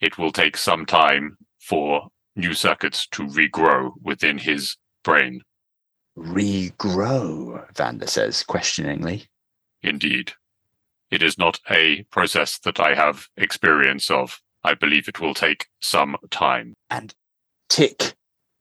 it 0.00 0.18
will 0.18 0.32
take 0.32 0.56
some 0.58 0.84
time 0.84 1.38
for 1.60 2.08
new 2.36 2.52
circuits 2.52 3.06
to 3.12 3.22
regrow 3.22 3.92
within 4.02 4.36
his 4.36 4.76
brain. 5.02 5.40
Regrow, 6.18 7.64
Vander 7.74 8.06
says 8.06 8.42
questioningly. 8.42 9.26
Indeed. 9.82 10.32
It 11.10 11.22
is 11.22 11.38
not 11.38 11.60
a 11.70 12.02
process 12.10 12.58
that 12.60 12.80
I 12.80 12.94
have 12.94 13.28
experience 13.36 14.10
of. 14.10 14.40
I 14.64 14.74
believe 14.74 15.08
it 15.08 15.20
will 15.20 15.34
take 15.34 15.66
some 15.80 16.16
time. 16.30 16.74
And 16.90 17.14
Tick 17.68 18.14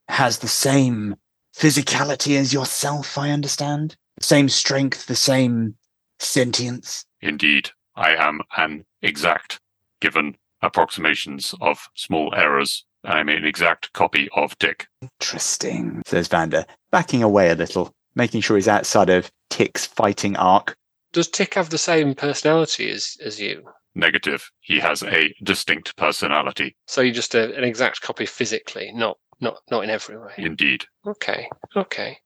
has 0.10 0.39
the 0.39 0.47
same 0.47 1.15
physicality 1.56 2.38
as 2.38 2.53
yourself, 2.53 3.17
I 3.17 3.29
understand? 3.29 3.95
The 4.17 4.25
same 4.25 4.49
strength, 4.49 5.06
the 5.06 5.15
same 5.15 5.75
sentience? 6.19 7.06
Indeed, 7.21 7.69
I 7.95 8.15
am 8.15 8.41
an 8.58 8.86
exact, 9.01 9.60
given 10.01 10.36
approximations 10.62 11.53
of 11.62 11.89
small 11.95 12.34
errors. 12.36 12.86
I 13.06 13.19
am 13.19 13.29
an 13.29 13.45
exact 13.45 13.93
copy 13.93 14.29
of 14.36 14.58
Tick. 14.60 14.88
Interesting, 15.01 16.01
says 16.06 16.27
Vander, 16.27 16.65
backing 16.91 17.23
away 17.23 17.49
a 17.49 17.56
little, 17.56 17.93
making 18.15 18.41
sure 18.41 18.58
he's 18.58 18.67
outside 18.67 19.10
of 19.10 19.32
Tick's 19.49 19.86
fighting 19.86 20.36
arc. 20.38 20.75
Does 21.13 21.30
Tick 21.30 21.54
have 21.54 21.69
the 21.69 21.78
same 21.78 22.15
personality 22.15 22.89
as 22.89 23.15
as 23.23 23.39
you? 23.39 23.63
Negative. 23.95 24.49
He 24.62 24.80
has 24.80 25.04
a 25.04 25.34
distinct 25.43 25.95
personality. 25.95 26.76
So 26.88 27.02
you're 27.02 27.13
just 27.13 27.36
a, 27.36 27.56
an 27.56 27.63
exact 27.63 28.02
copy 28.02 28.26
physically, 28.26 28.91
not 28.93 29.17
not 29.39 29.58
not 29.69 29.84
in 29.84 29.89
every 29.89 30.17
way. 30.17 30.34
Indeed. 30.38 30.86
Okay. 31.06 31.47
Okay. 31.76 32.17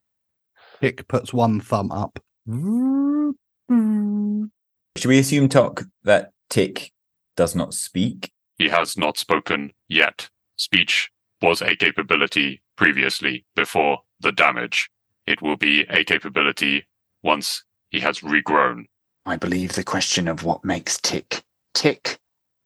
Tick 0.82 1.08
puts 1.08 1.34
one 1.34 1.60
thumb 1.60 1.92
up. 1.92 2.20
Root, 2.46 3.36
root. 3.68 4.52
Should 4.96 5.10
we 5.10 5.20
assume, 5.20 5.50
Tok, 5.50 5.84
that 6.04 6.32
Tick 6.50 6.92
does 7.36 7.56
not 7.56 7.74
speak? 7.74 8.32
He 8.58 8.70
has 8.70 8.98
not 8.98 9.18
spoken 9.18 9.74
yet. 9.88 10.30
Speech 10.56 11.12
was 11.42 11.62
a 11.62 11.76
capability 11.76 12.62
previously 12.78 13.46
before 13.56 14.00
the 14.20 14.32
damage. 14.32 14.90
It 15.28 15.42
will 15.42 15.58
be 15.58 15.82
a 15.90 16.04
capability 16.04 16.88
once 17.22 17.64
he 17.90 18.00
has 18.02 18.20
regrown. 18.20 18.86
I 19.26 19.36
believe 19.36 19.74
the 19.74 19.84
question 19.84 20.28
of 20.28 20.44
what 20.44 20.64
makes 20.64 21.00
Tick 21.00 21.44
tick 21.74 22.18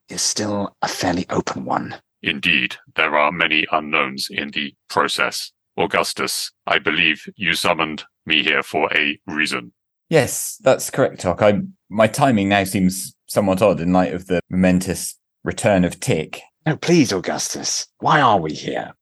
is 0.08 0.22
still 0.22 0.76
a 0.82 0.88
fairly 0.88 1.26
open 1.30 1.66
one. 1.66 1.96
Indeed, 2.24 2.78
there 2.96 3.18
are 3.18 3.32
many 3.32 3.66
unknowns 3.72 4.28
in 4.30 4.52
the 4.52 4.74
process. 4.90 5.52
Augustus, 5.78 6.52
I 6.68 6.80
believe 6.80 7.24
you 7.36 7.54
summoned 7.54 8.04
me 8.26 8.44
here 8.44 8.64
for 8.64 8.90
a 8.94 9.20
reason. 9.28 9.74
Yes, 10.10 10.58
that's 10.62 10.90
correct, 10.90 11.22
Tok. 11.22 11.42
I 11.42 11.62
my 11.90 12.08
timing 12.08 12.50
now 12.50 12.64
seems 12.64 13.16
somewhat 13.28 13.62
odd 13.62 13.82
in 13.82 13.92
light 13.92 14.14
of 14.14 14.28
the 14.28 14.42
momentous 14.50 15.18
return 15.44 15.84
of 15.84 16.00
Tick. 16.00 16.42
No, 16.66 16.78
please, 16.78 17.12
Augustus. 17.12 17.88
Why 18.00 18.22
are 18.22 18.40
we 18.40 18.54
here? 18.54 18.94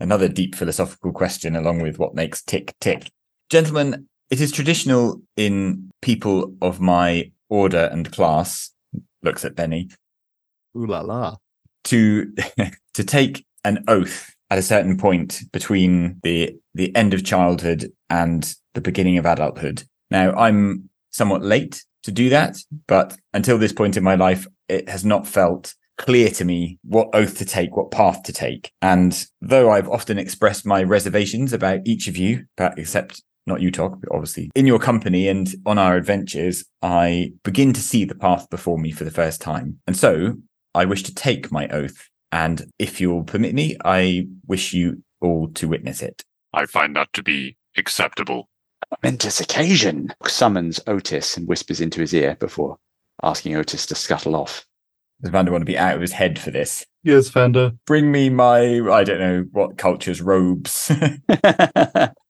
Another 0.00 0.28
deep 0.28 0.54
philosophical 0.54 1.12
question, 1.12 1.54
along 1.54 1.82
with 1.82 1.98
what 1.98 2.14
makes 2.14 2.42
Tick 2.42 2.74
tick. 2.80 3.10
Gentlemen, 3.50 4.08
it 4.32 4.40
is 4.40 4.50
traditional 4.50 5.20
in 5.36 5.90
people 6.00 6.54
of 6.62 6.80
my 6.80 7.30
order 7.50 7.90
and 7.92 8.10
class, 8.10 8.70
looks 9.22 9.44
at 9.44 9.54
Benny, 9.54 9.90
Ooh 10.74 10.86
la 10.86 11.00
la. 11.00 11.36
to 11.84 12.32
to 12.94 13.04
take 13.04 13.44
an 13.62 13.84
oath 13.88 14.34
at 14.50 14.58
a 14.58 14.62
certain 14.62 14.96
point 14.96 15.42
between 15.52 16.18
the 16.22 16.56
the 16.74 16.96
end 16.96 17.12
of 17.12 17.26
childhood 17.26 17.92
and 18.08 18.54
the 18.72 18.80
beginning 18.80 19.18
of 19.18 19.26
adulthood. 19.26 19.84
Now, 20.10 20.32
I'm 20.32 20.88
somewhat 21.10 21.42
late 21.42 21.84
to 22.04 22.10
do 22.10 22.30
that, 22.30 22.56
but 22.86 23.14
until 23.34 23.58
this 23.58 23.74
point 23.74 23.98
in 23.98 24.02
my 24.02 24.14
life, 24.14 24.46
it 24.66 24.88
has 24.88 25.04
not 25.04 25.26
felt 25.26 25.74
clear 25.98 26.30
to 26.30 26.44
me 26.46 26.78
what 26.84 27.10
oath 27.12 27.36
to 27.36 27.44
take, 27.44 27.76
what 27.76 27.90
path 27.90 28.22
to 28.22 28.32
take. 28.32 28.72
And 28.80 29.26
though 29.42 29.70
I've 29.70 29.90
often 29.90 30.18
expressed 30.18 30.64
my 30.64 30.82
reservations 30.82 31.52
about 31.52 31.80
each 31.84 32.08
of 32.08 32.16
you, 32.16 32.46
but 32.56 32.78
except 32.78 33.22
not 33.46 33.60
you, 33.60 33.70
Tok, 33.70 34.00
but 34.00 34.12
obviously 34.12 34.50
in 34.54 34.66
your 34.66 34.78
company 34.78 35.28
and 35.28 35.54
on 35.66 35.78
our 35.78 35.96
adventures, 35.96 36.64
I 36.80 37.32
begin 37.42 37.72
to 37.72 37.80
see 37.80 38.04
the 38.04 38.14
path 38.14 38.48
before 38.50 38.78
me 38.78 38.92
for 38.92 39.04
the 39.04 39.10
first 39.10 39.40
time. 39.40 39.80
And 39.86 39.96
so 39.96 40.36
I 40.74 40.84
wish 40.84 41.02
to 41.04 41.14
take 41.14 41.52
my 41.52 41.68
oath. 41.68 42.08
And 42.30 42.70
if 42.78 43.00
you'll 43.00 43.24
permit 43.24 43.54
me, 43.54 43.76
I 43.84 44.26
wish 44.46 44.72
you 44.72 45.02
all 45.20 45.48
to 45.50 45.68
witness 45.68 46.02
it. 46.02 46.22
I 46.54 46.66
find 46.66 46.96
that 46.96 47.12
to 47.14 47.22
be 47.22 47.56
acceptable. 47.76 48.48
Momentous 49.02 49.40
occasion. 49.40 50.12
Summons 50.26 50.80
Otis 50.86 51.36
and 51.36 51.48
whispers 51.48 51.80
into 51.80 52.00
his 52.00 52.14
ear 52.14 52.36
before 52.38 52.78
asking 53.22 53.56
Otis 53.56 53.86
to 53.86 53.94
scuttle 53.94 54.36
off. 54.36 54.66
Does 55.20 55.30
Vander 55.30 55.52
want 55.52 55.62
to 55.62 55.66
be 55.66 55.78
out 55.78 55.94
of 55.94 56.00
his 56.00 56.12
head 56.12 56.38
for 56.38 56.50
this? 56.50 56.84
Yes, 57.04 57.28
Vander. 57.28 57.72
Bring 57.86 58.10
me 58.10 58.28
my, 58.28 58.80
I 58.90 59.04
don't 59.04 59.20
know 59.20 59.46
what 59.52 59.78
culture's 59.78 60.20
robes. 60.20 60.90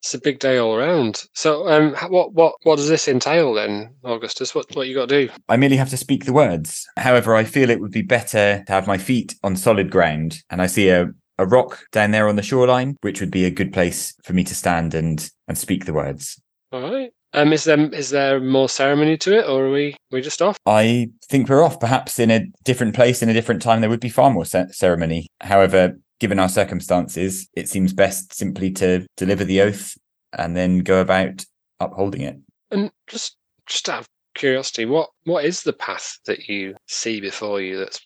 It's 0.00 0.14
a 0.14 0.20
big 0.20 0.38
day 0.38 0.58
all 0.58 0.76
around. 0.76 1.24
So, 1.34 1.66
um, 1.68 1.94
what 2.08 2.32
what 2.32 2.54
what 2.62 2.76
does 2.76 2.88
this 2.88 3.08
entail 3.08 3.52
then, 3.54 3.94
Augustus? 4.04 4.54
What 4.54 4.66
what 4.74 4.86
you 4.86 4.94
got 4.94 5.08
to 5.08 5.26
do? 5.26 5.32
I 5.48 5.56
merely 5.56 5.76
have 5.76 5.90
to 5.90 5.96
speak 5.96 6.24
the 6.24 6.32
words. 6.32 6.86
However, 6.96 7.34
I 7.34 7.44
feel 7.44 7.70
it 7.70 7.80
would 7.80 7.90
be 7.90 8.02
better 8.02 8.62
to 8.66 8.72
have 8.72 8.86
my 8.86 8.98
feet 8.98 9.34
on 9.42 9.56
solid 9.56 9.90
ground. 9.90 10.40
And 10.50 10.62
I 10.62 10.66
see 10.66 10.88
a, 10.88 11.08
a 11.38 11.46
rock 11.46 11.80
down 11.90 12.12
there 12.12 12.28
on 12.28 12.36
the 12.36 12.42
shoreline, 12.42 12.96
which 13.00 13.20
would 13.20 13.32
be 13.32 13.44
a 13.44 13.50
good 13.50 13.72
place 13.72 14.14
for 14.22 14.32
me 14.32 14.44
to 14.44 14.54
stand 14.54 14.94
and, 14.94 15.28
and 15.48 15.58
speak 15.58 15.84
the 15.84 15.92
words. 15.92 16.40
All 16.72 16.82
right. 16.82 17.10
Um, 17.34 17.52
is 17.52 17.64
there 17.64 17.92
is 17.92 18.10
there 18.10 18.40
more 18.40 18.68
ceremony 18.68 19.16
to 19.18 19.38
it, 19.38 19.46
or 19.46 19.66
are 19.66 19.70
we 19.70 19.96
we 20.10 20.22
just 20.22 20.40
off? 20.40 20.56
I 20.64 21.10
think 21.28 21.48
we're 21.48 21.62
off. 21.62 21.78
Perhaps 21.78 22.18
in 22.18 22.30
a 22.30 22.46
different 22.64 22.94
place, 22.94 23.22
in 23.22 23.28
a 23.28 23.34
different 23.34 23.60
time, 23.60 23.80
there 23.80 23.90
would 23.90 24.00
be 24.00 24.08
far 24.08 24.30
more 24.30 24.46
ce- 24.46 24.72
ceremony. 24.72 25.28
However, 25.42 25.98
given 26.20 26.38
our 26.38 26.48
circumstances, 26.48 27.48
it 27.54 27.68
seems 27.68 27.92
best 27.92 28.34
simply 28.34 28.70
to 28.72 29.06
deliver 29.16 29.44
the 29.44 29.60
oath 29.60 29.96
and 30.36 30.56
then 30.56 30.80
go 30.80 31.00
about 31.00 31.44
upholding 31.80 32.22
it. 32.22 32.36
And 32.70 32.90
just 33.06 33.36
just 33.66 33.88
out 33.88 34.00
of 34.00 34.08
curiosity, 34.34 34.84
what 34.84 35.10
what 35.24 35.44
is 35.44 35.62
the 35.62 35.72
path 35.72 36.18
that 36.26 36.48
you 36.48 36.74
see 36.86 37.20
before 37.20 37.60
you 37.60 37.78
that's 37.78 38.00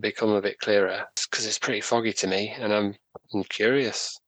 become 0.00 0.30
a 0.30 0.42
bit 0.42 0.58
clearer? 0.58 1.04
Because 1.30 1.46
it's 1.46 1.58
pretty 1.58 1.80
foggy 1.80 2.12
to 2.14 2.26
me, 2.26 2.54
and 2.58 2.72
I'm, 2.72 2.94
I'm 3.34 3.44
curious. 3.44 4.18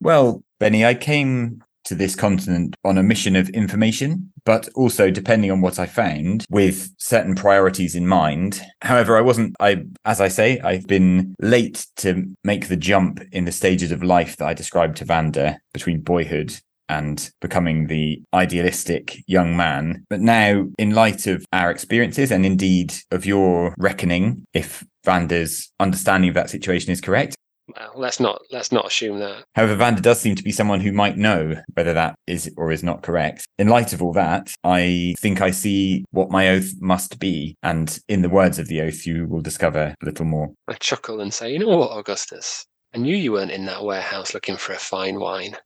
Well, 0.00 0.42
Benny, 0.58 0.84
I 0.84 0.94
came 0.94 1.62
to 1.86 1.94
this 1.94 2.14
continent 2.14 2.76
on 2.84 2.98
a 2.98 3.02
mission 3.02 3.34
of 3.36 3.48
information, 3.50 4.32
but 4.44 4.68
also 4.74 5.10
depending 5.10 5.50
on 5.50 5.60
what 5.60 5.78
I 5.78 5.86
found 5.86 6.44
with 6.50 6.90
certain 6.98 7.34
priorities 7.34 7.94
in 7.94 8.06
mind. 8.06 8.60
However, 8.82 9.16
I 9.16 9.22
wasn't, 9.22 9.56
I, 9.60 9.84
as 10.04 10.20
I 10.20 10.28
say, 10.28 10.60
I've 10.60 10.86
been 10.86 11.34
late 11.40 11.86
to 11.96 12.24
make 12.44 12.68
the 12.68 12.76
jump 12.76 13.22
in 13.32 13.44
the 13.44 13.52
stages 13.52 13.92
of 13.92 14.02
life 14.02 14.36
that 14.36 14.48
I 14.48 14.54
described 14.54 14.98
to 14.98 15.04
Vander 15.04 15.56
between 15.72 16.00
boyhood 16.02 16.54
and 16.88 17.30
becoming 17.40 17.86
the 17.86 18.22
idealistic 18.32 19.18
young 19.26 19.56
man. 19.56 20.04
But 20.08 20.20
now, 20.20 20.66
in 20.78 20.90
light 20.90 21.26
of 21.26 21.44
our 21.52 21.70
experiences 21.70 22.30
and 22.30 22.46
indeed 22.46 22.94
of 23.10 23.26
your 23.26 23.74
reckoning, 23.78 24.44
if 24.52 24.84
Vander's 25.04 25.72
understanding 25.80 26.28
of 26.28 26.34
that 26.34 26.50
situation 26.50 26.92
is 26.92 27.00
correct, 27.00 27.36
Well, 27.74 27.92
let's 27.96 28.20
not 28.20 28.40
let's 28.52 28.70
not 28.70 28.86
assume 28.86 29.18
that. 29.18 29.44
However, 29.54 29.74
Vander 29.74 30.00
does 30.00 30.20
seem 30.20 30.36
to 30.36 30.42
be 30.42 30.52
someone 30.52 30.80
who 30.80 30.92
might 30.92 31.16
know 31.16 31.54
whether 31.74 31.92
that 31.94 32.14
is 32.26 32.52
or 32.56 32.70
is 32.70 32.82
not 32.82 33.02
correct. 33.02 33.46
In 33.58 33.68
light 33.68 33.92
of 33.92 34.02
all 34.02 34.12
that, 34.12 34.52
I 34.62 35.14
think 35.18 35.40
I 35.40 35.50
see 35.50 36.04
what 36.10 36.30
my 36.30 36.50
oath 36.50 36.70
must 36.80 37.18
be. 37.18 37.56
And 37.62 37.98
in 38.08 38.22
the 38.22 38.28
words 38.28 38.58
of 38.58 38.68
the 38.68 38.80
oath, 38.82 39.04
you 39.06 39.26
will 39.26 39.40
discover 39.40 39.94
a 40.00 40.04
little 40.04 40.26
more. 40.26 40.50
I 40.68 40.74
chuckle 40.74 41.20
and 41.20 41.34
say, 41.34 41.52
you 41.52 41.58
know 41.58 41.76
what, 41.76 41.90
Augustus? 41.90 42.64
I 42.94 42.98
knew 42.98 43.16
you 43.16 43.32
weren't 43.32 43.50
in 43.50 43.66
that 43.66 43.84
warehouse 43.84 44.32
looking 44.32 44.56
for 44.56 44.72
a 44.72 44.78
fine 44.78 45.18
wine. 45.18 45.56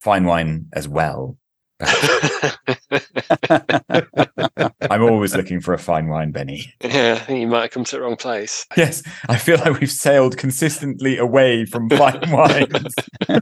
Fine 0.00 0.24
wine 0.24 0.66
as 0.72 0.88
well. 0.88 1.36
I'm 4.90 5.02
always 5.02 5.34
looking 5.34 5.60
for 5.60 5.74
a 5.74 5.78
fine 5.78 6.08
wine, 6.08 6.32
Benny. 6.32 6.72
yeah, 6.82 7.18
I 7.20 7.24
think 7.24 7.40
you 7.40 7.46
might 7.46 7.62
have 7.62 7.70
come 7.70 7.84
to 7.84 7.96
the 7.96 8.02
wrong 8.02 8.16
place. 8.16 8.66
Yes, 8.76 9.02
I 9.28 9.36
feel 9.36 9.58
like 9.58 9.80
we've 9.80 9.90
sailed 9.90 10.36
consistently 10.36 11.18
away 11.18 11.64
from 11.64 11.88
fine 11.88 12.20
wines. 12.30 12.94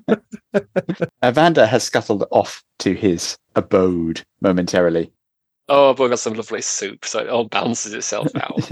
Evander 1.25 1.67
has 1.67 1.85
scuttled 1.85 2.25
off 2.31 2.63
to 2.81 2.95
his 2.95 3.37
abode 3.57 4.23
momentarily. 4.41 5.13
Oh, 5.69 5.95
but 5.95 6.05
I 6.05 6.09
got 6.09 6.19
some 6.19 6.35
lovely 6.35 6.63
soup, 6.63 7.05
so 7.05 7.21
it 7.21 7.29
all 7.29 7.45
balances 7.45 7.95
itself 7.95 8.29
out. 8.37 8.71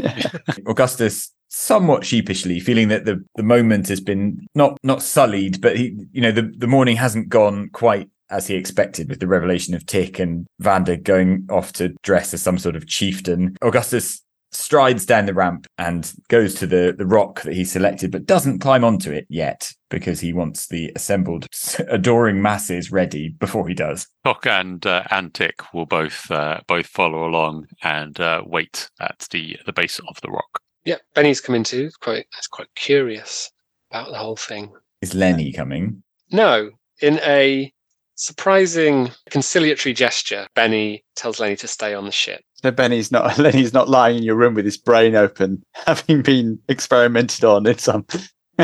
Augustus 0.66 1.32
somewhat 1.50 2.04
sheepishly 2.04 2.60
feeling 2.60 2.88
that 2.88 3.06
the, 3.06 3.24
the 3.36 3.42
moment 3.42 3.88
has 3.88 4.02
been 4.02 4.46
not 4.54 4.76
not 4.82 5.02
sullied 5.02 5.58
but 5.62 5.78
he 5.78 5.96
you 6.12 6.20
know 6.20 6.30
the, 6.30 6.42
the 6.58 6.66
morning 6.66 6.94
hasn't 6.94 7.26
gone 7.30 7.70
quite 7.72 8.06
as 8.30 8.46
he 8.46 8.54
expected 8.54 9.08
with 9.08 9.20
the 9.20 9.26
revelation 9.26 9.74
of 9.74 9.86
Tick 9.86 10.18
and 10.18 10.46
Vander 10.60 10.96
going 10.96 11.46
off 11.50 11.72
to 11.74 11.90
dress 12.02 12.32
as 12.34 12.42
some 12.42 12.58
sort 12.58 12.76
of 12.76 12.86
chieftain 12.86 13.56
Augustus 13.62 14.22
strides 14.50 15.04
down 15.04 15.26
the 15.26 15.34
ramp 15.34 15.66
and 15.76 16.14
goes 16.28 16.54
to 16.54 16.66
the 16.66 16.94
the 16.96 17.04
rock 17.06 17.42
that 17.42 17.52
he 17.52 17.64
selected 17.66 18.10
but 18.10 18.24
doesn't 18.24 18.60
climb 18.60 18.82
onto 18.82 19.10
it 19.12 19.26
yet 19.28 19.70
because 19.90 20.20
he 20.20 20.32
wants 20.32 20.68
the 20.68 20.90
assembled 20.96 21.46
adoring 21.88 22.40
masses 22.40 22.90
ready 22.90 23.28
before 23.28 23.68
he 23.68 23.74
does 23.74 24.06
Tok 24.24 24.46
and 24.46 24.86
uh, 24.86 25.04
and 25.10 25.34
Tick 25.34 25.62
will 25.74 25.84
both 25.84 26.30
uh, 26.30 26.60
both 26.66 26.86
follow 26.86 27.26
along 27.28 27.66
and 27.82 28.18
uh, 28.20 28.42
wait 28.46 28.88
at 29.00 29.26
the 29.30 29.58
the 29.66 29.72
base 29.72 29.98
of 30.08 30.18
the 30.22 30.30
rock. 30.30 30.60
yeah, 30.86 30.96
Benny's 31.14 31.42
coming 31.42 31.62
too. 31.62 31.90
Quite, 32.00 32.24
it's 32.38 32.46
quite 32.48 32.68
curious 32.74 33.50
about 33.90 34.08
the 34.08 34.16
whole 34.18 34.36
thing. 34.36 34.72
is 35.02 35.14
Lenny 35.14 35.52
coming 35.52 36.02
No, 36.32 36.70
in 37.02 37.18
a 37.22 37.70
surprising 38.18 39.10
conciliatory 39.30 39.94
gesture, 39.94 40.46
Benny 40.54 41.04
tells 41.16 41.40
Lenny 41.40 41.56
to 41.56 41.68
stay 41.68 41.94
on 41.94 42.04
the 42.04 42.12
ship. 42.12 42.42
So 42.54 42.70
Benny's 42.70 43.10
not 43.10 43.38
Lenny's 43.38 43.72
not 43.72 43.88
lying 43.88 44.18
in 44.18 44.22
your 44.24 44.36
room 44.36 44.54
with 44.54 44.64
his 44.64 44.76
brain 44.76 45.14
open, 45.14 45.64
having 45.86 46.22
been 46.22 46.58
experimented 46.68 47.44
on 47.44 47.66
in 47.66 47.78
some. 47.78 48.04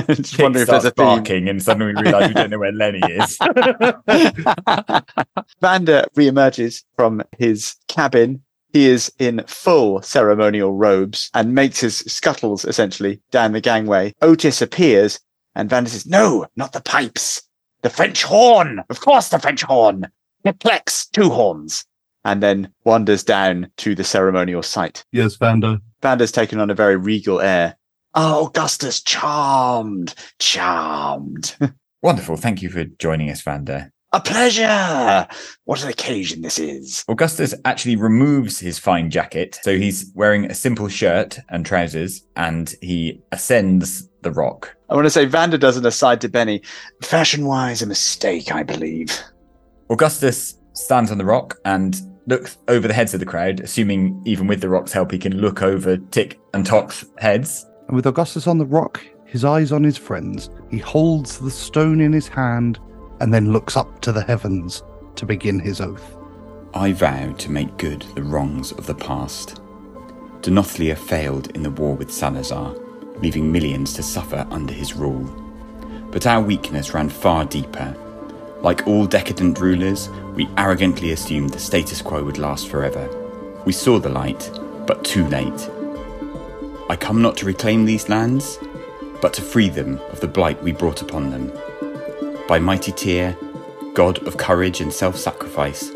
Just 0.09 0.41
wondering 0.41 0.63
if 0.63 0.69
there's 0.69 0.83
starts 0.83 0.85
a 0.87 0.91
theme. 0.91 1.07
barking 1.07 1.49
and 1.49 1.63
suddenly 1.63 1.95
we 1.95 2.03
realize 2.03 2.27
we 2.27 2.35
don't 2.35 2.51
know 2.51 2.59
where 2.59 2.73
Lenny 2.73 2.99
is 2.99 3.39
Vander 5.61 6.05
reemerges 6.17 6.83
from 6.97 7.23
his 7.39 7.77
cabin. 7.87 8.43
He 8.73 8.87
is 8.89 9.13
in 9.21 9.45
full 9.47 10.03
ceremonial 10.03 10.73
robes 10.73 11.31
and 11.33 11.55
makes 11.55 11.79
his 11.79 11.99
scuttles 11.99 12.65
essentially 12.65 13.23
down 13.31 13.53
the 13.53 13.61
gangway. 13.61 14.13
Otis 14.21 14.61
appears 14.61 15.21
and 15.55 15.71
Vander 15.71 15.91
says, 15.91 16.07
No, 16.07 16.45
not 16.57 16.73
the 16.73 16.81
pipes. 16.81 17.43
The 17.85 17.91
French 17.91 18.23
horn. 18.23 18.83
Of 18.89 19.01
course, 19.01 19.29
the 19.29 19.39
French 19.39 19.63
horn. 19.63 20.07
Perplex, 20.43 21.05
two 21.07 21.29
horns. 21.29 21.85
And 22.25 22.43
then 22.43 22.73
wanders 22.85 23.23
down 23.23 23.71
to 23.77 23.95
the 23.95 24.03
ceremonial 24.05 24.63
site. 24.63 25.05
Yes, 25.13 25.37
Vander. 25.37 25.81
Vander's 26.01 26.33
taken 26.33 26.59
on 26.61 26.71
a 26.71 26.75
very 26.75 26.97
regal 26.97 27.43
air. 27.43 27.77
Oh, 28.15 28.47
Augustus, 28.47 29.03
charmed, 29.03 30.15
charmed. 30.39 31.57
Wonderful. 32.03 32.39
Thank 32.39 32.63
you 32.63 32.71
for 32.71 32.85
joining 32.85 33.29
us, 33.29 33.43
Vander. 33.43 33.93
a 34.15 34.21
pleasure. 34.21 35.27
What 35.65 35.83
an 35.83 35.91
occasion 35.91 36.41
this 36.41 36.59
is. 36.59 37.05
Augustus 37.07 37.53
actually 37.67 37.97
removes 37.97 38.61
his 38.61 38.79
fine 38.79 39.11
jacket. 39.11 39.59
So 39.63 39.77
he's 39.77 40.11
wearing 40.15 40.47
a 40.47 40.55
simple 40.55 40.89
shirt 40.89 41.39
and 41.51 41.67
trousers 41.67 42.23
and 42.35 42.75
he 42.81 43.21
ascends 43.31 44.09
the 44.25 44.33
rock. 44.33 44.75
I 44.91 44.95
want 44.95 45.07
to 45.07 45.11
say 45.11 45.25
Vander 45.25 45.59
does 45.59 45.77
an 45.77 45.87
aside 45.87 46.21
to 46.23 46.29
Benny. 46.29 46.63
Fashion 47.03 47.47
wise, 47.47 47.81
a 47.83 47.87
mistake, 47.87 48.53
I 48.53 48.63
believe. 48.65 49.17
Augustus 49.91 50.59
stands 50.73 51.11
on 51.11 51.19
the 51.19 51.25
rock 51.25 51.59
and 51.65 52.01
looks 52.27 52.59
over 52.69 52.89
the 52.89 52.95
heads 52.95 53.15
of 53.15 53.21
the 53.21 53.27
crowd, 53.27 53.61
assuming 53.61 54.21
even 54.25 54.47
with 54.47 54.61
the 54.61 54.69
rock's 54.69 54.93
help, 54.93 55.13
he 55.13 55.19
can 55.19 55.37
look 55.37 55.63
over 55.63 55.97
Tick 55.97 56.41
and 56.53 56.67
Tok's 56.67 57.05
heads. 57.19 57.67
And 57.87 57.97
with 57.97 58.07
Augustus 58.07 58.47
on 58.47 58.59
the 58.59 58.67
rock, 58.67 59.05
his 59.25 59.45
eyes 59.45 59.73
on 59.73 59.85
his 59.85 59.99
friends, 59.99 60.51
he 60.71 60.79
holds 60.79 61.39
the 61.39 61.51
stone 61.51 62.01
in 62.01 62.13
his 62.13 62.29
hand 62.29 62.79
and 63.21 63.33
then 63.33 63.53
looks 63.53 63.77
up 63.77 64.01
to 64.01 64.13
the 64.13 64.23
heavens 64.23 64.83
to 65.17 65.27
begin 65.27 65.59
his 65.59 65.81
oath. 65.81 66.17
I 66.73 66.93
vow 66.93 67.33
to 67.33 67.51
make 67.51 67.77
good 67.77 68.03
the 68.15 68.23
wrongs 68.23 68.73
of 68.73 68.87
the 68.87 68.95
past. 68.95 69.61
Denothlia 70.41 70.97
failed 70.97 71.55
in 71.55 71.63
the 71.63 71.71
war 71.71 71.95
with 71.95 72.13
Salazar, 72.13 72.75
leaving 73.17 73.51
millions 73.51 73.93
to 73.95 74.03
suffer 74.03 74.47
under 74.51 74.73
his 74.73 74.95
rule. 74.95 75.25
But 76.11 76.27
our 76.27 76.41
weakness 76.41 76.95
ran 76.95 77.09
far 77.09 77.45
deeper. 77.45 77.97
Like 78.61 78.87
all 78.87 79.07
decadent 79.07 79.59
rulers, 79.61 80.09
we 80.35 80.49
arrogantly 80.57 81.13
assumed 81.13 81.51
the 81.51 81.59
status 81.59 82.01
quo 82.01 82.25
would 82.25 82.39
last 82.39 82.69
forever. 82.69 83.09
We 83.65 83.73
saw 83.73 83.99
the 83.99 84.09
light, 84.09 84.51
but 84.87 85.05
too 85.05 85.27
late. 85.29 85.71
I 86.89 86.97
come 86.97 87.23
not 87.23 87.37
to 87.39 87.47
reclaim 87.47 87.85
these 87.85 88.09
lands, 88.09 88.59
but 89.21 89.33
to 89.35 89.43
free 89.43 89.69
them 89.69 89.99
of 90.11 90.21
the 90.21 90.29
blight 90.29 90.63
we 90.63 90.73
brought 90.73 91.03
upon 91.03 91.31
them. 91.31 91.53
By 92.47 92.59
mighty 92.59 92.93
Tyr, 92.93 93.37
god 93.95 94.27
of 94.27 94.37
courage 94.37 94.81
and 94.81 94.93
self 94.93 95.17
sacrifice, 95.17 95.93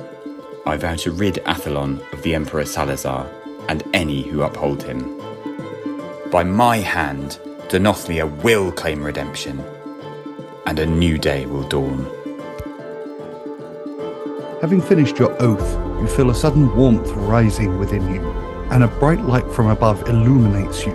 I 0.64 0.76
vow 0.76 0.96
to 0.96 1.12
rid 1.12 1.35
Athlon 1.46 2.00
of 2.12 2.22
the 2.22 2.35
Emperor 2.35 2.64
Salazar 2.64 3.31
and 3.68 3.83
any 3.92 4.22
who 4.22 4.42
uphold 4.42 4.83
him. 4.83 5.17
By 6.30 6.44
my 6.44 6.76
hand, 6.76 7.38
Denothlia 7.68 8.26
will 8.42 8.70
claim 8.70 9.02
redemption, 9.02 9.64
and 10.66 10.78
a 10.78 10.84
new 10.84 11.16
day 11.16 11.46
will 11.46 11.62
dawn. 11.62 12.04
Having 14.60 14.82
finished 14.82 15.18
your 15.18 15.34
oath, 15.42 15.72
you 16.02 16.06
feel 16.06 16.28
a 16.28 16.34
sudden 16.34 16.76
warmth 16.76 17.08
rising 17.12 17.78
within 17.78 18.14
you, 18.14 18.20
and 18.70 18.84
a 18.84 18.88
bright 18.88 19.22
light 19.22 19.50
from 19.50 19.68
above 19.68 20.06
illuminates 20.06 20.84
you. 20.84 20.92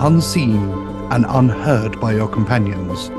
Unseen 0.00 0.70
and 1.10 1.26
unheard 1.28 2.00
by 2.00 2.12
your 2.12 2.28
companions, 2.28 3.10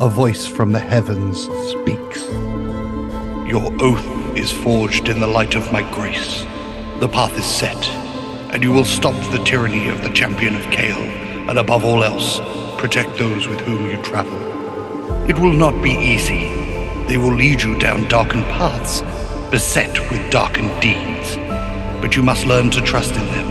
a 0.00 0.08
voice 0.08 0.46
from 0.46 0.72
the 0.72 0.80
heavens 0.80 1.42
speaks. 1.70 2.24
Your 3.48 3.72
oath 3.80 4.36
is 4.36 4.50
forged 4.50 5.08
in 5.08 5.20
the 5.20 5.28
light 5.28 5.54
of 5.54 5.70
my 5.70 5.88
grace. 5.92 6.44
The 6.98 7.08
path 7.08 7.38
is 7.38 7.44
set, 7.44 8.07
and 8.50 8.62
you 8.62 8.72
will 8.72 8.84
stop 8.84 9.14
the 9.30 9.42
tyranny 9.44 9.88
of 9.88 10.02
the 10.02 10.10
champion 10.10 10.56
of 10.56 10.62
Kale, 10.70 10.96
and 11.48 11.58
above 11.58 11.84
all 11.84 12.02
else, 12.02 12.40
protect 12.78 13.18
those 13.18 13.46
with 13.46 13.60
whom 13.60 13.90
you 13.90 14.00
travel. 14.02 14.38
It 15.28 15.38
will 15.38 15.52
not 15.52 15.82
be 15.82 15.90
easy. 15.90 16.48
They 17.06 17.18
will 17.18 17.34
lead 17.34 17.62
you 17.62 17.78
down 17.78 18.08
darkened 18.08 18.44
paths, 18.44 19.02
beset 19.50 19.98
with 20.10 20.30
darkened 20.30 20.80
deeds. 20.80 21.36
But 22.00 22.16
you 22.16 22.22
must 22.22 22.46
learn 22.46 22.70
to 22.70 22.80
trust 22.80 23.14
in 23.14 23.26
them, 23.26 23.50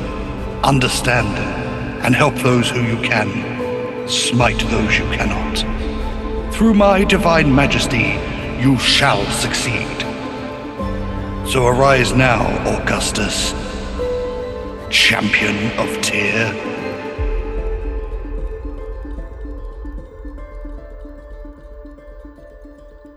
understand 0.63 1.27
them, 1.37 2.01
and 2.03 2.15
help 2.15 2.35
those 2.35 2.69
who 2.69 2.81
you 2.81 2.97
can, 3.01 4.07
smite 4.07 4.59
those 4.59 4.97
you 4.97 5.05
cannot. 5.11 6.53
Through 6.53 6.73
my 6.73 7.03
divine 7.03 7.53
majesty, 7.53 8.17
you 8.59 8.79
shall 8.79 9.23
succeed. 9.25 9.87
So 11.47 11.67
arise 11.67 12.13
now, 12.13 12.45
Augustus, 12.67 13.53
champion 14.89 15.71
of 15.77 16.01
Tyr. 16.01 16.53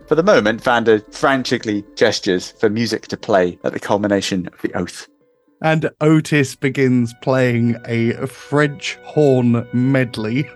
For 0.08 0.16
the 0.16 0.24
moment, 0.24 0.60
Vander 0.60 1.00
frantically 1.12 1.84
gestures 1.94 2.50
for 2.50 2.68
music 2.68 3.06
to 3.08 3.16
play 3.16 3.58
at 3.62 3.72
the 3.72 3.78
culmination 3.78 4.48
of 4.52 4.60
the 4.60 4.74
oath. 4.74 5.06
And 5.62 5.90
Otis 6.00 6.56
begins 6.56 7.14
playing 7.22 7.76
a 7.86 8.26
French 8.26 8.96
horn 9.04 9.64
medley. 9.72 10.50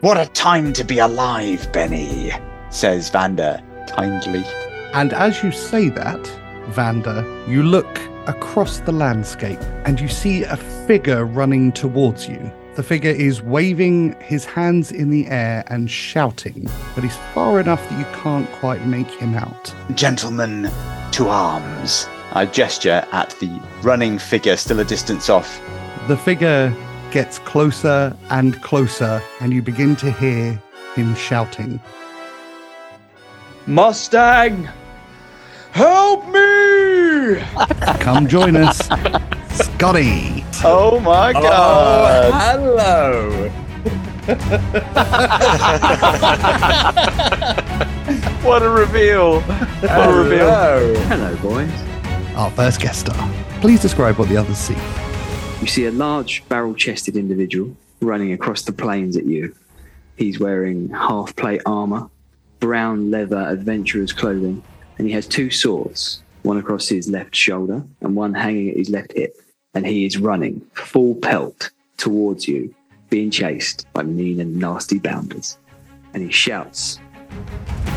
What 0.00 0.18
a 0.18 0.26
time 0.32 0.72
to 0.72 0.82
be 0.82 0.98
alive, 0.98 1.70
Benny, 1.72 2.32
says 2.70 3.10
Vander 3.10 3.62
kindly. 3.88 4.44
And 4.92 5.12
as 5.12 5.42
you 5.44 5.52
say 5.52 5.88
that, 5.90 6.26
Vander, 6.70 7.22
you 7.46 7.62
look 7.62 8.00
across 8.26 8.80
the 8.80 8.92
landscape 8.92 9.60
and 9.84 10.00
you 10.00 10.08
see 10.08 10.42
a 10.44 10.56
figure 10.86 11.24
running 11.24 11.72
towards 11.72 12.28
you. 12.28 12.52
The 12.74 12.82
figure 12.82 13.10
is 13.10 13.40
waving 13.40 14.20
his 14.20 14.44
hands 14.44 14.90
in 14.90 15.10
the 15.10 15.26
air 15.28 15.62
and 15.68 15.88
shouting, 15.88 16.68
but 16.94 17.04
he's 17.04 17.16
far 17.32 17.60
enough 17.60 17.88
that 17.88 17.98
you 17.98 18.20
can't 18.20 18.50
quite 18.52 18.84
make 18.86 19.10
him 19.10 19.34
out. 19.34 19.72
Gentlemen, 19.94 20.70
to 21.12 21.28
arms. 21.28 22.08
I 22.32 22.46
gesture 22.46 23.06
at 23.12 23.30
the 23.38 23.62
running 23.82 24.18
figure 24.18 24.56
still 24.56 24.80
a 24.80 24.84
distance 24.84 25.30
off. 25.30 25.60
The 26.08 26.16
figure 26.16 26.74
gets 27.12 27.38
closer 27.38 28.16
and 28.30 28.60
closer, 28.60 29.22
and 29.40 29.52
you 29.52 29.62
begin 29.62 29.94
to 29.96 30.10
hear 30.10 30.60
him 30.96 31.14
shouting. 31.14 31.80
Mustang, 33.66 34.68
help 35.70 36.26
me! 36.28 36.83
Come 38.00 38.28
join 38.28 38.56
us, 38.56 38.78
Scotty. 39.52 40.44
Oh 40.64 41.00
my 41.00 41.32
god! 41.32 42.32
hello! 42.34 43.50
What 48.44 48.62
a 48.62 48.68
reveal! 48.68 49.40
What 49.40 49.90
a 49.90 50.12
reveal! 50.12 50.50
Hello. 50.50 50.94
Hello, 51.06 51.36
boys. 51.36 51.70
Our 52.36 52.50
first 52.50 52.78
guest 52.78 53.00
star. 53.00 53.30
Please 53.62 53.80
describe 53.80 54.18
what 54.18 54.28
the 54.28 54.36
others 54.36 54.58
see. 54.58 54.76
You 55.62 55.66
see 55.66 55.86
a 55.86 55.90
large 55.90 56.46
barrel 56.50 56.74
chested 56.74 57.16
individual 57.16 57.74
running 58.02 58.32
across 58.32 58.60
the 58.62 58.72
plains 58.72 59.16
at 59.16 59.24
you. 59.24 59.54
He's 60.16 60.38
wearing 60.38 60.90
half 60.90 61.34
plate 61.36 61.62
armor, 61.64 62.10
brown 62.60 63.10
leather 63.10 63.46
adventurer's 63.48 64.12
clothing, 64.12 64.62
and 64.98 65.06
he 65.06 65.14
has 65.14 65.26
two 65.26 65.50
swords, 65.50 66.22
one 66.44 66.58
across 66.58 66.88
his 66.88 67.08
left 67.08 67.34
shoulder 67.34 67.82
and 68.00 68.14
one 68.14 68.34
hanging 68.34 68.70
at 68.70 68.76
his 68.76 68.90
left 68.90 69.12
hip. 69.12 69.36
And 69.74 69.84
he 69.84 70.06
is 70.06 70.18
running 70.18 70.60
full 70.74 71.16
pelt 71.16 71.70
towards 71.96 72.46
you, 72.46 72.72
being 73.10 73.30
chased 73.30 73.86
by 73.92 74.04
mean 74.04 74.40
and 74.40 74.56
nasty 74.56 74.98
bounders. 74.98 75.58
And 76.12 76.22
he 76.22 76.30
shouts, 76.30 77.00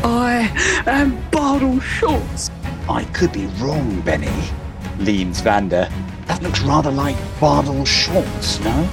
I 0.02 0.50
am 0.86 1.16
Bardol 1.30 1.80
Schultz. 1.80 2.50
I 2.88 3.04
could 3.12 3.32
be 3.32 3.46
wrong, 3.60 4.00
Benny, 4.00 4.32
leans 4.98 5.40
Vander. 5.40 5.88
That 6.26 6.42
looks 6.42 6.60
rather 6.62 6.90
like 6.90 7.16
Bardol 7.38 7.86
Schultz, 7.86 8.58
no? 8.60 8.88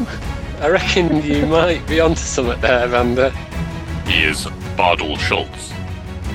I 0.59 0.69
reckon 0.69 1.23
you 1.23 1.45
might 1.45 1.85
be 1.87 1.99
onto 1.99 2.21
something 2.21 2.59
there, 2.61 2.87
Vander. 2.87 3.29
He 4.05 4.23
is 4.23 4.45
Bardol 4.77 5.17
Schultz. 5.17 5.74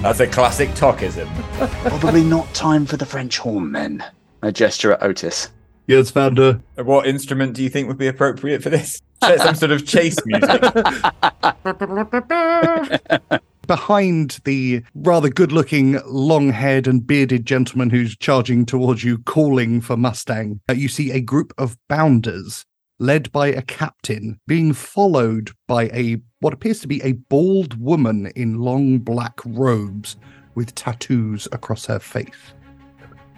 That's 0.03 0.21
a 0.21 0.27
classic 0.27 0.73
Tockism. 0.75 1.29
Probably 1.59 2.25
not 2.25 2.53
time 2.55 2.87
for 2.87 2.97
the 2.97 3.05
French 3.05 3.37
horn, 3.37 3.73
then. 3.73 4.03
I 4.43 4.51
gesture 4.51 4.93
at 4.93 5.03
Otis. 5.03 5.51
Yes, 5.87 6.11
Founder. 6.11 6.63
What 6.77 7.07
instrument 7.07 7.55
do 7.55 7.63
you 7.63 7.69
think 7.69 7.87
would 7.87 7.99
be 7.99 8.07
appropriate 8.07 8.63
for 8.63 8.71
this? 8.71 9.03
Some 9.23 9.55
sort 9.55 9.73
of 9.73 9.87
chase 9.87 10.17
music. 10.25 10.63
Behind 13.67 14.41
the 14.45 14.83
rather 14.95 15.29
good 15.29 15.53
looking, 15.53 16.01
long 16.07 16.49
haired, 16.49 16.87
and 16.87 17.07
bearded 17.07 17.45
gentleman 17.45 17.91
who's 17.91 18.17
charging 18.17 18.65
towards 18.65 19.05
you, 19.05 19.19
calling 19.19 19.83
for 19.83 19.99
Mustang, 19.99 20.61
uh, 20.71 20.73
you 20.73 20.89
see 20.89 21.13
a 21.13 21.21
group 21.21 21.53
of 21.59 21.77
bounders 21.89 22.65
led 23.01 23.33
by 23.33 23.49
a 23.49 23.63
captain 23.63 24.39
being 24.47 24.73
followed 24.73 25.51
by 25.67 25.85
a 25.87 26.19
what 26.41 26.53
appears 26.55 26.81
to 26.81 26.87
be 26.87 27.03
a 27.03 27.13
bald 27.13 27.81
woman 27.81 28.27
in 28.37 28.61
long 28.61 28.99
black 28.99 29.41
robes 29.45 30.17
with 30.55 30.75
tattoos 30.75 31.49
across 31.51 31.87
her 31.87 31.99
face. 31.99 32.53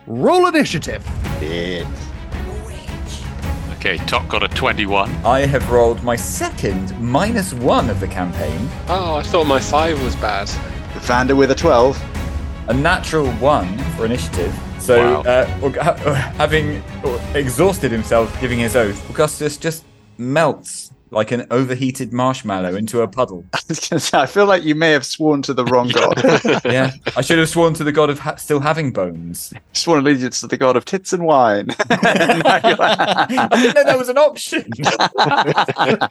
Roll 0.06 0.46
initiative. 0.46 1.04
It. 1.40 1.86
Okay, 3.76 3.96
Top 4.06 4.28
got 4.28 4.42
a 4.44 4.48
21. 4.48 5.10
I 5.24 5.40
have 5.46 5.68
rolled 5.70 6.02
my 6.04 6.14
second 6.14 6.96
minus 7.00 7.52
one 7.54 7.88
of 7.90 7.98
the 7.98 8.06
campaign, 8.06 8.68
Oh, 8.88 9.16
I 9.16 9.22
thought 9.22 9.46
my 9.46 9.58
five 9.58 10.00
was 10.02 10.14
bad. 10.16 10.48
Vander 11.02 11.34
with 11.34 11.50
a 11.50 11.54
12. 11.54 12.00
a 12.68 12.74
natural 12.74 13.26
one 13.34 13.76
for 13.96 14.04
initiative. 14.04 14.54
So, 14.82 15.22
Wow. 15.22 15.30
uh, 15.30 16.14
having 16.34 16.82
exhausted 17.34 17.92
himself 17.92 18.38
giving 18.40 18.58
his 18.58 18.74
oath, 18.74 19.08
Augustus 19.10 19.56
just 19.56 19.84
melts 20.18 20.90
like 21.12 21.30
an 21.30 21.46
overheated 21.52 22.12
marshmallow 22.12 22.74
into 22.74 23.02
a 23.02 23.06
puddle. 23.08 23.44
I 23.54 23.58
say, 23.74 24.18
I 24.18 24.26
feel 24.26 24.46
like 24.46 24.64
you 24.64 24.74
may 24.74 24.90
have 24.90 25.06
sworn 25.06 25.40
to 25.42 25.54
the 25.54 25.64
wrong 25.66 25.88
god. 25.88 26.20
Yeah, 26.64 26.90
I 27.16 27.20
should 27.20 27.38
have 27.38 27.48
sworn 27.48 27.74
to 27.74 27.84
the 27.84 27.92
god 27.92 28.10
of 28.10 28.18
ha- 28.18 28.34
still 28.36 28.58
having 28.60 28.92
bones. 28.92 29.52
sworn 29.72 30.00
allegiance 30.00 30.40
to 30.40 30.46
the 30.48 30.56
god 30.56 30.74
of 30.76 30.84
tits 30.84 31.12
and 31.12 31.22
wine. 31.24 31.68
I 31.90 33.28
didn't 33.52 33.74
know 33.74 33.84
that 33.84 33.98
was 33.98 34.08
an 34.08 34.18
option. 34.18 34.64
I 34.86 36.08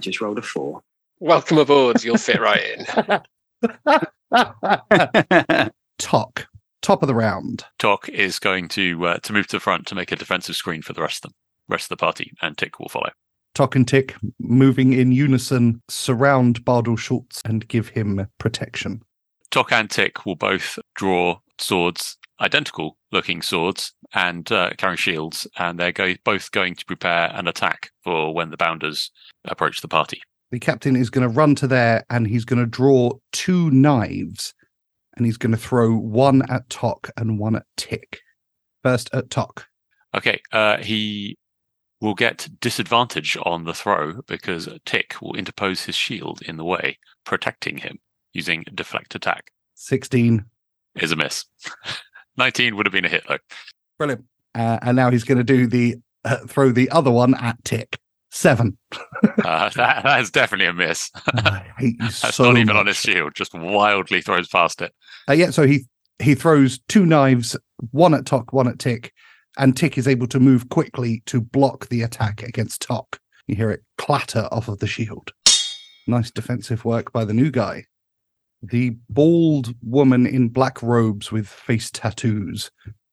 just 0.00 0.20
rolled 0.20 0.38
a 0.38 0.42
four. 0.42 0.82
Welcome 1.18 1.58
aboard. 1.58 2.04
You'll 2.04 2.18
fit 2.18 2.40
right 2.40 2.62
in. 2.76 2.84
Tok, 5.98 6.46
top 6.82 7.02
of 7.02 7.08
the 7.08 7.14
round. 7.14 7.64
Tok 7.78 8.08
is 8.08 8.38
going 8.38 8.68
to 8.68 9.06
uh, 9.06 9.18
to 9.18 9.32
move 9.32 9.46
to 9.48 9.56
the 9.56 9.60
front 9.60 9.86
to 9.86 9.94
make 9.94 10.12
a 10.12 10.16
defensive 10.16 10.56
screen 10.56 10.82
for 10.82 10.92
the 10.92 11.00
rest 11.00 11.24
of 11.24 11.30
them, 11.30 11.36
rest 11.68 11.86
of 11.86 11.90
the 11.90 11.96
party, 11.96 12.32
and 12.42 12.58
Tick 12.58 12.78
will 12.78 12.88
follow. 12.88 13.10
Tok 13.54 13.76
and 13.76 13.86
Tick, 13.86 14.14
moving 14.38 14.92
in 14.92 15.12
unison, 15.12 15.82
surround 15.88 16.64
Bardol 16.64 16.98
Schultz 16.98 17.40
and 17.44 17.68
give 17.68 17.88
him 17.88 18.26
protection. 18.38 19.02
Tok 19.50 19.72
and 19.72 19.90
Tick 19.90 20.24
will 20.24 20.36
both 20.36 20.78
draw 20.94 21.38
swords, 21.58 22.16
identical 22.40 22.96
looking 23.12 23.42
swords, 23.42 23.92
and 24.14 24.50
uh, 24.50 24.70
carry 24.78 24.96
shields, 24.96 25.46
and 25.58 25.78
they're 25.78 25.92
go- 25.92 26.14
both 26.24 26.50
going 26.50 26.74
to 26.76 26.86
prepare 26.86 27.30
an 27.34 27.46
attack 27.46 27.90
for 28.02 28.34
when 28.34 28.50
the 28.50 28.56
bounders 28.56 29.10
approach 29.44 29.82
the 29.82 29.88
party. 29.88 30.22
The 30.50 30.58
captain 30.58 30.96
is 30.96 31.10
going 31.10 31.26
to 31.26 31.34
run 31.34 31.54
to 31.56 31.66
there 31.66 32.04
and 32.10 32.26
he's 32.26 32.44
going 32.44 32.58
to 32.58 32.66
draw 32.66 33.12
two 33.32 33.70
knives 33.70 34.52
and 35.16 35.26
he's 35.26 35.36
going 35.36 35.52
to 35.52 35.58
throw 35.58 35.94
one 35.94 36.42
at 36.50 36.68
Tok 36.70 37.10
and 37.16 37.38
one 37.38 37.56
at 37.56 37.66
Tick. 37.76 38.20
First 38.82 39.10
at 39.12 39.30
Tok. 39.30 39.66
Okay, 40.14 40.40
uh, 40.52 40.78
he 40.78 41.38
will 42.00 42.14
get 42.14 42.48
disadvantage 42.60 43.36
on 43.44 43.64
the 43.64 43.72
throw 43.72 44.20
because 44.26 44.68
Tick 44.84 45.14
will 45.22 45.34
interpose 45.36 45.84
his 45.84 45.94
shield 45.94 46.42
in 46.42 46.56
the 46.56 46.64
way, 46.64 46.98
protecting 47.24 47.78
him 47.78 47.98
using 48.32 48.64
deflect 48.74 49.14
attack. 49.14 49.52
16. 49.74 50.44
Is 50.96 51.12
a 51.12 51.16
miss. 51.16 51.46
19 52.36 52.76
would 52.76 52.86
have 52.86 52.92
been 52.92 53.04
a 53.04 53.08
hit 53.08 53.24
though. 53.28 53.38
Brilliant. 53.98 54.24
Uh, 54.54 54.78
and 54.82 54.96
now 54.96 55.10
he's 55.10 55.24
going 55.24 55.38
to 55.38 55.44
do 55.44 55.66
the 55.66 55.96
uh, 56.24 56.38
throw 56.46 56.70
the 56.70 56.90
other 56.90 57.10
one 57.10 57.34
at 57.34 57.62
Tick. 57.64 57.98
Seven. 58.32 58.78
Uh, 59.44 59.70
that, 59.70 60.04
that 60.04 60.20
is 60.20 60.30
definitely 60.30 60.66
a 60.66 60.72
miss. 60.72 61.10
I 61.26 61.64
hate 61.78 61.96
you 61.98 61.98
That's 62.00 62.34
so 62.34 62.44
not 62.44 62.58
even 62.58 62.76
on 62.76 62.86
his 62.86 62.96
shield, 62.96 63.34
just 63.34 63.54
wildly 63.54 64.20
throws 64.20 64.46
past 64.46 64.82
it. 64.82 64.92
Uh, 65.28 65.32
yeah, 65.32 65.50
so 65.50 65.66
he 65.66 65.86
he 66.20 66.34
throws 66.34 66.80
two 66.88 67.06
knives, 67.06 67.56
one 67.90 68.14
at 68.14 68.26
Tok, 68.26 68.52
one 68.52 68.68
at 68.68 68.78
Tick, 68.78 69.12
and 69.58 69.76
Tick 69.76 69.98
is 69.98 70.06
able 70.06 70.26
to 70.28 70.38
move 70.38 70.68
quickly 70.68 71.22
to 71.26 71.40
block 71.40 71.88
the 71.88 72.02
attack 72.02 72.42
against 72.42 72.82
Tok. 72.82 73.18
You 73.46 73.56
hear 73.56 73.70
it 73.70 73.82
clatter 73.98 74.48
off 74.52 74.68
of 74.68 74.78
the 74.78 74.86
shield. 74.86 75.32
Nice 76.06 76.30
defensive 76.30 76.84
work 76.84 77.12
by 77.12 77.24
the 77.24 77.34
new 77.34 77.50
guy. 77.50 77.84
The 78.62 78.96
bald 79.08 79.74
woman 79.82 80.26
in 80.26 80.50
black 80.50 80.82
robes 80.82 81.32
with 81.32 81.48
face 81.48 81.90
tattoos 81.90 82.70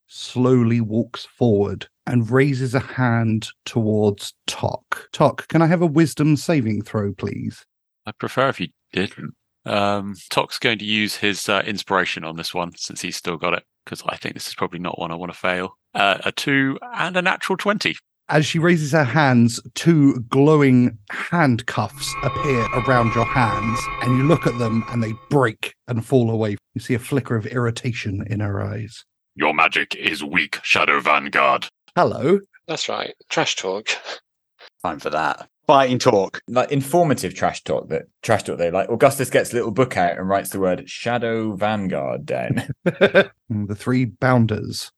slowly 0.08 0.82
walks 0.82 1.25
forward 1.25 1.88
and 2.10 2.30
raises 2.30 2.74
a 2.74 2.80
hand 2.80 3.50
towards 3.65 4.34
Tok. 4.48 5.10
Tok, 5.13 5.48
can 5.48 5.62
I 5.62 5.67
have 5.67 5.84
a 5.84 5.88
wisdom 5.88 6.36
saving 6.36 6.82
throw, 6.82 7.13
please? 7.13 7.63
I 8.06 8.12
prefer 8.12 8.50
if 8.50 8.60
you 8.60 8.69
didn't. 8.91 9.36
Um, 9.65 10.15
Tok's 10.32 10.58
going 10.58 10.80
to 10.80 10.86
use 10.86 11.15
his 11.15 11.48
uh, 11.48 11.62
inspiration 11.65 12.24
on 12.24 12.36
this 12.36 12.54
one 12.54 12.72
since 12.76 13.02
he's 13.02 13.15
still 13.15 13.38
got 13.38 13.54
it, 13.54 13.63
because 13.86 14.02
I 14.08 14.15
think 14.17 14.34
this 14.34 14.48
is 14.48 14.56
probably 14.56 14.80
not 14.80 14.98
one 14.98 15.12
I 15.12 15.15
want 15.15 15.32
to 15.32 15.38
fail. 15.38 15.78
Uh, 15.93 16.17
a 16.26 16.32
two 16.32 16.80
and 16.95 17.15
a 17.15 17.22
natural 17.22 17.58
20. 17.58 17.95
As 18.28 18.45
she 18.45 18.58
raises 18.58 18.91
her 18.91 19.04
hands, 19.04 19.60
two 19.76 20.19
glowing 20.30 20.98
handcuffs 21.12 22.12
appear 22.24 22.65
around 22.74 23.13
your 23.13 23.26
hands, 23.26 23.80
and 24.02 24.17
you 24.17 24.24
look 24.24 24.48
at 24.48 24.58
them 24.58 24.84
and 24.89 25.04
they 25.04 25.13
break 25.30 25.76
and 25.88 26.04
fall 26.04 26.32
away. 26.32 26.58
You 26.74 26.82
see 26.82 26.95
a 26.95 27.00
flicker 27.00 27.36
of 27.36 27.45
irritation 27.45 28.24
in 28.28 28.39
her 28.39 28.63
eyes. 28.63 29.04
Your 29.36 29.54
magic 29.54 29.95
is 29.95 30.24
weak, 30.24 30.60
Shadow 30.63 31.00
Vanguard. 31.00 31.69
Hello. 31.99 32.39
That's 32.65 32.88
right. 32.88 33.13
Trash 33.27 33.57
talk. 33.57 33.89
Time 34.85 34.99
for 34.99 35.09
that. 35.09 35.49
Fighting 35.67 35.99
talk. 35.99 36.41
Like 36.47 36.71
informative 36.71 37.35
trash 37.35 37.62
talk 37.65 37.89
that 37.89 38.03
trash 38.23 38.43
talk 38.43 38.57
they 38.57 38.71
like 38.71 38.88
Augustus 38.88 39.29
gets 39.29 39.51
a 39.51 39.55
little 39.57 39.71
book 39.71 39.97
out 39.97 40.17
and 40.17 40.29
writes 40.29 40.51
the 40.51 40.62
word 40.62 40.89
Shadow 40.89 41.57
Vanguard 41.57 42.25
down. 42.25 42.69
The 42.85 43.75
three 43.75 44.05
bounders 44.05 44.93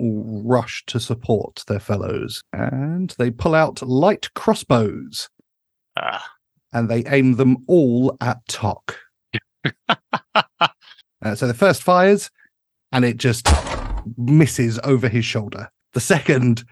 all 0.00 0.42
rush 0.44 0.82
to 0.86 0.98
support 0.98 1.62
their 1.68 1.78
fellows, 1.78 2.42
and 2.52 3.14
they 3.18 3.30
pull 3.30 3.54
out 3.54 3.80
light 3.80 4.28
crossbows 4.34 5.28
Ah, 5.96 6.26
and 6.72 6.88
they 6.90 7.04
aim 7.06 7.36
them 7.36 7.58
all 7.68 8.16
at 8.20 8.38
Tok. 8.48 8.98
Uh, 11.24 11.36
so 11.36 11.46
the 11.46 11.54
first 11.54 11.84
fires, 11.84 12.32
and 12.90 13.04
it 13.04 13.16
just 13.16 13.46
misses 14.16 14.80
over 14.82 15.08
his 15.08 15.24
shoulder. 15.24 15.70
The 15.92 16.00
second 16.00 16.64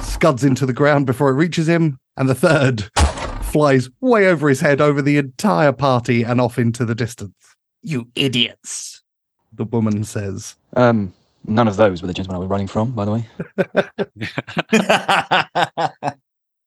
scuds 0.00 0.44
into 0.44 0.64
the 0.66 0.72
ground 0.72 1.06
before 1.06 1.30
it 1.30 1.34
reaches 1.34 1.68
him, 1.68 1.98
and 2.16 2.28
the 2.28 2.34
third 2.34 2.88
flies 3.42 3.88
way 4.00 4.26
over 4.28 4.48
his 4.48 4.60
head 4.60 4.80
over 4.80 5.02
the 5.02 5.16
entire 5.18 5.72
party 5.72 6.22
and 6.22 6.40
off 6.40 6.58
into 6.58 6.84
the 6.84 6.94
distance. 6.94 7.34
You 7.82 8.08
idiots, 8.14 9.02
the 9.52 9.64
woman 9.64 10.04
says. 10.04 10.54
Um, 10.76 11.12
none 11.46 11.66
of 11.66 11.76
those 11.76 12.00
were 12.00 12.06
the 12.08 12.14
gentlemen 12.14 12.36
I 12.36 12.38
was 12.40 12.48
running 12.48 12.68
from, 12.68 12.92
by 12.92 13.04
the 13.04 13.12
way. 13.12 13.26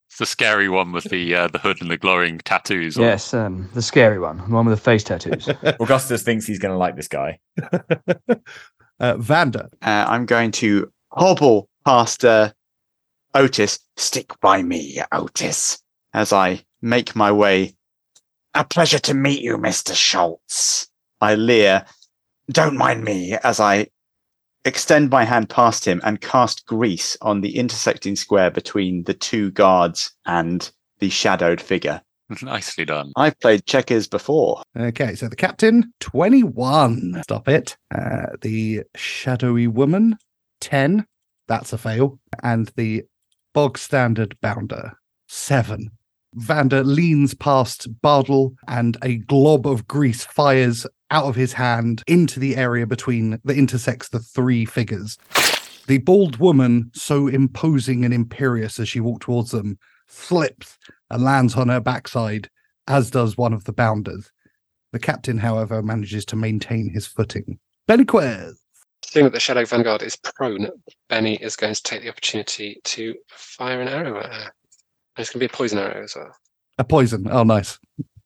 it's 0.08 0.18
the 0.18 0.26
scary 0.26 0.68
one 0.68 0.92
with 0.92 1.04
the 1.04 1.34
uh, 1.34 1.48
the 1.48 1.58
hood 1.58 1.80
and 1.80 1.90
the 1.90 1.96
glowing 1.96 2.38
tattoos. 2.38 2.96
on. 2.98 3.04
Yes, 3.04 3.32
um, 3.34 3.68
the 3.74 3.82
scary 3.82 4.18
one, 4.18 4.38
the 4.38 4.54
one 4.54 4.66
with 4.66 4.76
the 4.76 4.82
face 4.84 5.04
tattoos. 5.04 5.48
Augustus 5.80 6.22
thinks 6.22 6.46
he's 6.46 6.58
going 6.58 6.72
to 6.72 6.78
like 6.78 6.96
this 6.96 7.08
guy. 7.08 7.38
Uh, 9.00 9.16
Vander, 9.16 9.68
Uh, 9.82 10.04
I'm 10.08 10.24
going 10.24 10.52
to 10.52 10.88
hobble 11.12 11.68
past 11.84 12.24
uh, 12.24 12.52
Otis. 13.34 13.78
Stick 13.96 14.32
by 14.40 14.62
me, 14.62 15.00
Otis, 15.12 15.82
as 16.12 16.32
I 16.32 16.64
make 16.82 17.14
my 17.14 17.30
way. 17.30 17.74
A 18.54 18.64
pleasure 18.64 18.98
to 19.00 19.14
meet 19.14 19.42
you, 19.42 19.56
Mr. 19.56 19.94
Schultz. 19.94 20.88
I 21.20 21.34
leer. 21.34 21.84
Don't 22.50 22.76
mind 22.76 23.04
me 23.04 23.34
as 23.42 23.58
I 23.58 23.88
extend 24.64 25.10
my 25.10 25.24
hand 25.24 25.48
past 25.48 25.84
him 25.86 26.00
and 26.04 26.20
cast 26.20 26.66
grease 26.66 27.16
on 27.20 27.40
the 27.40 27.56
intersecting 27.56 28.16
square 28.16 28.50
between 28.50 29.04
the 29.04 29.14
two 29.14 29.50
guards 29.50 30.12
and 30.26 30.70
the 31.00 31.10
shadowed 31.10 31.60
figure. 31.60 32.00
Nicely 32.42 32.84
done. 32.84 33.12
I've 33.16 33.38
played 33.40 33.66
checkers 33.66 34.06
before. 34.06 34.62
Okay, 34.78 35.14
so 35.14 35.28
the 35.28 35.36
captain, 35.36 35.92
21. 36.00 37.22
Stop 37.22 37.48
it. 37.48 37.76
Uh, 37.94 38.26
the 38.40 38.82
shadowy 38.96 39.66
woman, 39.66 40.16
10. 40.60 41.06
That's 41.48 41.72
a 41.72 41.78
fail. 41.78 42.18
And 42.42 42.70
the 42.76 43.04
bog 43.52 43.78
standard 43.78 44.36
bounder, 44.40 44.92
7. 45.28 45.90
Vander 46.34 46.82
leans 46.82 47.32
past 47.34 47.88
Bardol 48.02 48.54
and 48.66 48.96
a 49.02 49.18
glob 49.18 49.66
of 49.66 49.86
grease 49.86 50.24
fires 50.24 50.86
out 51.10 51.26
of 51.26 51.36
his 51.36 51.52
hand 51.52 52.02
into 52.08 52.40
the 52.40 52.56
area 52.56 52.86
between 52.86 53.38
that 53.44 53.56
intersects 53.56 54.08
the 54.08 54.18
three 54.18 54.64
figures. 54.64 55.16
The 55.86 55.98
bald 55.98 56.38
woman, 56.38 56.90
so 56.94 57.28
imposing 57.28 58.04
and 58.04 58.12
imperious 58.12 58.80
as 58.80 58.88
she 58.88 59.00
walked 59.00 59.22
towards 59.22 59.52
them, 59.52 59.78
slips 60.08 60.76
and 61.10 61.22
lands 61.22 61.54
on 61.54 61.68
her 61.68 61.80
backside, 61.80 62.50
as 62.88 63.10
does 63.10 63.36
one 63.36 63.52
of 63.52 63.64
the 63.64 63.72
bounders. 63.72 64.32
The 64.92 64.98
captain, 64.98 65.38
however, 65.38 65.82
manages 65.82 66.24
to 66.26 66.36
maintain 66.36 66.90
his 66.90 67.06
footing. 67.06 67.58
Beniquez. 67.86 68.63
Seeing 69.06 69.24
that 69.24 69.32
the 69.32 69.40
Shadow 69.40 69.64
Vanguard 69.64 70.02
is 70.02 70.16
prone, 70.16 70.68
Benny 71.08 71.36
is 71.36 71.56
going 71.56 71.74
to 71.74 71.82
take 71.82 72.02
the 72.02 72.08
opportunity 72.08 72.80
to 72.84 73.14
fire 73.28 73.80
an 73.80 73.88
arrow 73.88 74.18
at 74.18 74.26
her. 74.32 74.42
And 74.42 74.50
It's 75.18 75.30
going 75.30 75.40
to 75.40 75.46
be 75.46 75.46
a 75.46 75.56
poison 75.56 75.78
arrow 75.78 76.02
as 76.02 76.14
well. 76.16 76.34
A 76.78 76.84
poison. 76.84 77.28
Oh, 77.30 77.44
nice. 77.44 77.78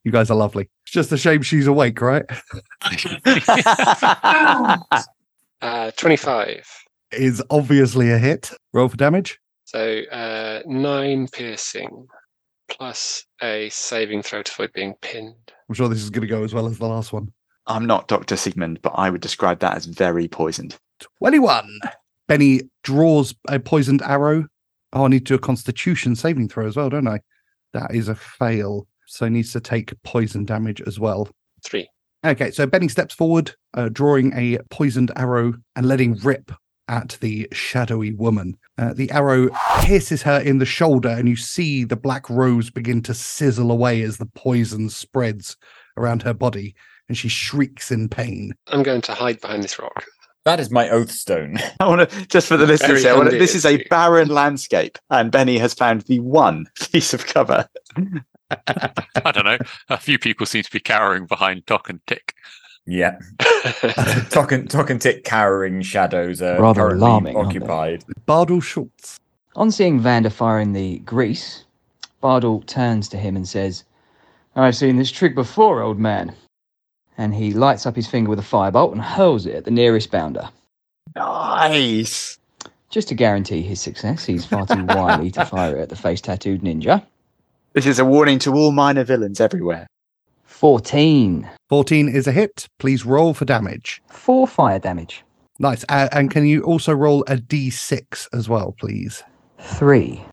You 0.05 0.13
guys 0.13 0.31
are 0.31 0.37
lovely. 0.37 0.71
It's 0.85 0.93
just 0.93 1.13
a 1.13 1.19
shame 1.19 1.43
she's 1.43 1.67
awake, 1.67 2.01
right? 2.01 2.25
Uh, 5.61 5.91
25. 5.97 6.65
Is 7.11 7.43
obviously 7.51 8.13
a 8.13 8.19
hit. 8.19 8.53
Roll 8.73 8.89
for 8.89 8.97
damage. 8.97 9.41
So 9.65 10.03
uh, 10.13 10.63
9 10.67 11.27
piercing 11.33 12.07
plus 12.71 13.25
a 13.43 13.69
saving 13.71 14.23
throw 14.23 14.45
to 14.45 14.53
avoid 14.53 14.73
being 14.73 14.95
pinned. 15.03 15.35
I'm 15.69 15.75
sure 15.75 15.89
this 15.89 16.01
is 16.01 16.11
going 16.11 16.21
to 16.23 16.29
go 16.29 16.45
as 16.45 16.55
well 16.55 16.69
as 16.69 16.79
the 16.79 16.87
last 16.87 17.13
one. 17.13 17.33
I'm 17.69 17.87
not 17.87 18.09
Dr. 18.09 18.37
Sigmund, 18.37 18.81
but 18.83 18.95
I 18.97 19.11
would 19.11 19.21
describe 19.21 19.61
that 19.61 19.77
as 19.77 19.85
very 19.85 20.27
poisoned. 20.27 20.77
21. 21.19 21.81
Benny 22.27 22.63
draws 22.83 23.35
a 23.49 23.61
poisoned 23.61 24.03
arrow. 24.03 24.47
Oh, 24.93 25.05
I 25.05 25.09
need 25.09 25.27
to 25.27 25.33
do 25.33 25.35
a 25.35 25.39
constitution 25.39 26.17
saving 26.17 26.49
throw 26.49 26.67
as 26.67 26.77
well, 26.77 26.89
don't 26.89 27.07
I? 27.07 27.21
That 27.75 27.95
is 27.95 28.09
a 28.09 28.15
fail. 28.15 28.87
So 29.07 29.27
he 29.27 29.31
needs 29.31 29.53
to 29.53 29.61
take 29.61 29.93
poison 30.03 30.45
damage 30.45 30.81
as 30.87 30.99
well. 30.99 31.29
3. 31.65 31.89
Okay, 32.27 32.51
so 32.51 32.67
Benny 32.67 32.89
steps 32.89 33.15
forward, 33.15 33.55
uh, 33.75 33.91
drawing 33.91 34.33
a 34.33 34.59
poisoned 34.71 35.13
arrow 35.15 35.55
and 35.77 35.87
letting 35.87 36.17
rip 36.17 36.51
at 36.89 37.17
the 37.21 37.47
shadowy 37.53 38.13
woman. 38.13 38.57
Uh, 38.77 38.93
the 38.95 39.11
arrow 39.11 39.49
pierces 39.83 40.23
her 40.23 40.41
in 40.41 40.59
the 40.59 40.67
shoulder, 40.67 41.11
and 41.11 41.29
you 41.29 41.37
see 41.37 41.85
the 41.85 41.97
black 41.97 42.29
rose 42.29 42.71
begin 42.71 43.03
to 43.03 43.15
sizzle 43.15 43.71
away 43.71 44.03
as 44.03 44.17
the 44.17 44.27
poison 44.27 44.89
spreads 44.89 45.57
around 45.97 46.23
her 46.23 46.35
body, 46.35 46.75
and 47.09 47.17
she 47.17 47.29
shrieks 47.29 47.91
in 47.91 48.09
pain. 48.09 48.55
I'm 48.69 48.83
going 48.83 49.01
to 49.03 49.15
hide 49.15 49.41
behind 49.41 49.63
this 49.65 49.79
rock. 49.79 50.05
That 50.45 50.61
is 50.61 50.71
my 50.71 50.89
oath 50.89 51.11
stone. 51.11 51.59
I 51.81 51.87
want 51.89 52.09
to, 52.09 52.27
just 52.29 52.47
for 52.47 52.57
the 52.57 52.67
listeners 52.67 53.03
Very 53.03 53.03
here, 53.03 53.13
I 53.15 53.17
wanna- 53.17 53.31
this 53.39 53.55
is 53.55 53.67
a 53.67 53.83
barren 53.89 54.29
landscape, 54.29 54.99
and 55.11 55.31
Benny 55.31 55.59
has 55.59 55.75
found 55.75 56.03
the 56.03 56.21
one 56.21 56.67
piece 56.93 57.13
of 57.13 57.27
cover. 57.27 57.67
I 59.27 59.31
don't 59.33 59.45
know. 59.45 59.59
A 59.91 59.99
few 59.99 60.19
people 60.19 60.47
seem 60.47 60.63
to 60.63 60.71
be 60.71 60.81
cowering 60.81 61.27
behind 61.27 61.67
Tok 61.67 61.91
and 61.91 62.01
Tick. 62.07 62.35
Yeah. 62.87 63.19
Tok 64.31 64.53
and, 64.53 64.71
Tok 64.71 64.89
and 64.89 65.01
Tick 65.01 65.25
cowering 65.25 65.83
shadows 65.83 66.41
are 66.41 66.59
Rather 66.61 66.89
alarming, 66.89 67.37
aren't 67.37 67.51
they? 67.51 67.57
occupied. 67.59 68.05
Bardol 68.27 68.63
Schultz. 68.63 69.21
On 69.57 69.71
seeing 69.71 70.01
Vander 70.01 70.31
firing 70.31 70.73
the 70.73 71.01
grease, 71.01 71.65
Bardol 72.23 72.65
turns 72.67 73.09
to 73.11 73.19
him 73.19 73.37
and 73.37 73.47
says, 73.47 73.85
I've 74.57 74.77
seen 74.77 74.97
this 74.97 75.11
trick 75.11 75.35
before, 75.35 75.83
old 75.83 75.99
man. 75.99 76.35
And 77.19 77.35
he 77.35 77.53
lights 77.53 77.85
up 77.85 77.97
his 77.97 78.07
finger 78.07 78.31
with 78.31 78.39
a 78.39 78.43
firebolt 78.43 78.93
and 78.93 79.03
hurls 79.03 79.45
it 79.45 79.55
at 79.55 79.65
the 79.65 79.71
nearest 79.71 80.11
bounder. 80.11 80.49
Nice. 81.17 82.39
Just 82.91 83.09
to 83.09 83.15
guarantee 83.15 83.61
his 83.61 83.81
success, 83.81 84.25
he's 84.25 84.47
far 84.47 84.67
too 84.75 84.85
wily 84.87 85.31
to 85.33 85.45
fire 85.45 85.77
it 85.77 85.83
at 85.83 85.89
the 85.89 85.97
face 85.97 86.21
tattooed 86.21 86.63
ninja. 86.63 87.05
This 87.75 87.87
is 87.87 87.99
a 87.99 88.05
warning 88.05 88.39
to 88.41 88.55
all 88.55 88.73
minor 88.73 89.05
villains 89.05 89.41
everywhere. 89.41 89.87
14. 90.45 91.49
14 91.69 92.09
is 92.09 92.27
a 92.27 92.33
hit. 92.33 92.67
Please 92.79 93.05
roll 93.05 93.35
for 93.35 93.45
damage. 93.45 94.03
4 94.09 94.47
fire 94.47 94.79
damage. 94.79 95.25
Nice. 95.59 95.85
Uh, 95.89 96.09
and 96.13 96.31
can 96.31 96.47
you 96.47 96.63
also 96.63 96.93
roll 96.93 97.23
a 97.23 97.37
d6 97.37 98.29
as 98.33 98.49
well, 98.49 98.75
please? 98.79 99.23
3. 99.59 100.25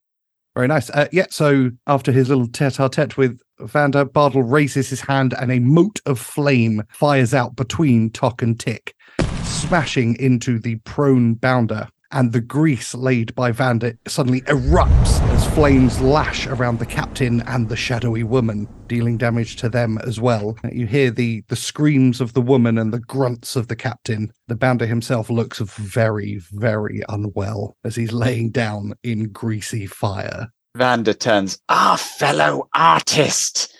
Very 0.56 0.68
nice. 0.68 0.90
Uh, 0.90 1.08
yeah, 1.12 1.26
so 1.30 1.72
after 1.86 2.14
his 2.14 2.30
little 2.30 2.48
tete 2.48 2.80
a 2.80 2.88
tete 2.88 3.18
with 3.18 3.40
Vander, 3.60 4.06
Bardol 4.06 4.50
raises 4.50 4.90
his 4.90 5.02
hand 5.02 5.34
and 5.40 5.52
a 5.52 5.60
mote 5.60 6.00
of 6.06 6.18
flame 6.18 6.84
fires 6.90 7.34
out 7.34 7.58
between 7.58 8.10
Tok 8.10 8.42
and 8.42 8.58
Tick, 8.58 8.96
smashing 9.44 10.16
into 10.18 10.58
the 10.60 10.76
prone 10.78 11.34
bounder. 11.34 11.90
And 12.12 12.32
the 12.32 12.40
grease 12.40 12.96
laid 12.96 13.36
by 13.36 13.52
Vander 13.52 13.98
suddenly 14.08 14.42
erupts 14.42 15.35
flames 15.56 16.02
lash 16.02 16.48
around 16.48 16.80
the 16.80 16.86
captain 16.86 17.42
and 17.44 17.70
the 17.70 17.78
shadowy 17.78 18.24
woman, 18.24 18.68
dealing 18.88 19.18
damage 19.18 19.56
to 19.56 19.70
them 19.70 19.98
as 20.00 20.20
well. 20.20 20.58
You 20.70 20.86
hear 20.86 21.10
the, 21.12 21.46
the 21.48 21.56
screams 21.56 22.20
of 22.20 22.34
the 22.34 22.42
woman 22.42 22.78
and 22.78 22.94
the 22.94 23.00
grunts 23.00 23.56
of 23.56 23.70
the 23.70 23.76
captain. 23.78 24.34
The 24.50 24.56
bounder 24.56 24.86
himself 24.86 25.30
looks 25.30 25.60
very, 25.60 26.42
very 26.52 27.04
unwell 27.08 27.78
as 27.86 27.96
he's 27.96 28.12
laying 28.12 28.52
down 28.52 28.96
in 29.02 29.30
greasy 29.30 29.88
fire. 29.88 30.50
Vander 30.76 31.14
turns, 31.14 31.58
our 31.70 31.98
fellow 31.98 32.68
artist. 32.76 33.74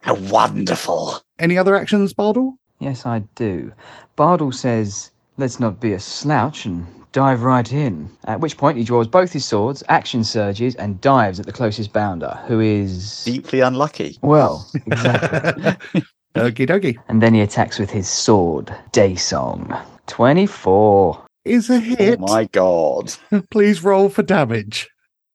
How 0.00 0.14
wonderful. 0.14 1.20
Any 1.38 1.58
other 1.58 1.76
actions, 1.76 2.14
Bardol? 2.14 2.54
Yes, 2.78 3.04
I 3.04 3.18
do. 3.34 3.70
Bardol 4.16 4.54
says, 4.54 5.10
Let's 5.36 5.60
not 5.60 5.78
be 5.78 5.92
a 5.92 6.00
slouch 6.00 6.64
and 6.64 6.86
dive 7.12 7.42
right 7.42 7.72
in. 7.72 8.10
At 8.24 8.40
which 8.40 8.56
point 8.56 8.78
he 8.78 8.84
draws 8.84 9.06
both 9.06 9.32
his 9.32 9.44
swords, 9.44 9.82
action 9.88 10.24
surges, 10.24 10.74
and 10.76 11.00
dives 11.00 11.40
at 11.40 11.46
the 11.46 11.52
closest 11.52 11.92
bounder, 11.92 12.38
who 12.46 12.60
is. 12.60 13.24
Deeply 13.24 13.60
unlucky. 13.60 14.18
Well, 14.22 14.68
exactly. 14.74 16.02
Okie 16.34 16.68
dokie. 16.68 16.98
and 17.08 17.20
then 17.22 17.34
he 17.34 17.40
attacks 17.40 17.78
with 17.78 17.90
his 17.90 18.08
sword, 18.08 18.74
Day 18.92 19.14
Song. 19.16 19.76
24. 20.06 21.24
Is 21.44 21.70
a 21.70 21.80
hit. 21.80 22.18
Oh 22.20 22.26
my 22.26 22.44
god. 22.44 23.12
Please 23.50 23.82
roll 23.82 24.08
for 24.08 24.22
damage. 24.22 24.88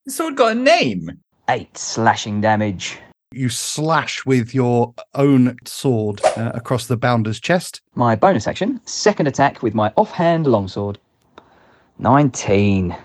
The 0.06 0.12
sword 0.12 0.36
got 0.38 0.52
a 0.52 0.56
name. 0.56 1.10
8 1.50 1.78
slashing 1.78 2.40
damage. 2.42 3.00
You 3.32 3.50
slash 3.50 4.24
with 4.26 4.54
your 4.54 4.94
own 5.16 5.58
sword 5.66 6.22
uh, 6.38 6.52
across 6.54 6.86
the 6.86 6.98
bounder's 6.98 7.40
chest. 7.40 7.82
My 7.96 8.16
bonus 8.16 8.48
action, 8.48 8.80
second 8.86 9.28
attack 9.28 9.64
with 9.64 9.74
my 9.74 9.92
offhand 9.98 10.46
longsword. 10.46 11.00
19. 12.04 12.96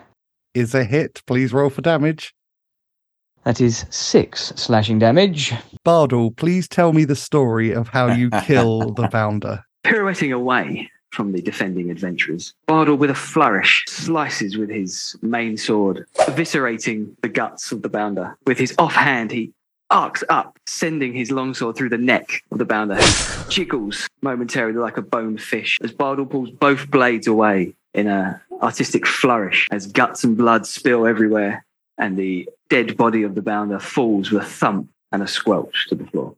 Is 0.54 0.74
a 0.74 0.82
hit. 0.82 1.22
Please 1.24 1.52
roll 1.52 1.70
for 1.70 1.82
damage. 1.82 2.34
That 3.44 3.60
is 3.60 3.86
6 3.90 4.54
slashing 4.56 4.98
damage. 4.98 5.54
Bardol, 5.86 6.36
please 6.36 6.66
tell 6.66 6.92
me 6.92 7.04
the 7.04 7.14
story 7.14 7.72
of 7.72 7.86
how 7.88 8.08
you 8.08 8.28
kill 8.42 8.90
the 8.90 9.06
bounder. 9.06 9.64
Pirouetting 9.84 10.32
away 10.32 10.90
from 11.12 11.30
the 11.30 11.40
defending 11.40 11.92
adventurers, 11.92 12.52
Bardol, 12.66 12.98
with 12.98 13.10
a 13.10 13.14
flourish, 13.14 13.84
slices 13.86 14.58
with 14.58 14.68
his 14.68 15.16
main 15.22 15.56
sword, 15.56 16.04
eviscerating 16.18 17.14
the 17.22 17.28
guts 17.28 17.70
of 17.70 17.82
the 17.82 17.88
bounder. 17.88 18.36
With 18.46 18.58
his 18.58 18.74
offhand, 18.78 19.30
he 19.30 19.52
arcs 19.90 20.24
up, 20.28 20.58
sending 20.66 21.14
his 21.14 21.30
longsword 21.30 21.76
through 21.76 21.88
the 21.88 21.98
neck 21.98 22.42
of 22.50 22.58
the 22.58 22.64
bounder, 22.64 22.96
who 22.96 23.50
jiggles 23.50 24.08
momentarily 24.22 24.76
like 24.76 24.96
a 24.96 25.02
boned 25.02 25.40
fish 25.40 25.78
as 25.82 25.92
Bardol 25.92 26.28
pulls 26.28 26.50
both 26.50 26.90
blades 26.90 27.26
away 27.28 27.74
in 27.94 28.06
a 28.06 28.40
artistic 28.62 29.06
flourish 29.06 29.68
as 29.70 29.86
guts 29.86 30.24
and 30.24 30.36
blood 30.36 30.66
spill 30.66 31.06
everywhere, 31.06 31.64
and 31.96 32.16
the 32.16 32.48
dead 32.68 32.96
body 32.96 33.22
of 33.22 33.34
the 33.34 33.42
bounder 33.42 33.78
falls 33.78 34.30
with 34.30 34.42
a 34.42 34.46
thump 34.46 34.90
and 35.12 35.22
a 35.22 35.26
squelch 35.26 35.86
to 35.88 35.94
the 35.94 36.06
floor. 36.06 36.34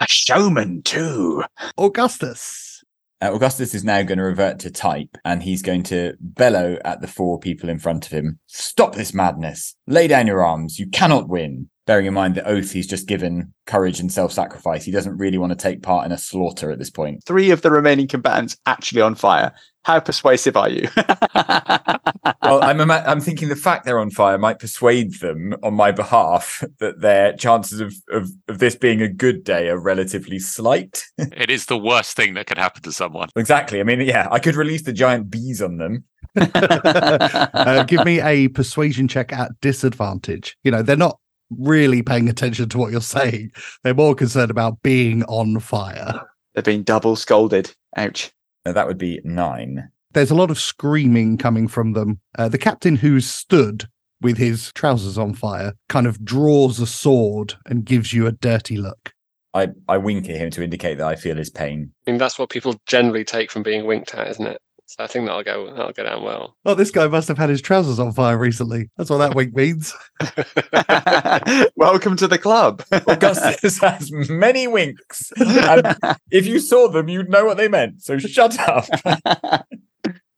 A 0.00 0.06
showman, 0.08 0.82
too. 0.82 1.44
Augustus. 1.78 2.82
Uh, 3.22 3.32
Augustus 3.32 3.72
is 3.72 3.84
now 3.84 4.02
going 4.02 4.18
to 4.18 4.24
revert 4.24 4.58
to 4.58 4.70
type 4.70 5.16
and 5.24 5.44
he's 5.44 5.62
going 5.62 5.84
to 5.84 6.14
bellow 6.18 6.76
at 6.84 7.00
the 7.00 7.06
four 7.06 7.38
people 7.38 7.68
in 7.68 7.78
front 7.78 8.04
of 8.04 8.12
him. 8.12 8.40
Stop 8.48 8.96
this 8.96 9.14
madness. 9.14 9.76
Lay 9.86 10.08
down 10.08 10.26
your 10.26 10.44
arms. 10.44 10.80
You 10.80 10.88
cannot 10.88 11.28
win. 11.28 11.70
Bearing 11.84 12.06
in 12.06 12.14
mind 12.14 12.36
the 12.36 12.46
oath 12.46 12.70
he's 12.70 12.86
just 12.86 13.08
given 13.08 13.52
courage 13.66 13.98
and 13.98 14.12
self 14.12 14.32
sacrifice, 14.32 14.84
he 14.84 14.92
doesn't 14.92 15.18
really 15.18 15.38
want 15.38 15.50
to 15.50 15.56
take 15.56 15.82
part 15.82 16.06
in 16.06 16.12
a 16.12 16.18
slaughter 16.18 16.70
at 16.70 16.78
this 16.78 16.90
point. 16.90 17.24
Three 17.24 17.50
of 17.50 17.62
the 17.62 17.70
remaining 17.70 18.06
combatants 18.06 18.56
actually 18.66 19.00
on 19.00 19.16
fire. 19.16 19.52
How 19.84 19.98
persuasive 19.98 20.56
are 20.56 20.68
you? 20.68 20.88
well, 21.34 22.62
I'm, 22.62 22.80
ima- 22.80 23.02
I'm 23.04 23.20
thinking 23.20 23.48
the 23.48 23.56
fact 23.56 23.84
they're 23.84 23.98
on 23.98 24.10
fire 24.10 24.38
might 24.38 24.60
persuade 24.60 25.14
them 25.14 25.56
on 25.64 25.74
my 25.74 25.90
behalf 25.90 26.62
that 26.78 27.00
their 27.00 27.32
chances 27.32 27.80
of, 27.80 27.92
of, 28.10 28.30
of 28.46 28.60
this 28.60 28.76
being 28.76 29.02
a 29.02 29.08
good 29.08 29.42
day 29.42 29.68
are 29.68 29.80
relatively 29.80 30.38
slight. 30.38 31.02
It 31.18 31.50
is 31.50 31.66
the 31.66 31.78
worst 31.78 32.14
thing 32.16 32.34
that 32.34 32.46
could 32.46 32.58
happen 32.58 32.82
to 32.82 32.92
someone. 32.92 33.28
exactly. 33.34 33.80
I 33.80 33.82
mean, 33.82 34.02
yeah, 34.02 34.28
I 34.30 34.38
could 34.38 34.54
release 34.54 34.82
the 34.82 34.92
giant 34.92 35.30
bees 35.30 35.60
on 35.60 35.78
them. 35.78 36.04
uh, 36.36 37.84
give 37.84 38.04
me 38.04 38.20
a 38.20 38.48
persuasion 38.48 39.08
check 39.08 39.32
at 39.32 39.50
disadvantage. 39.60 40.56
You 40.62 40.70
know, 40.70 40.82
they're 40.82 40.96
not 40.96 41.18
really 41.58 42.02
paying 42.02 42.28
attention 42.28 42.68
to 42.70 42.78
what 42.78 42.92
you're 42.92 43.00
saying. 43.00 43.52
They're 43.82 43.94
more 43.94 44.14
concerned 44.14 44.50
about 44.50 44.82
being 44.82 45.22
on 45.24 45.58
fire. 45.60 46.20
They're 46.54 46.62
being 46.62 46.82
double 46.82 47.16
scolded. 47.16 47.74
Ouch. 47.96 48.30
Uh, 48.64 48.72
that 48.72 48.86
would 48.86 48.98
be 48.98 49.20
nine. 49.24 49.90
There's 50.12 50.30
a 50.30 50.34
lot 50.34 50.50
of 50.50 50.60
screaming 50.60 51.38
coming 51.38 51.68
from 51.68 51.94
them. 51.94 52.20
Uh, 52.38 52.48
the 52.48 52.58
captain 52.58 52.96
who's 52.96 53.26
stood 53.26 53.88
with 54.20 54.36
his 54.36 54.70
trousers 54.74 55.18
on 55.18 55.34
fire 55.34 55.72
kind 55.88 56.06
of 56.06 56.24
draws 56.24 56.78
a 56.78 56.86
sword 56.86 57.54
and 57.66 57.84
gives 57.84 58.12
you 58.12 58.26
a 58.26 58.32
dirty 58.32 58.76
look. 58.76 59.12
I, 59.54 59.68
I 59.88 59.98
wink 59.98 60.28
at 60.28 60.36
him 60.36 60.50
to 60.52 60.62
indicate 60.62 60.98
that 60.98 61.06
I 61.06 61.16
feel 61.16 61.36
his 61.36 61.50
pain. 61.50 61.90
I 62.06 62.10
mean, 62.10 62.18
that's 62.18 62.38
what 62.38 62.50
people 62.50 62.80
generally 62.86 63.24
take 63.24 63.50
from 63.50 63.62
being 63.62 63.84
winked 63.84 64.14
at, 64.14 64.28
isn't 64.28 64.46
it? 64.46 64.60
So 64.92 65.02
I 65.04 65.06
think 65.06 65.24
that'll 65.24 65.42
go 65.42 65.74
that'll 65.74 65.92
go 65.92 66.02
down 66.02 66.22
well. 66.22 66.54
Oh, 66.66 66.74
this 66.74 66.90
guy 66.90 67.06
must 67.06 67.26
have 67.28 67.38
had 67.38 67.48
his 67.48 67.62
trousers 67.62 67.98
on 67.98 68.12
fire 68.12 68.36
recently. 68.36 68.90
That's 68.98 69.08
what 69.08 69.16
that 69.18 69.34
wink 69.34 69.56
means. 69.56 69.94
Welcome 71.76 72.14
to 72.18 72.28
the 72.28 72.36
club. 72.36 72.84
Augustus 72.92 73.78
has 73.80 74.12
many 74.28 74.68
winks. 74.68 75.32
And 75.38 75.96
if 76.30 76.46
you 76.46 76.60
saw 76.60 76.88
them, 76.88 77.08
you'd 77.08 77.30
know 77.30 77.46
what 77.46 77.56
they 77.56 77.68
meant. 77.68 78.02
So 78.02 78.18
shut 78.18 78.58
up. 78.58 78.84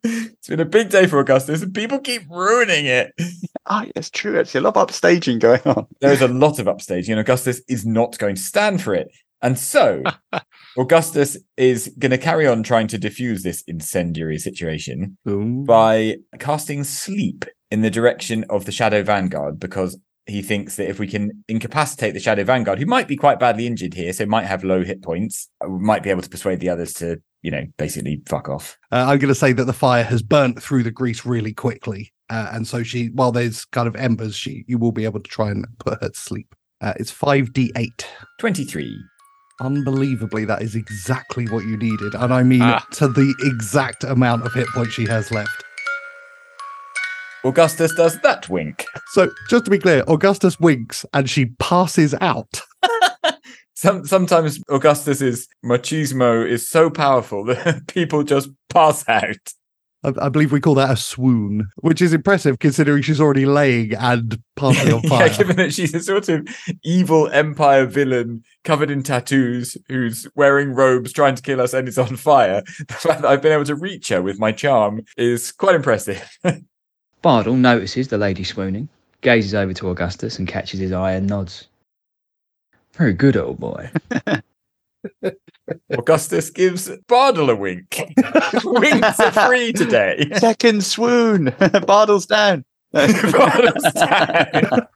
it's 0.05 0.49
been 0.49 0.61
a 0.61 0.65
big 0.65 0.89
day 0.89 1.09
for 1.09 1.19
Augustus, 1.19 1.61
and 1.61 1.75
people 1.75 1.99
keep 1.99 2.23
ruining 2.31 2.87
it. 2.87 3.13
Ah, 3.67 3.87
it's 3.97 4.11
true. 4.11 4.39
Actually, 4.39 4.61
a 4.61 4.63
lot 4.71 4.77
of 4.77 4.87
upstaging 4.87 5.41
going 5.41 5.63
on. 5.65 5.89
There 6.01 6.13
is 6.13 6.23
a 6.23 6.29
lot 6.29 6.61
of 6.61 6.67
upstaging, 6.67 7.11
and 7.11 7.19
Augustus 7.19 7.61
is 7.69 7.85
not 7.85 8.19
going 8.19 8.37
to 8.37 8.41
stand 8.41 8.83
for 8.83 8.95
it. 8.95 9.09
And 9.45 9.59
so, 9.59 10.03
Augustus 10.79 11.37
is 11.59 11.95
going 11.99 12.13
to 12.13 12.19
carry 12.19 12.47
on 12.47 12.63
trying 12.63 12.89
to 12.89 12.99
diffuse 12.99 13.43
this 13.43 13.63
incendiary 13.67 14.39
situation 14.39 15.19
Boom. 15.23 15.65
by 15.65 16.17
casting 16.39 16.83
sleep 16.83 17.45
in 17.71 17.83
the 17.83 17.91
direction 17.91 18.47
of 18.49 18.65
the 18.65 18.73
Shadow 18.73 19.03
Vanguard 19.03 19.61
because 19.61 19.99
he 20.27 20.41
thinks 20.41 20.77
that 20.77 20.89
if 20.89 20.99
we 20.99 21.07
can 21.07 21.45
incapacitate 21.47 22.15
the 22.15 22.21
Shadow 22.21 22.43
Vanguard, 22.43 22.79
who 22.79 22.87
might 22.87 23.07
be 23.07 23.17
quite 23.17 23.39
badly 23.39 23.67
injured 23.67 23.93
here, 23.93 24.15
so 24.15 24.25
might 24.25 24.47
have 24.47 24.65
low 24.65 24.83
hit 24.83 25.03
points, 25.03 25.51
uh, 25.63 25.69
we 25.69 25.79
might 25.79 26.03
be 26.03 26.09
able 26.09 26.23
to 26.23 26.31
persuade 26.31 26.61
the 26.61 26.71
others 26.71 26.95
to, 26.95 27.21
you 27.43 27.51
know, 27.51 27.67
basically 27.77 28.23
fuck 28.27 28.49
off. 28.49 28.79
Uh, 28.91 29.05
I'm 29.09 29.19
going 29.19 29.29
to 29.29 29.35
say 29.35 29.53
that 29.53 29.67
the 29.67 29.75
fire 29.75 30.05
has 30.05 30.23
burnt 30.23 30.63
through 30.63 30.85
the 30.85 30.91
grease 30.91 31.27
really 31.27 31.53
quickly, 31.53 32.15
uh, 32.31 32.49
and 32.53 32.67
so 32.67 32.83
she, 32.83 33.09
while 33.09 33.31
there's 33.31 33.67
kind 33.67 33.87
of 33.87 33.95
embers, 33.97 34.35
she 34.35 34.65
you 34.67 34.79
will 34.79 34.93
be 34.93 35.05
able 35.05 35.21
to 35.21 35.31
try 35.31 35.51
and 35.51 35.67
put 35.79 36.01
her 36.01 36.09
to 36.09 36.19
sleep. 36.19 36.55
Uh, 36.81 36.95
it's 36.97 37.11
five 37.11 37.53
d 37.53 37.71
eight. 37.77 38.09
23. 38.41 39.05
Unbelievably, 39.61 40.45
that 40.47 40.63
is 40.63 40.75
exactly 40.75 41.47
what 41.49 41.65
you 41.65 41.77
needed, 41.77 42.15
and 42.15 42.35
I 42.35 42.43
mean 42.43 42.63
Ah. 42.63 42.85
to 42.93 43.09
the 43.09 43.35
exact 43.41 44.03
amount 44.05 44.45
of 44.45 44.53
hit 44.53 44.67
points 44.69 44.93
she 44.95 45.07
has 45.07 45.31
left. 45.31 45.65
Augustus 47.45 47.95
does 47.95 48.19
that 48.23 48.49
wink. 48.49 48.85
So, 49.13 49.31
just 49.51 49.67
to 49.67 49.71
be 49.71 49.79
clear, 49.79 50.03
Augustus 50.09 50.59
winks 50.59 51.05
and 51.13 51.29
she 51.29 51.47
passes 51.59 52.15
out. 52.21 52.61
Some, 53.77 54.07
sometimes 54.07 54.61
Augustus's 54.71 55.47
machismo 55.65 56.49
is 56.49 56.67
so 56.69 56.89
powerful 56.89 57.45
that 57.45 57.87
people 57.89 58.23
just 58.23 58.49
pass 58.71 59.07
out. 59.09 59.53
I, 60.05 60.27
I 60.27 60.29
believe 60.29 60.53
we 60.53 60.61
call 60.61 60.75
that 60.75 60.91
a 60.91 60.97
swoon, 60.97 61.69
which 61.77 62.03
is 62.03 62.13
impressive 62.13 62.59
considering 62.59 63.03
she's 63.03 63.21
already 63.21 63.47
laying 63.47 63.95
and 63.95 64.41
partly 64.55 64.93
on 64.93 65.03
fire. 65.09 65.27
yeah, 65.27 65.37
given 65.37 65.57
that 65.57 65.73
she's 65.73 65.95
a 65.95 66.01
sort 66.01 66.29
of 66.29 66.47
evil 66.85 67.29
empire 67.31 67.87
villain 67.87 68.45
covered 68.65 68.91
in 68.91 69.03
tattoos 69.03 69.77
who's 69.89 70.29
wearing 70.37 70.75
robes 70.75 71.13
trying 71.13 71.35
to 71.35 71.43
kill 71.43 71.61
us 71.61 71.73
and 71.73 71.89
is 71.89 71.99
on 71.99 72.17
fire, 72.17 72.63
the 72.87 72.95
fact 72.95 73.23
that 73.23 73.29
I've 73.29 73.43
been 73.43 73.53
able 73.53 73.65
to 73.65 73.75
reach 73.75 74.09
her 74.11 74.23
with 74.23 74.39
my 74.39 74.53
charm 74.53 75.03
is 75.17 75.51
quite 75.53 75.75
impressive. 75.75 76.23
Bardol 77.25 77.57
notices 77.57 78.09
the 78.09 78.19
lady 78.19 78.45
swooning, 78.45 78.89
gazes 79.23 79.55
over 79.55 79.73
to 79.73 79.89
Augustus 79.89 80.39
and 80.39 80.47
catches 80.47 80.81
his 80.81 80.93
eye 80.93 81.13
and 81.13 81.27
nods. 81.27 81.69
Very 82.93 83.15
good, 83.15 83.37
old 83.37 83.59
boy. 83.59 83.91
Augustus 85.91 86.51
gives 86.51 86.89
Bardol 87.09 87.51
a 87.51 87.57
wink. 87.57 88.03
Winks 88.65 89.21
are 89.21 89.33
free 89.33 89.73
today. 89.73 90.29
Second 90.37 90.85
swoon. 90.85 91.47
Bardol's 91.87 92.27
down. 92.27 92.65
Bardol's 92.95 93.93
down. 93.93 94.87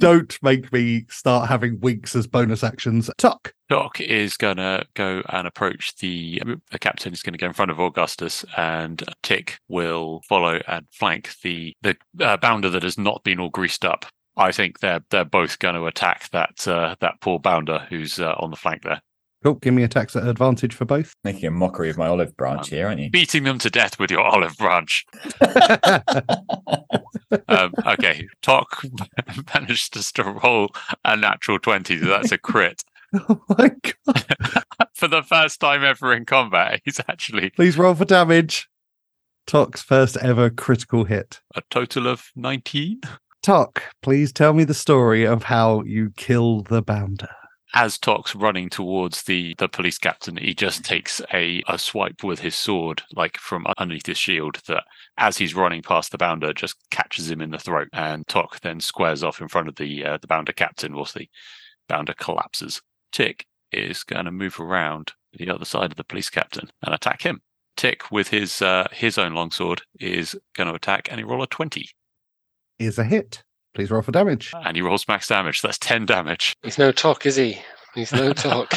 Don't 0.00 0.36
make 0.42 0.72
me 0.72 1.06
start 1.08 1.48
having 1.48 1.78
winks 1.78 2.16
as 2.16 2.26
bonus 2.26 2.64
actions. 2.64 3.08
Tok. 3.18 3.54
Tok 3.70 4.00
is 4.00 4.36
going 4.36 4.56
to 4.56 4.84
go 4.94 5.22
and 5.28 5.46
approach 5.46 5.94
the 5.96 6.42
the 6.72 6.78
captain 6.78 7.12
is 7.12 7.22
going 7.22 7.34
to 7.34 7.38
go 7.38 7.46
in 7.46 7.52
front 7.52 7.70
of 7.70 7.78
Augustus, 7.78 8.44
and 8.56 9.04
Tick 9.22 9.58
will 9.68 10.22
follow 10.28 10.60
and 10.66 10.86
flank 10.90 11.30
the 11.42 11.72
the 11.82 11.96
uh, 12.20 12.36
bounder 12.36 12.68
that 12.70 12.82
has 12.82 12.98
not 12.98 13.22
been 13.22 13.38
all 13.38 13.48
greased 13.48 13.84
up. 13.84 14.06
I 14.36 14.52
think 14.52 14.80
they're 14.80 15.04
they're 15.10 15.24
both 15.24 15.58
going 15.58 15.74
to 15.74 15.86
attack 15.86 16.30
that 16.30 16.66
uh, 16.66 16.96
that 17.00 17.20
poor 17.20 17.38
bounder 17.38 17.86
who's 17.88 18.18
uh, 18.18 18.34
on 18.38 18.50
the 18.50 18.56
flank 18.56 18.82
there. 18.82 19.00
Cool. 19.44 19.54
Give 19.56 19.74
me 19.74 19.82
a 19.82 19.88
tax 19.88 20.16
advantage 20.16 20.74
for 20.74 20.86
both. 20.86 21.12
Making 21.22 21.48
a 21.48 21.50
mockery 21.50 21.90
of 21.90 21.98
my 21.98 22.06
olive 22.06 22.34
branch 22.34 22.70
here, 22.70 22.86
aren't 22.86 22.98
you? 22.98 23.10
Beating 23.10 23.44
them 23.44 23.58
to 23.58 23.68
death 23.68 23.98
with 23.98 24.10
your 24.10 24.22
olive 24.22 24.56
branch. 24.56 25.04
um, 27.48 27.74
okay. 27.86 28.26
Tok 28.40 28.82
managed 29.54 29.92
to 30.14 30.22
roll 30.24 30.70
a 31.04 31.14
natural 31.14 31.58
20, 31.58 32.00
so 32.00 32.06
that's 32.06 32.32
a 32.32 32.38
crit. 32.38 32.82
Oh 33.28 33.40
my 33.56 33.68
god. 33.68 34.24
for 34.92 35.06
the 35.06 35.22
first 35.22 35.60
time 35.60 35.84
ever 35.84 36.12
in 36.12 36.24
combat, 36.24 36.80
he's 36.84 36.98
actually. 37.08 37.50
Please 37.50 37.78
roll 37.78 37.94
for 37.94 38.04
damage. 38.04 38.68
Tok's 39.46 39.82
first 39.82 40.16
ever 40.16 40.50
critical 40.50 41.04
hit. 41.04 41.40
A 41.54 41.62
total 41.70 42.08
of 42.08 42.32
19. 42.34 43.02
Tok, 43.44 43.82
please 44.00 44.32
tell 44.32 44.54
me 44.54 44.64
the 44.64 44.72
story 44.72 45.26
of 45.26 45.42
how 45.42 45.82
you 45.82 46.12
kill 46.16 46.62
the 46.62 46.80
bounder. 46.80 47.28
As 47.74 47.98
Tok's 47.98 48.34
running 48.34 48.70
towards 48.70 49.24
the, 49.24 49.54
the 49.58 49.68
police 49.68 49.98
captain, 49.98 50.38
he 50.38 50.54
just 50.54 50.82
takes 50.82 51.20
a, 51.30 51.62
a 51.68 51.78
swipe 51.78 52.24
with 52.24 52.40
his 52.40 52.54
sword, 52.54 53.02
like 53.12 53.36
from 53.36 53.66
underneath 53.76 54.06
his 54.06 54.16
shield, 54.16 54.62
that 54.66 54.84
as 55.18 55.36
he's 55.36 55.54
running 55.54 55.82
past 55.82 56.10
the 56.10 56.16
bounder, 56.16 56.54
just 56.54 56.76
catches 56.90 57.30
him 57.30 57.42
in 57.42 57.50
the 57.50 57.58
throat. 57.58 57.88
And 57.92 58.26
Tok 58.28 58.60
then 58.60 58.80
squares 58.80 59.22
off 59.22 59.42
in 59.42 59.48
front 59.48 59.68
of 59.68 59.76
the, 59.76 60.06
uh, 60.06 60.16
the 60.22 60.26
bounder 60.26 60.54
captain 60.54 60.94
whilst 60.94 61.12
the 61.12 61.28
bounder 61.86 62.14
collapses. 62.14 62.80
Tick 63.12 63.44
is 63.70 64.04
going 64.04 64.24
to 64.24 64.30
move 64.30 64.58
around 64.58 65.12
the 65.34 65.50
other 65.50 65.66
side 65.66 65.90
of 65.90 65.98
the 65.98 66.04
police 66.04 66.30
captain 66.30 66.70
and 66.82 66.94
attack 66.94 67.20
him. 67.20 67.42
Tick 67.76 68.10
with 68.10 68.28
his 68.28 68.62
uh, 68.62 68.88
his 68.90 69.18
own 69.18 69.34
longsword 69.34 69.82
is 70.00 70.34
going 70.56 70.68
to 70.70 70.74
attack 70.74 71.08
and 71.10 71.20
he 71.20 71.24
roll 71.24 71.42
a 71.42 71.46
twenty. 71.46 71.90
Is 72.78 72.98
a 72.98 73.04
hit. 73.04 73.42
Please 73.74 73.90
roll 73.90 74.02
for 74.02 74.12
damage. 74.12 74.52
and 74.54 74.76
he 74.76 74.82
rolls 74.82 75.06
max 75.08 75.28
damage. 75.28 75.60
So 75.60 75.68
that's 75.68 75.78
ten 75.78 76.06
damage. 76.06 76.54
He's 76.62 76.78
no 76.78 76.92
Tok, 76.92 77.26
is 77.26 77.36
he? 77.36 77.58
He's 77.94 78.12
no 78.12 78.32
Tok. 78.44 78.72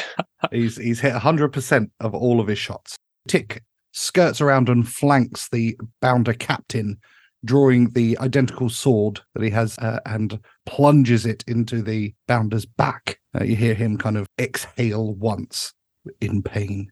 He's 0.51 0.77
he's 0.77 0.99
hit 0.99 1.13
100% 1.13 1.89
of 1.99 2.13
all 2.15 2.39
of 2.39 2.47
his 2.47 2.59
shots. 2.59 2.95
Tick 3.27 3.63
skirts 3.91 4.41
around 4.41 4.69
and 4.69 4.87
flanks 4.87 5.49
the 5.49 5.75
bounder 6.01 6.33
captain, 6.33 6.97
drawing 7.43 7.89
the 7.91 8.17
identical 8.19 8.69
sword 8.69 9.21
that 9.33 9.43
he 9.43 9.49
has 9.49 9.77
uh, 9.79 9.99
and 10.05 10.39
plunges 10.65 11.25
it 11.25 11.43
into 11.47 11.81
the 11.81 12.13
bounder's 12.27 12.65
back. 12.65 13.19
Uh, 13.39 13.43
you 13.43 13.55
hear 13.55 13.73
him 13.73 13.97
kind 13.97 14.17
of 14.17 14.27
exhale 14.39 15.13
once 15.15 15.73
in 16.21 16.41
pain. 16.43 16.89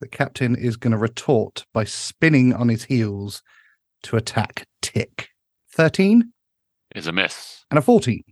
The 0.00 0.08
captain 0.08 0.54
is 0.56 0.76
going 0.76 0.90
to 0.92 0.98
retort 0.98 1.64
by 1.72 1.84
spinning 1.84 2.52
on 2.52 2.68
his 2.68 2.84
heels 2.84 3.42
to 4.02 4.16
attack 4.16 4.66
Tick. 4.82 5.28
13 5.76 6.32
Is 6.94 7.06
a 7.06 7.12
miss. 7.12 7.64
and 7.70 7.78
a 7.78 7.82
14. 7.82 8.22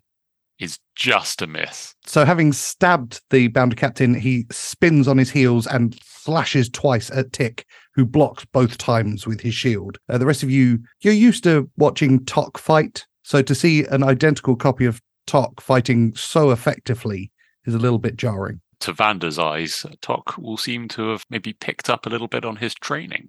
Is 0.59 0.79
just 0.95 1.43
a 1.43 1.47
miss. 1.47 1.95
So, 2.07 2.25
having 2.25 2.53
stabbed 2.53 3.21
the 3.31 3.49
bounder 3.49 3.77
captain, 3.77 4.15
he 4.15 4.47
spins 4.51 5.07
on 5.09 5.19
his 5.19 5.31
heels 5.31 5.67
and 5.67 5.99
slashes 6.05 6.69
twice 6.71 7.11
at 7.11 7.33
Tick, 7.33 7.67
who 7.95 8.07
blocks 8.07 8.45
both 8.47 8.79
times 8.79 9.27
with 9.27 9.41
his 9.41 9.55
shield. 9.55 9.99
Uh, 10.09 10.17
the 10.17 10.27
rest 10.27 10.43
of 10.43 10.51
you, 10.51 10.79
you're 11.01 11.13
used 11.13 11.45
to 11.45 11.69
watching 11.77 12.25
Tok 12.25 12.57
fight. 12.57 13.05
So, 13.25 13.43
to 13.43 13.55
see 13.55 13.85
an 13.87 14.03
identical 14.05 14.55
copy 14.57 14.87
of 14.87 15.03
Tok 15.27 15.61
fighting 15.61 16.15
so 16.15 16.51
effectively 16.51 17.31
is 17.67 17.75
a 17.75 17.79
little 17.79 17.99
bit 17.99 18.17
jarring. 18.17 18.61
to 18.81 18.93
Vander's 18.93 19.39
eyes, 19.39 19.85
Tok 20.03 20.39
will 20.39 20.57
seem 20.57 20.87
to 20.89 21.09
have 21.11 21.25
maybe 21.31 21.53
picked 21.53 21.91
up 21.91 22.07
a 22.07 22.11
little 22.11 22.29
bit 22.29 22.45
on 22.45 22.57
his 22.57 22.75
training. 22.75 23.29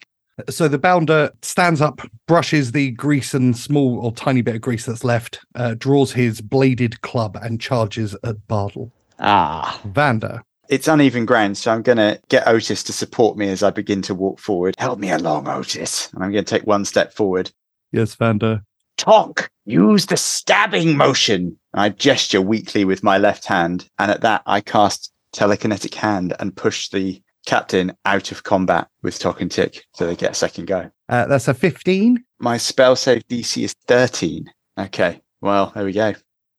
So 0.50 0.68
the 0.68 0.78
bounder 0.78 1.32
stands 1.42 1.80
up, 1.82 2.02
brushes 2.28 2.74
the 2.74 2.92
grease 2.92 3.34
and 3.34 3.56
small 3.56 4.00
or 4.00 4.12
tiny 4.12 4.42
bit 4.42 4.56
of 4.56 4.62
grease 4.62 4.86
that's 4.86 5.04
left, 5.06 5.40
uh, 5.56 5.76
draws 5.78 6.12
his 6.12 6.42
bladed 6.42 7.02
club 7.02 7.38
and 7.42 7.62
charges 7.62 8.16
at 8.24 8.36
Bardol. 8.48 8.92
Ah. 9.20 9.80
Vander, 9.86 10.44
It's 10.68 10.90
uneven 10.90 11.26
ground, 11.26 11.58
so 11.58 11.72
I'm 11.72 11.84
going 11.84 12.00
to 12.00 12.20
get 12.28 12.48
Otis 12.48 12.84
to 12.84 12.92
support 12.94 13.38
me 13.38 13.48
as 13.50 13.64
I 13.64 13.70
begin 13.70 14.02
to 14.04 14.14
walk 14.16 14.40
forward. 14.40 14.76
Help 14.78 15.00
me 15.00 15.10
along, 15.12 15.48
Otis. 15.48 16.12
And 16.14 16.24
I'm 16.24 16.32
going 16.34 16.44
to 16.44 16.50
take 16.50 16.68
one 16.68 16.84
step 16.84 17.14
forward. 17.14 17.52
yes, 17.94 18.16
Vander. 18.16 18.62
Tok. 18.98 19.50
Use 19.66 20.06
the 20.06 20.18
stabbing 20.18 20.96
motion. 20.98 21.58
I 21.74 21.90
gesture 21.90 22.42
weakly 22.42 22.84
with 22.86 23.04
my 23.04 23.18
left 23.18 23.46
hand, 23.46 23.90
and 24.00 24.12
at 24.12 24.22
that, 24.22 24.42
I 24.46 24.62
cast 24.62 25.12
telekinetic 25.34 25.94
hand 25.94 26.34
and 26.40 26.56
push 26.56 26.90
the 26.90 27.22
captain 27.46 27.96
out 28.06 28.32
of 28.32 28.44
combat 28.44 28.88
with 29.04 29.20
Tok 29.20 29.42
and 29.42 29.52
Tick, 29.52 29.86
so 29.94 30.06
they 30.06 30.16
get 30.16 30.32
a 30.32 30.36
second 30.36 30.66
go. 30.66 30.90
Uh, 31.10 31.26
that's 31.26 31.48
a 31.48 31.54
15. 31.54 32.24
My 32.40 32.58
spell 32.58 32.96
save 32.96 33.28
DC 33.28 33.64
is 33.64 33.74
13. 33.88 34.46
Okay, 34.80 35.22
well, 35.42 35.72
there 35.76 35.86
we 35.86 35.94
go. 35.94 36.14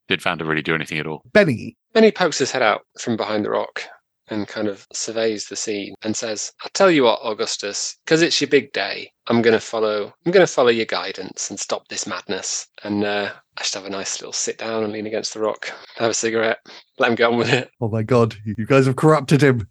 Did 0.08 0.22
Vander 0.22 0.44
really 0.44 0.62
do 0.62 0.74
anything 0.74 0.98
at 0.98 1.06
all? 1.06 1.22
Benny, 1.32 1.76
Then 1.92 2.04
he 2.04 2.12
pokes 2.12 2.38
his 2.38 2.50
head 2.52 2.62
out 2.62 2.82
from 3.00 3.16
behind 3.16 3.44
the 3.44 3.50
rock 3.50 3.82
and 4.28 4.48
kind 4.48 4.66
of 4.68 4.86
surveys 4.92 5.46
the 5.46 5.56
scene 5.56 5.94
and 6.02 6.16
says, 6.16 6.52
I'll 6.62 6.70
tell 6.74 6.90
you 6.90 7.04
what, 7.04 7.20
Augustus, 7.22 7.96
because 8.04 8.22
it's 8.22 8.40
your 8.40 8.48
big 8.48 8.72
day, 8.72 9.10
I'm 9.28 9.42
gonna 9.42 9.60
follow 9.60 10.12
I'm 10.24 10.32
gonna 10.32 10.46
follow 10.46 10.68
your 10.70 10.86
guidance 10.86 11.50
and 11.50 11.58
stop 11.58 11.86
this 11.88 12.06
madness. 12.06 12.66
And 12.84 13.04
uh, 13.04 13.30
I 13.56 13.60
just 13.60 13.74
have 13.74 13.84
a 13.84 13.90
nice 13.90 14.20
little 14.20 14.32
sit 14.32 14.58
down 14.58 14.84
and 14.84 14.92
lean 14.92 15.06
against 15.06 15.34
the 15.34 15.40
rock, 15.40 15.70
have 15.96 16.10
a 16.10 16.14
cigarette, 16.14 16.58
let 16.98 17.08
him 17.10 17.16
get 17.16 17.30
on 17.30 17.36
with 17.36 17.52
it. 17.52 17.70
oh 17.80 17.88
my 17.88 18.02
god, 18.02 18.36
you 18.44 18.66
guys 18.66 18.86
have 18.86 18.96
corrupted 18.96 19.42
him. 19.42 19.68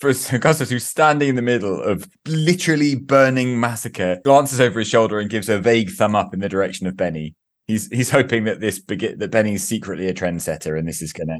For 0.00 0.10
Augustus, 0.32 0.70
who's 0.70 0.84
standing 0.84 1.28
in 1.30 1.36
the 1.36 1.42
middle 1.42 1.82
of 1.82 2.08
literally 2.26 2.94
burning 2.94 3.58
massacre, 3.58 4.20
glances 4.24 4.60
over 4.60 4.78
his 4.78 4.88
shoulder 4.88 5.18
and 5.18 5.30
gives 5.30 5.48
a 5.48 5.58
vague 5.58 5.90
thumb 5.90 6.14
up 6.14 6.34
in 6.34 6.40
the 6.40 6.48
direction 6.48 6.86
of 6.86 6.96
Benny. 6.96 7.34
He's 7.66 7.88
he's 7.88 8.10
hoping 8.10 8.44
that 8.44 8.60
this 8.60 8.78
begin 8.78 9.18
that 9.18 9.30
Benny's 9.30 9.64
secretly 9.64 10.08
a 10.08 10.14
trendsetter 10.14 10.78
and 10.78 10.86
this 10.86 11.02
is 11.02 11.12
gonna. 11.12 11.38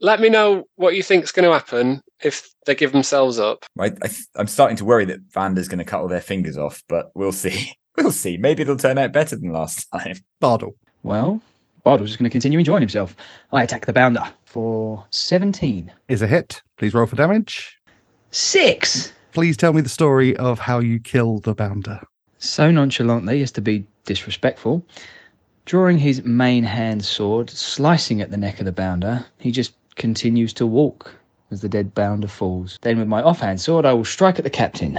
Let 0.00 0.20
me 0.20 0.28
know 0.28 0.64
what 0.76 0.94
you 0.94 1.02
think's 1.02 1.32
gonna 1.32 1.52
happen 1.52 2.02
if 2.22 2.48
they 2.66 2.74
give 2.74 2.92
themselves 2.92 3.38
up. 3.38 3.64
I, 3.78 3.86
I, 3.86 4.10
I'm 4.36 4.46
starting 4.46 4.76
to 4.78 4.84
worry 4.84 5.04
that 5.06 5.20
Vander's 5.32 5.68
going 5.68 5.78
to 5.78 5.84
cut 5.84 6.00
all 6.00 6.08
their 6.08 6.20
fingers 6.20 6.56
off, 6.58 6.82
but 6.88 7.10
we'll 7.14 7.32
see. 7.32 7.72
We'll 7.96 8.12
see. 8.12 8.36
Maybe 8.36 8.62
it'll 8.62 8.76
turn 8.76 8.96
out 8.96 9.12
better 9.12 9.34
than 9.34 9.52
last 9.52 9.88
time. 9.90 10.18
Bardol, 10.40 10.74
Well, 11.02 11.42
Bardol's 11.84 12.10
just 12.10 12.18
going 12.20 12.30
to 12.30 12.32
continue 12.32 12.60
enjoying 12.60 12.80
himself. 12.80 13.16
I 13.50 13.64
attack 13.64 13.86
the 13.86 13.92
bounder 13.92 14.22
for 14.44 15.04
17. 15.10 15.90
is 16.06 16.22
a 16.22 16.28
hit. 16.28 16.62
Please 16.76 16.94
roll 16.94 17.06
for 17.06 17.16
damage. 17.16 17.76
Six! 18.30 19.12
Please 19.32 19.56
tell 19.56 19.72
me 19.72 19.80
the 19.80 19.88
story 19.88 20.36
of 20.36 20.58
how 20.58 20.80
you 20.80 20.98
kill 20.98 21.38
the 21.38 21.54
bounder. 21.54 22.00
So 22.38 22.70
nonchalantly 22.70 23.42
as 23.42 23.52
to 23.52 23.60
be 23.60 23.86
disrespectful. 24.04 24.84
Drawing 25.64 25.98
his 25.98 26.24
main 26.24 26.64
hand 26.64 27.04
sword, 27.04 27.50
slicing 27.50 28.20
at 28.20 28.30
the 28.30 28.36
neck 28.36 28.58
of 28.58 28.64
the 28.64 28.72
bounder, 28.72 29.24
he 29.38 29.50
just 29.50 29.74
continues 29.96 30.52
to 30.54 30.66
walk 30.66 31.14
as 31.50 31.60
the 31.60 31.68
dead 31.68 31.94
bounder 31.94 32.28
falls. 32.28 32.78
Then, 32.82 32.98
with 32.98 33.08
my 33.08 33.22
offhand 33.22 33.60
sword, 33.60 33.84
I 33.84 33.92
will 33.92 34.04
strike 34.04 34.38
at 34.38 34.44
the 34.44 34.50
captain 34.50 34.98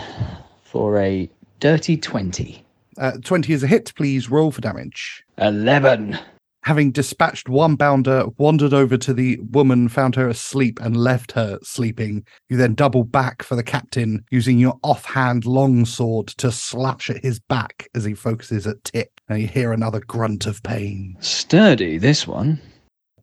for 0.64 1.00
a 1.00 1.30
dirty 1.60 1.98
20. 1.98 2.64
Uh, 2.98 3.12
20 3.24 3.54
is 3.54 3.64
a 3.64 3.68
hit. 3.68 3.94
Please 3.96 4.30
roll 4.30 4.52
for 4.52 4.62
damage. 4.62 5.24
11. 5.38 6.20
Having 6.64 6.92
dispatched 6.92 7.48
one 7.50 7.76
bounder, 7.76 8.26
wandered 8.38 8.74
over 8.74 8.98
to 8.98 9.14
the 9.14 9.38
woman, 9.52 9.88
found 9.88 10.16
her 10.16 10.28
asleep, 10.28 10.80
and 10.82 10.98
left 10.98 11.32
her 11.32 11.58
sleeping. 11.64 12.26
You 12.50 12.58
then 12.58 12.76
double 12.76 13.04
back 13.04 13.42
for 13.44 13.56
the 13.56 13.64
captain, 13.64 14.24
using 14.30 14.60
your 14.60 14.78
offhand 14.84 15.46
longsword 15.46 16.28
to 16.38 16.52
slash 16.52 17.10
at 17.10 17.24
his 17.24 17.40
back 17.40 17.88
as 17.96 18.04
he 18.04 18.14
focuses 18.14 18.68
at 18.68 18.84
Tick. 18.84 19.12
And 19.30 19.42
you 19.42 19.48
hear 19.48 19.72
another 19.72 20.00
grunt 20.02 20.46
of 20.46 20.62
pain. 20.64 21.16
Sturdy, 21.20 21.98
this 21.98 22.28
one. 22.28 22.60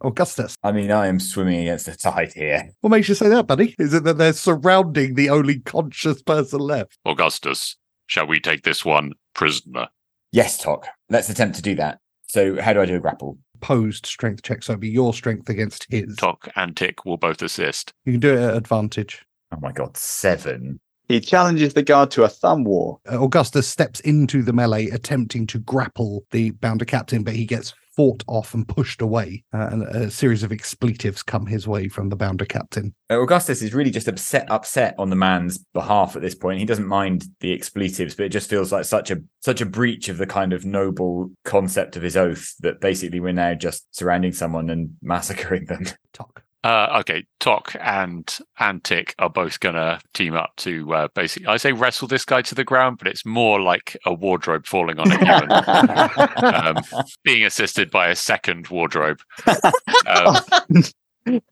Augustus, 0.02 0.56
I 0.62 0.72
mean, 0.72 0.90
I 0.90 1.06
am 1.06 1.18
swimming 1.18 1.60
against 1.60 1.86
the 1.86 1.96
tide 1.96 2.32
here. 2.34 2.70
what 2.82 2.90
makes 2.90 3.08
you 3.08 3.14
say 3.14 3.28
that, 3.28 3.46
buddy? 3.46 3.74
Is 3.78 3.94
it 3.94 4.04
that 4.04 4.18
they're 4.18 4.34
surrounding 4.34 5.14
the 5.14 5.30
only 5.30 5.60
conscious 5.60 6.20
person 6.22 6.60
left? 6.60 6.98
Augustus, 7.06 7.76
Shall 8.06 8.26
we 8.26 8.40
take 8.40 8.62
this 8.62 8.84
one 8.84 9.12
prisoner? 9.34 9.88
Yes, 10.32 10.58
Tok. 10.58 10.86
Let's 11.10 11.28
attempt 11.28 11.56
to 11.56 11.62
do 11.62 11.74
that. 11.76 11.98
So, 12.36 12.60
how 12.60 12.74
do 12.74 12.82
I 12.82 12.84
do 12.84 12.96
a 12.96 13.00
grapple? 13.00 13.38
Posed 13.62 14.04
strength 14.04 14.42
check, 14.42 14.62
so 14.62 14.74
it'll 14.74 14.80
be 14.80 14.90
your 14.90 15.14
strength 15.14 15.48
against 15.48 15.86
his. 15.88 16.16
Tok 16.16 16.50
and 16.54 16.76
Tick 16.76 17.06
will 17.06 17.16
both 17.16 17.40
assist. 17.40 17.94
You 18.04 18.12
can 18.12 18.20
do 18.20 18.34
it 18.34 18.38
at 18.38 18.54
advantage. 18.54 19.24
Oh 19.52 19.58
my 19.62 19.72
god, 19.72 19.96
seven. 19.96 20.78
He 21.08 21.18
challenges 21.18 21.72
the 21.72 21.82
guard 21.82 22.10
to 22.10 22.24
a 22.24 22.28
thumb 22.28 22.64
war. 22.64 22.98
Uh, 23.10 23.24
Augustus 23.24 23.66
steps 23.66 24.00
into 24.00 24.42
the 24.42 24.52
melee, 24.52 24.88
attempting 24.88 25.46
to 25.46 25.58
grapple 25.60 26.26
the 26.30 26.50
bounder 26.50 26.84
captain, 26.84 27.24
but 27.24 27.34
he 27.34 27.46
gets 27.46 27.72
fought 27.96 28.22
off 28.26 28.54
and 28.54 28.68
pushed 28.68 29.00
away. 29.00 29.42
Uh, 29.52 29.68
and 29.72 29.82
a 29.84 30.10
series 30.10 30.42
of 30.42 30.52
expletives 30.52 31.22
come 31.22 31.46
his 31.46 31.66
way 31.66 31.88
from 31.88 32.08
the 32.08 32.16
bounder 32.16 32.44
captain. 32.44 32.94
Uh, 33.10 33.20
Augustus 33.20 33.62
is 33.62 33.74
really 33.74 33.90
just 33.90 34.08
upset 34.08 34.50
upset 34.50 34.94
on 34.98 35.10
the 35.10 35.16
man's 35.16 35.58
behalf 35.72 36.14
at 36.14 36.22
this 36.22 36.34
point. 36.34 36.58
He 36.58 36.66
doesn't 36.66 36.86
mind 36.86 37.24
the 37.40 37.52
expletives, 37.52 38.14
but 38.14 38.26
it 38.26 38.30
just 38.30 38.50
feels 38.50 38.72
like 38.72 38.84
such 38.84 39.10
a 39.10 39.18
such 39.40 39.60
a 39.60 39.66
breach 39.66 40.08
of 40.08 40.18
the 40.18 40.26
kind 40.26 40.52
of 40.52 40.64
noble 40.64 41.30
concept 41.44 41.96
of 41.96 42.02
his 42.02 42.16
oath 42.16 42.54
that 42.60 42.80
basically 42.80 43.20
we're 43.20 43.32
now 43.32 43.54
just 43.54 43.94
surrounding 43.96 44.32
someone 44.32 44.70
and 44.70 44.96
massacring 45.02 45.66
them. 45.66 45.86
Tok. 46.12 46.45
Uh, 46.66 46.98
okay, 46.98 47.24
Tok 47.38 47.76
and 47.80 48.38
and 48.58 48.82
Tick 48.82 49.14
are 49.20 49.30
both 49.30 49.60
gonna 49.60 50.00
team 50.14 50.34
up 50.34 50.50
to 50.56 50.92
uh, 50.92 51.08
basically. 51.14 51.46
I 51.46 51.58
say 51.58 51.70
wrestle 51.70 52.08
this 52.08 52.24
guy 52.24 52.42
to 52.42 52.56
the 52.56 52.64
ground, 52.64 52.98
but 52.98 53.06
it's 53.06 53.24
more 53.24 53.60
like 53.60 53.96
a 54.04 54.12
wardrobe 54.12 54.66
falling 54.66 54.98
on 54.98 55.12
a 55.12 55.16
human, 55.16 55.52
um, 56.44 57.06
being 57.22 57.44
assisted 57.44 57.88
by 57.92 58.08
a 58.08 58.16
second 58.16 58.66
wardrobe. 58.66 59.20
Um, 60.08 60.36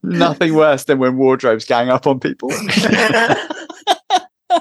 Nothing 0.04 0.54
worse 0.54 0.84
than 0.84 0.98
when 0.98 1.16
wardrobes 1.16 1.64
gang 1.64 1.90
up 1.90 2.06
on 2.06 2.18
people. 2.20 2.50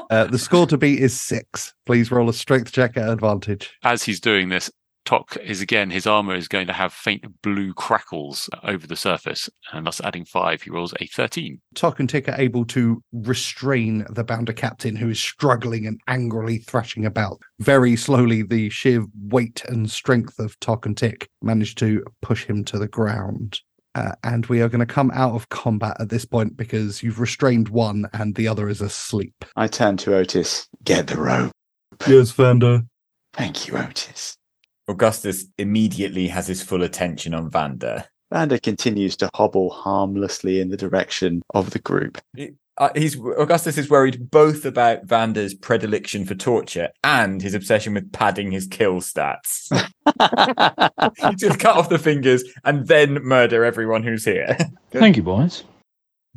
Uh, 0.09 0.25
the 0.25 0.39
score 0.39 0.65
to 0.65 0.75
beat 0.75 0.99
is 0.99 1.19
six. 1.19 1.71
Please 1.85 2.11
roll 2.11 2.27
a 2.27 2.33
strength 2.33 2.71
check 2.71 2.97
at 2.97 3.09
advantage. 3.09 3.71
as 3.83 4.01
he's 4.01 4.19
doing 4.19 4.49
this, 4.49 4.71
Tok 5.05 5.37
is 5.43 5.61
again, 5.61 5.91
his 5.91 6.07
armor 6.07 6.35
is 6.35 6.47
going 6.47 6.67
to 6.67 6.73
have 6.73 6.93
faint 6.93 7.25
blue 7.41 7.73
crackles 7.73 8.49
over 8.63 8.87
the 8.87 8.95
surface, 8.95 9.49
and 9.71 9.85
thus 9.85 9.99
adding 10.01 10.25
five, 10.25 10.61
he 10.61 10.69
rolls 10.69 10.93
a 10.99 11.07
13. 11.07 11.59
Tok 11.75 11.99
and 11.99 12.09
Tick 12.09 12.29
are 12.29 12.39
able 12.39 12.65
to 12.65 13.01
restrain 13.11 14.05
the 14.09 14.23
bounder 14.23 14.53
captain 14.53 14.95
who 14.95 15.09
is 15.09 15.19
struggling 15.19 15.85
and 15.85 15.99
angrily 16.07 16.59
thrashing 16.59 17.05
about. 17.05 17.41
Very 17.59 17.95
slowly, 17.95 18.43
the 18.43 18.69
sheer 18.69 19.05
weight 19.29 19.63
and 19.67 19.89
strength 19.91 20.39
of 20.39 20.59
Tok 20.59 20.85
and 20.85 20.97
Tick 20.97 21.27
manage 21.41 21.75
to 21.75 22.03
push 22.21 22.45
him 22.45 22.63
to 22.65 22.79
the 22.79 22.87
ground. 22.87 23.59
Uh, 23.95 24.13
and 24.23 24.47
we 24.47 24.59
are 24.61 24.69
going 24.69 24.79
to 24.79 24.85
come 24.85 25.11
out 25.13 25.35
of 25.35 25.49
combat 25.49 25.95
at 25.99 26.09
this 26.09 26.25
point 26.25 26.57
because 26.57 27.03
you've 27.03 27.19
restrained 27.19 27.69
one 27.69 28.07
and 28.13 28.33
the 28.33 28.47
other 28.47 28.67
is 28.67 28.81
asleep. 28.81 29.45
I 29.55 29.67
turn 29.67 29.97
to 29.97 30.15
Otis. 30.15 30.67
Get 30.83 31.07
the 31.07 31.17
rope. 31.17 31.51
Yes, 32.07 32.31
Vander. 32.31 32.81
Thank 33.33 33.67
you, 33.67 33.77
Otis. 33.77 34.35
Augustus 34.87 35.45
immediately 35.57 36.27
has 36.27 36.47
his 36.47 36.61
full 36.61 36.83
attention 36.83 37.33
on 37.33 37.49
Vander. 37.49 38.05
Vander 38.31 38.57
continues 38.57 39.15
to 39.17 39.29
hobble 39.35 39.69
harmlessly 39.69 40.59
in 40.59 40.69
the 40.69 40.77
direction 40.77 41.41
of 41.53 41.69
the 41.69 41.79
group. 41.79 42.19
Uh, 42.79 42.89
he's 42.95 43.15
Augustus 43.37 43.77
is 43.77 43.89
worried 43.89 44.31
both 44.31 44.65
about 44.65 45.03
Vander's 45.03 45.53
predilection 45.53 46.25
for 46.25 46.33
torture 46.33 46.89
and 47.03 47.39
his 47.41 47.53
obsession 47.53 47.93
with 47.93 48.11
padding 48.11 48.51
his 48.51 48.65
kill 48.65 48.95
stats. 48.95 49.69
Just 51.37 51.59
cut 51.59 51.77
off 51.77 51.89
the 51.89 51.99
fingers 51.99 52.43
and 52.63 52.87
then 52.87 53.13
murder 53.23 53.63
everyone 53.63 54.01
who's 54.01 54.25
here. 54.25 54.57
Thank 54.91 55.17
you, 55.17 55.23
boys. 55.23 55.63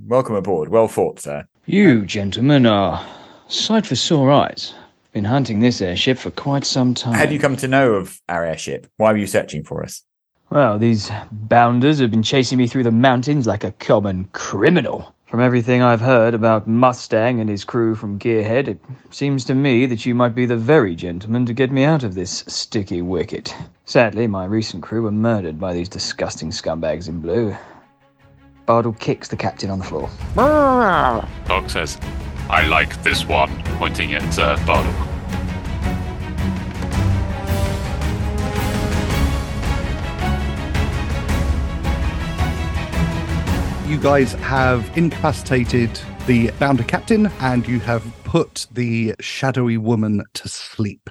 Welcome 0.07 0.35
aboard. 0.35 0.69
Well 0.69 0.89
fought, 0.89 1.21
sir. 1.21 1.47
You 1.65 2.05
gentlemen 2.05 2.67
are 2.67 3.05
sight 3.49 3.87
for 3.87 3.97
sore 3.97 4.31
eyes. 4.31 4.75
Been 5.17 5.25
hunting 5.25 5.61
this 5.61 5.81
airship 5.81 6.19
for 6.19 6.31
quite 6.31 6.67
some 6.67 6.93
time. 6.93 7.15
How 7.15 7.25
do 7.25 7.33
you 7.33 7.41
come 7.41 7.57
to 7.57 7.67
know 7.67 7.95
of 7.95 8.21
our 8.29 8.45
airship? 8.45 8.87
Why 8.99 9.13
were 9.13 9.19
you 9.19 9.27
searching 9.27 9.65
for 9.65 9.83
us? 9.83 10.03
Well, 10.51 10.79
these 10.79 11.11
bounders 11.33 12.01
have 12.01 12.11
been 12.11 12.23
chasing 12.23 12.59
me 12.59 12.67
through 12.67 12.83
the 12.83 12.91
mountains 12.91 13.47
like 13.47 13.65
a 13.65 13.73
common 13.73 14.29
criminal. 14.33 15.15
From 15.25 15.41
everything 15.41 15.81
I've 15.81 16.03
heard 16.03 16.35
about 16.35 16.69
Mustang 16.69 17.41
and 17.41 17.49
his 17.49 17.65
crew 17.65 17.95
from 17.95 18.19
Gearhead, 18.19 18.69
it 18.69 18.79
seems 19.09 19.47
to 19.47 19.55
me 19.55 19.87
that 19.87 20.05
you 20.05 20.15
might 20.15 20.35
be 20.35 20.45
the 20.45 20.55
very 20.55 20.95
gentleman 20.95 21.47
to 21.47 21.55
get 21.55 21.73
me 21.73 21.83
out 21.83 22.05
of 22.05 22.15
this 22.15 22.45
sticky 22.47 23.01
wicket. 23.01 23.57
Sadly, 23.87 24.27
my 24.27 24.45
recent 24.45 24.83
crew 24.83 25.05
were 25.05 25.13
murdered 25.13 25.59
by 25.59 25.73
these 25.73 25.89
disgusting 25.89 26.51
scumbags 26.51 27.09
in 27.09 27.21
blue. 27.21 27.57
Bardol 28.67 28.99
kicks 28.99 29.29
the 29.29 29.37
captain 29.37 29.71
on 29.71 29.79
the 29.79 29.85
floor. 29.85 30.11
Tok 30.35 31.71
says, 31.71 31.99
I 32.51 32.67
like 32.67 33.03
this 33.03 33.25
one, 33.25 33.51
pointing 33.79 34.15
at 34.15 34.39
uh, 34.39 34.57
Bardol. 34.59 34.93
You 43.89 43.99
guys 43.99 44.33
have 44.33 44.91
incapacitated 44.99 46.01
the 46.27 46.51
bounder 46.59 46.83
captain 46.83 47.27
and 47.39 47.69
you 47.69 47.79
have 47.81 48.05
put 48.25 48.67
the 48.73 49.15
shadowy 49.21 49.79
woman 49.79 50.25
to 50.35 50.49
sleep. 50.49 51.09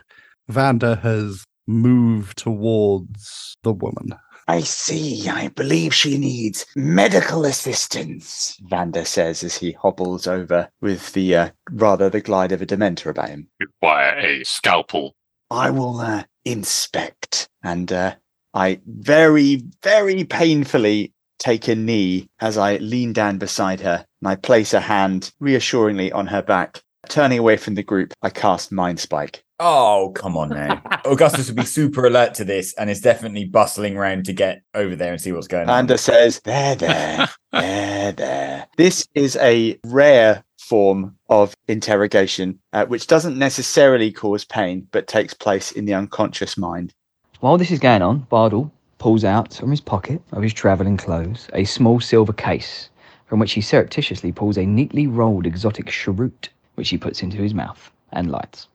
Vander 0.50 0.96
has 0.96 1.46
moved 1.68 2.38
towards 2.38 3.58
the 3.64 3.72
woman. 3.72 4.14
I 4.48 4.62
see. 4.62 5.28
I 5.28 5.48
believe 5.50 5.94
she 5.94 6.18
needs 6.18 6.66
medical 6.76 7.46
assistance, 7.46 8.58
Vander 8.62 9.06
says 9.06 9.44
as 9.44 9.58
he 9.58 9.72
hobbles 9.72 10.28
over 10.28 10.70
with 10.82 11.14
the 11.14 11.36
uh, 11.36 11.50
rather 11.72 12.10
the 12.10 12.22
glide 12.22 12.52
of 12.52 12.62
a 12.62 12.66
dementor 12.66 13.10
about 13.10 13.30
him. 13.30 13.48
Require 13.60 14.20
a 14.20 14.44
scalpel. 14.44 15.16
I 15.50 15.72
will 15.72 16.00
uh, 16.00 16.24
inspect. 16.44 17.50
And 17.64 17.92
uh, 17.92 18.16
I 18.54 18.82
very, 18.86 19.64
very 19.84 20.24
painfully 20.24 21.14
take 21.40 21.68
a 21.68 21.76
knee 21.76 22.30
as 22.40 22.58
I 22.58 22.78
lean 22.78 23.14
down 23.14 23.38
beside 23.38 23.82
her 23.82 24.06
and 24.22 24.30
I 24.30 24.36
place 24.36 24.74
a 24.74 24.80
hand 24.80 25.32
reassuringly 25.40 26.12
on 26.12 26.28
her 26.28 26.42
back. 26.42 26.82
Turning 27.10 27.38
away 27.38 27.58
from 27.58 27.76
the 27.76 27.84
group, 27.84 28.14
I 28.22 28.30
cast 28.32 28.72
Mind 28.72 29.00
Spike. 29.00 29.44
Oh, 29.60 30.12
come 30.16 30.36
on 30.36 30.50
now. 30.50 30.82
Augustus 31.06 31.48
would 31.48 31.56
be 31.56 31.66
super 31.66 32.06
alert 32.06 32.34
to 32.36 32.44
this 32.44 32.74
and 32.74 32.90
is 32.90 33.02
definitely 33.02 33.46
bustling 33.46 33.96
around 33.96 34.26
to 34.26 34.34
get 34.34 34.64
over 34.74 34.96
there 34.96 35.12
and 35.12 35.22
see 35.22 35.32
what's 35.32 35.48
going 35.48 35.70
on. 35.70 35.76
Vander 35.88 35.98
says, 35.98 36.42
There, 36.42 36.76
there, 36.76 37.30
there, 37.52 38.12
there. 38.12 38.68
This 38.78 39.08
is 39.14 39.38
a 39.38 39.80
rare 39.86 40.44
form 40.60 41.16
of 41.30 41.56
interrogation, 41.68 42.60
uh, 42.74 42.86
which 42.86 43.08
doesn't 43.08 43.38
necessarily 43.38 44.12
cause 44.12 44.44
pain, 44.44 44.88
but 44.92 45.08
takes 45.08 45.34
place 45.34 45.72
in 45.72 45.86
the 45.86 45.94
unconscious 45.94 46.58
mind. 46.58 46.94
While 47.40 47.58
this 47.58 47.72
is 47.72 47.80
going 47.80 48.02
on, 48.02 48.28
Bardol 48.32 48.72
pulls 48.98 49.24
out 49.24 49.54
from 49.54 49.72
his 49.72 49.82
pocket 49.82 50.22
of 50.32 50.42
his 50.44 50.54
travelling 50.54 50.98
clothes 50.98 51.48
a 51.54 51.64
small 51.64 52.00
silver 52.00 52.34
case 52.34 52.90
from 53.28 53.40
which 53.40 53.54
he 53.54 53.62
surreptitiously 53.62 54.32
pulls 54.32 54.58
a 54.58 54.66
neatly 54.66 55.08
rolled 55.08 55.46
exotic 55.46 55.88
cheroot, 55.88 56.50
which 56.76 56.90
he 56.90 56.98
puts 56.98 57.22
into 57.22 57.38
his 57.38 57.54
mouth 57.54 57.92
and 58.12 58.32
lights. 58.32 58.68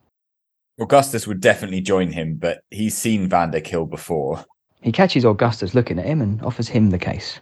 Augustus 0.81 1.27
would 1.27 1.41
definitely 1.41 1.83
join 1.83 2.11
him, 2.11 2.37
but 2.37 2.63
he's 2.71 2.97
seen 2.97 3.29
Vander 3.29 3.61
kill 3.61 3.85
before. 3.85 4.45
He 4.81 4.91
catches 4.91 5.27
Augustus 5.27 5.75
looking 5.75 5.99
at 5.99 6.07
him 6.07 6.23
and 6.23 6.43
offers 6.43 6.69
him 6.69 6.89
the 6.89 6.99
case. 6.99 7.39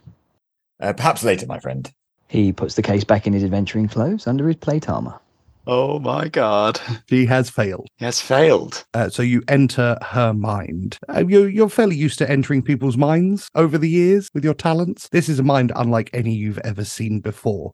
Uh, 0.81 0.91
perhaps 0.91 1.23
later, 1.23 1.45
my 1.47 1.59
friend. 1.59 1.89
He 2.27 2.51
puts 2.51 2.75
the 2.75 2.81
case 2.81 3.03
back 3.05 3.25
in 3.25 3.33
his 3.33 3.43
adventuring 3.43 3.87
clothes 3.87 4.27
under 4.27 4.47
his 4.47 4.57
plate 4.57 4.89
armor. 4.89 5.19
Oh 5.65 5.99
my 5.99 6.27
god. 6.27 6.81
She 7.09 7.25
has 7.27 7.49
failed. 7.49 7.87
He 7.97 8.05
has 8.05 8.19
failed. 8.19 8.85
Uh, 8.93 9.09
so 9.09 9.21
you 9.21 9.43
enter 9.47 9.97
her 10.01 10.33
mind. 10.33 10.97
Uh, 11.07 11.23
you're, 11.27 11.49
you're 11.49 11.69
fairly 11.69 11.95
used 11.95 12.17
to 12.19 12.29
entering 12.29 12.61
people's 12.61 12.97
minds 12.97 13.49
over 13.55 13.77
the 13.77 13.89
years 13.89 14.29
with 14.33 14.43
your 14.43 14.53
talents. 14.53 15.07
This 15.09 15.29
is 15.29 15.39
a 15.39 15.43
mind 15.43 15.71
unlike 15.75 16.09
any 16.11 16.33
you've 16.33 16.59
ever 16.59 16.83
seen 16.83 17.19
before. 17.19 17.71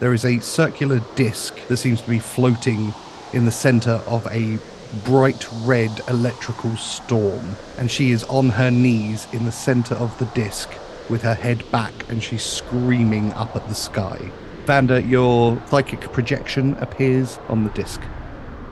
There 0.00 0.14
is 0.14 0.24
a 0.24 0.38
circular 0.38 1.00
disc 1.14 1.58
that 1.66 1.78
seems 1.78 2.00
to 2.02 2.08
be 2.08 2.20
floating 2.20 2.94
in 3.32 3.44
the 3.44 3.50
center 3.50 4.02
of 4.06 4.26
a 4.28 4.58
bright 5.04 5.46
red 5.62 6.00
electrical 6.08 6.76
storm, 6.76 7.56
and 7.76 7.90
she 7.90 8.10
is 8.10 8.24
on 8.24 8.48
her 8.48 8.70
knees 8.70 9.26
in 9.32 9.44
the 9.44 9.52
center 9.52 9.94
of 9.96 10.16
the 10.18 10.26
disc 10.26 10.70
with 11.08 11.22
her 11.22 11.34
head 11.34 11.68
back 11.70 11.92
and 12.10 12.22
she's 12.22 12.42
screaming 12.42 13.32
up 13.32 13.54
at 13.56 13.66
the 13.68 13.74
sky. 13.74 14.30
Vander, 14.66 15.00
your 15.00 15.60
psychic 15.68 16.00
projection 16.12 16.74
appears 16.74 17.38
on 17.48 17.64
the 17.64 17.70
disc. 17.70 18.00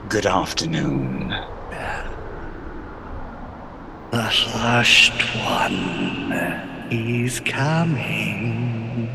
Good 0.08 0.26
afternoon. 0.26 1.34
The 4.10 4.22
hushed 4.22 5.20
one 5.44 6.88
is 6.90 7.40
coming. 7.40 9.08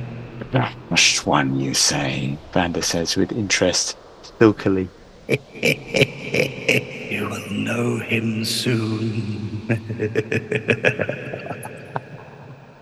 Which 0.90 1.26
one, 1.26 1.60
you 1.60 1.74
say? 1.74 2.38
Vander 2.52 2.82
says 2.82 3.16
with 3.16 3.32
interest, 3.32 3.96
silkily. 4.40 4.90
you 7.12 7.28
will 7.30 7.50
know 7.52 7.98
him 8.00 8.44
soon. 8.46 9.68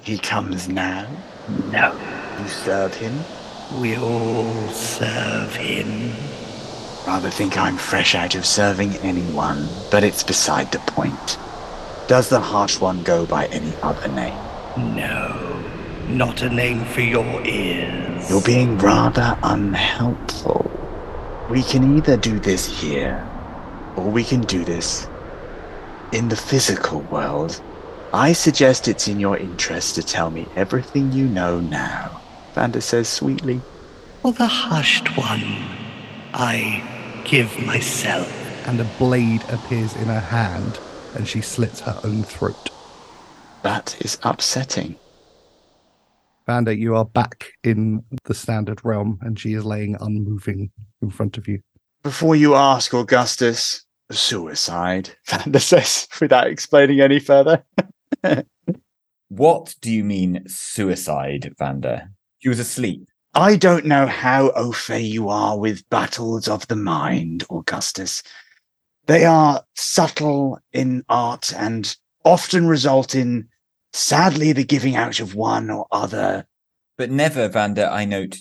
He 0.02 0.18
comes 0.18 0.68
now. 0.68 1.06
no, 1.72 1.94
You 2.42 2.48
serve 2.48 2.96
him. 2.96 3.14
we 3.80 3.96
all 3.98 4.68
serve 4.70 5.54
him. 5.56 6.12
rather 7.06 7.30
think 7.30 7.58
I'm 7.60 7.78
fresh 7.78 8.16
out 8.16 8.34
of 8.34 8.44
serving 8.46 8.96
anyone, 9.04 9.68
but 9.92 10.04
it's 10.04 10.24
beside 10.24 10.72
the 10.72 10.80
point. 10.80 11.38
Does 12.08 12.30
the 12.30 12.40
harsh 12.40 12.80
one 12.80 13.04
go 13.04 13.28
by 13.28 13.46
any 13.48 13.72
other 13.84 14.08
name? 14.08 14.34
No, 14.96 15.62
not 16.08 16.42
a 16.42 16.50
name 16.50 16.84
for 16.86 17.02
your 17.02 17.46
ears. 17.46 18.28
You're 18.32 18.42
being 18.42 18.80
rather 18.80 19.38
unhelpful. 19.44 20.69
We 21.50 21.64
can 21.64 21.98
either 21.98 22.16
do 22.16 22.40
this 22.40 22.68
here, 22.68 23.28
or 23.96 24.04
we 24.04 24.24
can 24.24 24.42
do 24.42 24.64
this 24.64 25.08
in 26.12 26.30
the 26.30 26.36
physical 26.36 27.02
world. 27.02 27.60
I 28.14 28.34
suggest 28.34 28.88
it's 28.88 29.08
in 29.08 29.20
your 29.20 29.36
interest 29.36 29.96
to 29.96 30.04
tell 30.04 30.30
me 30.30 30.48
everything 30.56 31.12
you 31.12 31.26
know 31.26 31.60
now. 31.60 32.22
Vander 32.54 32.82
says 32.82 33.10
sweetly. 33.10 33.62
For 34.22 34.32
the 34.32 34.46
hushed 34.46 35.18
one, 35.18 35.66
I 36.36 36.84
give 37.26 37.58
myself. 37.66 38.32
And 38.68 38.80
a 38.80 38.90
blade 39.00 39.44
appears 39.50 39.96
in 39.96 40.06
her 40.06 40.20
hand, 40.20 40.78
and 41.16 41.28
she 41.28 41.42
slits 41.42 41.80
her 41.80 42.00
own 42.04 42.22
throat. 42.22 42.70
That 43.64 43.98
is 44.02 44.20
upsetting. 44.22 44.98
Vander, 46.50 46.74
you 46.74 46.96
are 46.96 47.06
back 47.06 47.52
in 47.64 48.04
the 48.24 48.34
standard 48.34 48.84
realm, 48.84 49.20
and 49.22 49.40
she 49.40 49.54
is 49.54 49.64
laying 49.64 49.96
unmoving 50.02 50.72
in 51.00 51.12
front 51.12 51.38
of 51.38 51.48
you. 51.48 51.62
Before 52.02 52.36
you 52.36 52.56
ask, 52.56 52.92
Augustus, 52.92 53.86
suicide, 54.10 55.12
Vander 55.28 55.60
says 55.60 56.08
without 56.20 56.48
explaining 56.48 57.02
any 57.02 57.20
further. 57.20 57.64
What 59.28 59.76
do 59.80 59.92
you 59.92 60.04
mean 60.04 60.44
suicide, 60.48 61.54
Vander? 61.60 62.10
She 62.40 62.50
was 62.50 62.58
asleep. 62.58 63.08
I 63.36 63.56
don't 63.56 63.86
know 63.86 64.08
how 64.08 64.50
au 64.56 64.72
fait 64.72 65.04
you 65.04 65.30
are 65.30 65.56
with 65.56 65.88
battles 65.92 66.48
of 66.48 66.68
the 66.68 66.76
mind, 66.76 67.44
Augustus. 67.52 68.24
They 69.06 69.24
are 69.24 69.64
subtle 69.76 70.58
in 70.74 71.04
art 71.10 71.54
and 71.56 71.96
often 72.26 72.68
result 72.68 73.14
in, 73.14 73.50
sadly, 73.94 74.54
the 74.54 74.64
giving 74.64 74.96
out 74.96 75.20
of 75.20 75.36
one 75.36 75.70
or 75.70 75.88
other. 75.92 76.46
But 76.98 77.12
never, 77.12 77.48
Vander, 77.48 77.88
I 77.88 78.06
note 78.06 78.38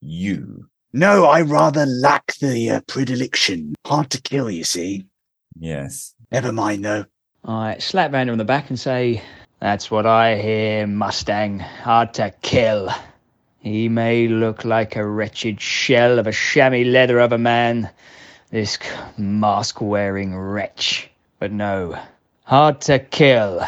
you. 0.00 0.68
No, 0.92 1.26
I 1.26 1.42
rather 1.42 1.86
lack 1.86 2.34
the 2.36 2.70
uh, 2.70 2.80
predilection. 2.86 3.74
Hard 3.86 4.10
to 4.10 4.20
kill, 4.20 4.50
you 4.50 4.64
see. 4.64 5.06
Yes. 5.58 6.14
Never 6.32 6.52
mind, 6.52 6.84
though. 6.84 7.04
I 7.44 7.78
slap 7.78 8.10
Vander 8.10 8.32
on 8.32 8.38
the 8.38 8.44
back 8.44 8.70
and 8.70 8.78
say, 8.78 9.22
That's 9.60 9.90
what 9.90 10.06
I 10.06 10.36
hear, 10.40 10.86
Mustang. 10.86 11.60
Hard 11.60 12.14
to 12.14 12.32
kill. 12.42 12.90
He 13.60 13.88
may 13.88 14.28
look 14.28 14.64
like 14.64 14.96
a 14.96 15.06
wretched 15.06 15.60
shell 15.60 16.18
of 16.18 16.26
a 16.26 16.32
chamois 16.32 16.84
leather 16.84 17.18
of 17.18 17.32
a 17.32 17.38
man, 17.38 17.90
this 18.50 18.78
mask 19.18 19.80
wearing 19.80 20.36
wretch. 20.36 21.10
But 21.38 21.52
no, 21.52 21.98
hard 22.44 22.80
to 22.82 22.98
kill, 23.00 23.66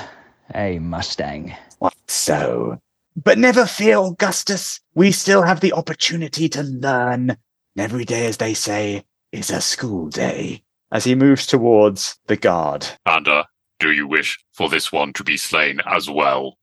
a 0.55 0.78
Mustang. 0.78 1.57
What 1.78 1.94
so? 2.07 2.78
But 3.16 3.38
never 3.38 3.66
fear, 3.66 3.96
Augustus. 3.96 4.80
We 4.94 5.12
still 5.12 5.42
have 5.42 5.61
the 5.61 5.72
opportunity 5.72 6.49
to 6.51 6.62
learn. 6.62 7.36
Every 7.76 8.05
day, 8.05 8.26
as 8.26 8.36
they 8.36 8.55
say, 8.55 9.05
is 9.32 9.51
a 9.51 9.61
school 9.61 10.09
day. 10.09 10.62
As 10.90 11.05
he 11.05 11.14
moves 11.14 11.46
towards 11.46 12.18
the 12.26 12.36
guard. 12.36 12.86
Vander, 13.07 13.44
do 13.80 13.92
you 13.92 14.07
wish 14.07 14.38
for 14.53 14.68
this 14.68 14.90
one 14.92 15.12
to 15.14 15.24
be 15.24 15.36
slain 15.36 15.80
as 15.86 16.09
well? 16.09 16.57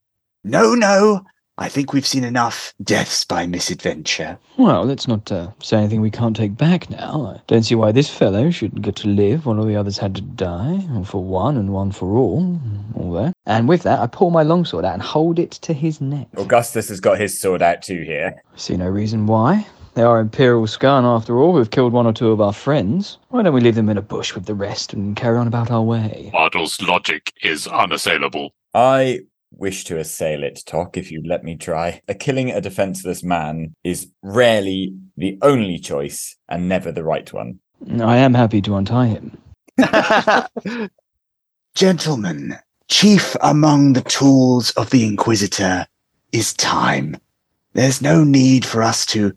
No, 0.43 0.75
no. 0.75 1.25
I 1.57 1.69
think 1.69 1.93
we've 1.93 2.05
seen 2.05 2.25
enough 2.25 2.73
deaths 2.83 3.23
by 3.23 3.47
misadventure. 3.47 4.37
Well, 4.57 4.83
let's 4.83 5.07
not 5.07 5.31
uh, 5.31 5.51
say 5.61 5.77
anything 5.77 6.01
we 6.01 6.11
can't 6.11 6.35
take 6.35 6.57
back 6.57 6.89
now. 6.89 7.35
I 7.37 7.41
don't 7.47 7.63
see 7.63 7.75
why 7.75 7.93
this 7.93 8.09
fellow 8.09 8.51
shouldn't 8.51 8.81
get 8.81 8.97
to 8.97 9.07
live 9.07 9.45
while 9.45 9.59
all 9.59 9.65
the 9.65 9.77
others 9.77 9.97
had 9.97 10.15
to 10.15 10.21
die. 10.21 10.73
One 10.73 11.05
for 11.05 11.23
one 11.23 11.55
and 11.55 11.71
one 11.71 11.91
for 11.91 12.17
all. 12.17 12.59
All 12.95 13.13
that. 13.13 13.33
And 13.45 13.69
with 13.69 13.83
that, 13.83 13.99
I 13.99 14.07
pull 14.07 14.31
my 14.31 14.43
longsword 14.43 14.83
out 14.83 14.95
and 14.95 15.01
hold 15.01 15.39
it 15.39 15.51
to 15.51 15.73
his 15.73 16.01
neck. 16.01 16.27
Augustus 16.35 16.89
has 16.89 16.99
got 16.99 17.19
his 17.19 17.39
sword 17.39 17.61
out 17.61 17.81
too 17.81 18.01
here. 18.01 18.43
See 18.57 18.75
no 18.75 18.89
reason 18.89 19.25
why. 19.25 19.65
They 19.93 20.03
are 20.03 20.19
Imperial 20.19 20.67
Scan 20.67 21.05
after 21.05 21.39
all, 21.39 21.55
who've 21.55 21.71
killed 21.71 21.93
one 21.93 22.05
or 22.05 22.11
two 22.11 22.31
of 22.31 22.41
our 22.41 22.51
friends. 22.51 23.17
Why 23.29 23.43
don't 23.43 23.53
we 23.53 23.61
leave 23.61 23.75
them 23.75 23.87
in 23.87 23.97
a 23.97 24.01
bush 24.01 24.35
with 24.35 24.45
the 24.45 24.53
rest 24.53 24.91
and 24.91 25.15
carry 25.15 25.37
on 25.37 25.47
about 25.47 25.71
our 25.71 25.83
way? 25.83 26.31
Bardol's 26.33 26.81
logic 26.81 27.31
is 27.41 27.65
unassailable. 27.65 28.53
I 28.73 29.21
wish 29.51 29.83
to 29.85 29.97
assail 29.97 30.43
it, 30.43 30.61
Tok, 30.65 30.97
if 30.97 31.11
you 31.11 31.21
let 31.25 31.43
me 31.43 31.55
try. 31.55 32.01
A 32.07 32.13
killing 32.13 32.51
a 32.51 32.61
defenseless 32.61 33.23
man 33.23 33.73
is 33.83 34.11
rarely 34.21 34.93
the 35.17 35.37
only 35.41 35.79
choice 35.79 36.35
and 36.49 36.69
never 36.69 36.91
the 36.91 37.03
right 37.03 37.31
one. 37.31 37.59
I 37.99 38.17
am 38.17 38.33
happy 38.33 38.61
to 38.63 38.75
untie 38.75 39.07
him. 39.07 39.37
Gentlemen, 41.75 42.55
chief 42.87 43.35
among 43.41 43.93
the 43.93 44.01
tools 44.01 44.71
of 44.71 44.89
the 44.89 45.05
Inquisitor 45.05 45.85
is 46.31 46.53
time. 46.53 47.17
There's 47.73 48.01
no 48.01 48.23
need 48.23 48.65
for 48.65 48.81
us 48.81 49.05
to 49.07 49.33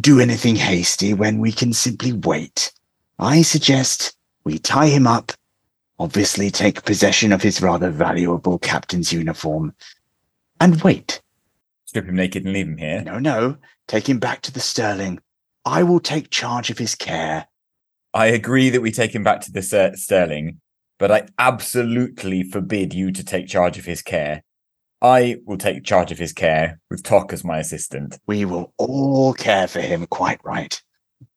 do 0.00 0.20
anything 0.20 0.56
hasty 0.56 1.14
when 1.14 1.38
we 1.38 1.52
can 1.52 1.72
simply 1.72 2.12
wait. 2.12 2.72
I 3.18 3.42
suggest 3.42 4.16
we 4.44 4.58
tie 4.58 4.86
him 4.86 5.06
up, 5.06 5.32
obviously 6.02 6.50
take 6.50 6.84
possession 6.84 7.32
of 7.32 7.40
his 7.40 7.62
rather 7.62 7.88
valuable 7.88 8.58
captain's 8.58 9.12
uniform, 9.12 9.72
and 10.60 10.82
wait. 10.82 11.22
Strip 11.84 12.06
him 12.06 12.16
naked 12.16 12.44
and 12.44 12.52
leave 12.52 12.66
him 12.66 12.76
here. 12.76 13.02
No, 13.02 13.20
no, 13.20 13.56
take 13.86 14.08
him 14.08 14.18
back 14.18 14.42
to 14.42 14.52
the 14.52 14.58
Sterling. 14.58 15.20
I 15.64 15.84
will 15.84 16.00
take 16.00 16.28
charge 16.30 16.70
of 16.70 16.78
his 16.78 16.96
care. 16.96 17.46
I 18.12 18.26
agree 18.26 18.68
that 18.70 18.82
we 18.82 18.90
take 18.90 19.14
him 19.14 19.22
back 19.22 19.42
to 19.42 19.52
the 19.52 19.62
Ster- 19.62 19.96
Sterling, 19.96 20.60
but 20.98 21.12
I 21.12 21.28
absolutely 21.38 22.42
forbid 22.42 22.92
you 22.92 23.12
to 23.12 23.24
take 23.24 23.46
charge 23.46 23.78
of 23.78 23.84
his 23.84 24.02
care. 24.02 24.42
I 25.00 25.36
will 25.46 25.56
take 25.56 25.84
charge 25.84 26.10
of 26.10 26.18
his 26.18 26.32
care 26.32 26.80
with 26.90 27.04
Tok 27.04 27.32
as 27.32 27.44
my 27.44 27.58
assistant. 27.58 28.18
We 28.26 28.44
will 28.44 28.72
all 28.76 29.34
care 29.34 29.68
for 29.68 29.80
him, 29.80 30.06
quite 30.08 30.40
right. 30.42 30.82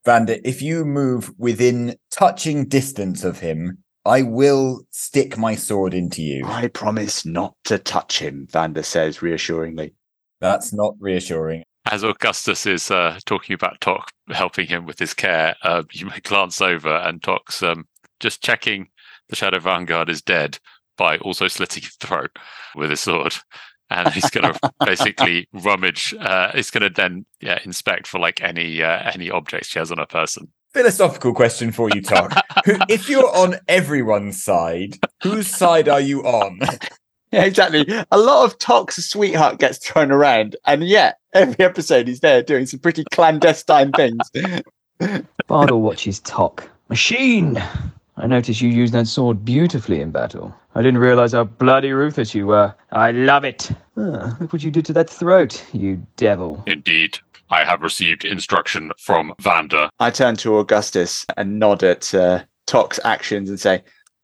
Vander, 0.06 0.38
if 0.44 0.64
you 0.64 0.86
move 0.86 1.32
within 1.38 1.98
touching 2.12 2.66
distance 2.66 3.24
of 3.24 3.40
him, 3.40 3.84
I 4.06 4.22
will 4.22 4.82
stick 4.92 5.38
my 5.38 5.56
sword 5.56 5.96
into 5.96 6.22
you. 6.22 6.46
I 6.46 6.68
promise 6.68 7.26
not 7.26 7.56
to 7.66 7.80
touch 7.80 8.20
him, 8.20 8.48
Vander 8.52 8.84
says 8.84 9.22
reassuringly. 9.22 9.96
That's 10.42 10.72
not 10.72 10.96
reassuring. 11.00 11.64
As 11.90 12.04
Augustus 12.04 12.66
is 12.66 12.92
uh, 12.92 13.20
talking 13.26 13.54
about 13.54 13.82
Tok 13.82 14.12
helping 14.30 14.68
him 14.68 14.86
with 14.86 15.00
his 15.00 15.14
care, 15.14 15.56
uh, 15.64 15.84
you 15.92 16.06
may 16.06 16.20
glance 16.24 16.62
over 16.62 16.96
and 16.96 17.22
Tok's 17.22 17.64
um, 17.64 17.88
just 18.20 18.44
checking 18.44 18.88
the 19.30 19.36
Shadow 19.36 19.60
Vanguard 19.60 20.10
is 20.10 20.22
dead 20.22 20.60
by 20.98 21.18
also 21.18 21.48
slitting 21.48 21.84
his 21.84 21.96
throat 21.96 22.32
with 22.76 22.92
his 22.92 23.00
sword. 23.00 23.36
And 23.90 24.10
he's 24.14 24.30
going 24.30 24.54
to 24.54 24.74
basically 24.86 25.48
rummage. 25.54 26.14
Uh, 26.20 26.52
he's 26.54 26.72
going 26.72 26.84
to 26.84 26.90
then 26.90 27.26
yeah 27.42 27.60
inspect 27.64 28.08
for 28.08 28.20
like 28.20 28.42
any 28.42 28.84
uh, 28.84 29.12
any 29.14 29.30
objects 29.30 29.70
she 29.70 29.80
has 29.80 29.92
on 29.92 29.98
her 29.98 30.06
person. 30.06 30.52
Philosophical 30.76 31.34
question 31.34 31.72
for 31.72 31.90
you, 31.96 32.02
Tok. 32.02 32.34
If 32.90 33.08
you're 33.08 33.34
on 33.34 33.56
everyone's 33.70 34.44
side, 34.44 34.98
whose 35.24 35.48
side 35.48 35.88
are 35.88 36.02
you 36.02 36.22
on? 36.24 36.60
Yeah, 37.32 37.46
exactly. 37.46 37.86
A 38.12 38.18
lot 38.18 38.44
of 38.44 38.60
Tok's 38.60 38.98
sweetheart 38.98 39.58
gets 39.58 39.78
thrown 39.78 40.12
around, 40.12 40.58
and 40.66 40.84
yet 40.84 41.20
every 41.34 41.64
episode 41.64 42.10
he's 42.10 42.20
there 42.20 42.44
doing 42.44 42.66
some 42.66 42.82
pretty 42.82 43.06
clandestine 43.12 43.94
things. 43.94 44.30
Bardol 45.48 45.80
watches 45.80 46.20
Tok. 46.20 46.70
Machine! 46.90 47.64
I 48.18 48.28
noticed 48.28 48.60
you 48.62 48.70
used 48.70 48.94
that 48.94 49.08
sword 49.08 49.46
beautifully 49.46 50.02
in 50.02 50.12
battle. 50.12 50.54
I 50.76 50.82
didn't 50.82 51.00
realize 51.00 51.32
how 51.32 51.46
bloody 51.46 51.92
ruthless 51.94 52.36
you 52.36 52.48
were. 52.48 52.76
I 52.92 53.12
love 53.12 53.46
it. 53.46 53.72
Ah, 53.96 54.36
look 54.42 54.52
what 54.52 54.64
you 54.64 54.72
did 54.72 54.86
to 54.86 54.94
that 54.94 55.10
throat, 55.10 55.66
you 55.72 56.06
devil. 56.18 56.62
Indeed, 56.68 57.20
I 57.50 57.64
have 57.64 57.82
received 57.82 58.26
instruction 58.26 58.92
from 58.98 59.34
Vander. 59.40 59.90
I 60.00 60.10
turn 60.10 60.36
to 60.38 60.58
Augustus 60.58 61.26
and 61.38 61.60
nod 61.60 61.84
at 61.84 62.14
uh, 62.14 62.44
Tok's 62.66 63.00
actions 63.04 63.50
and 63.50 63.60
say, 63.60 63.84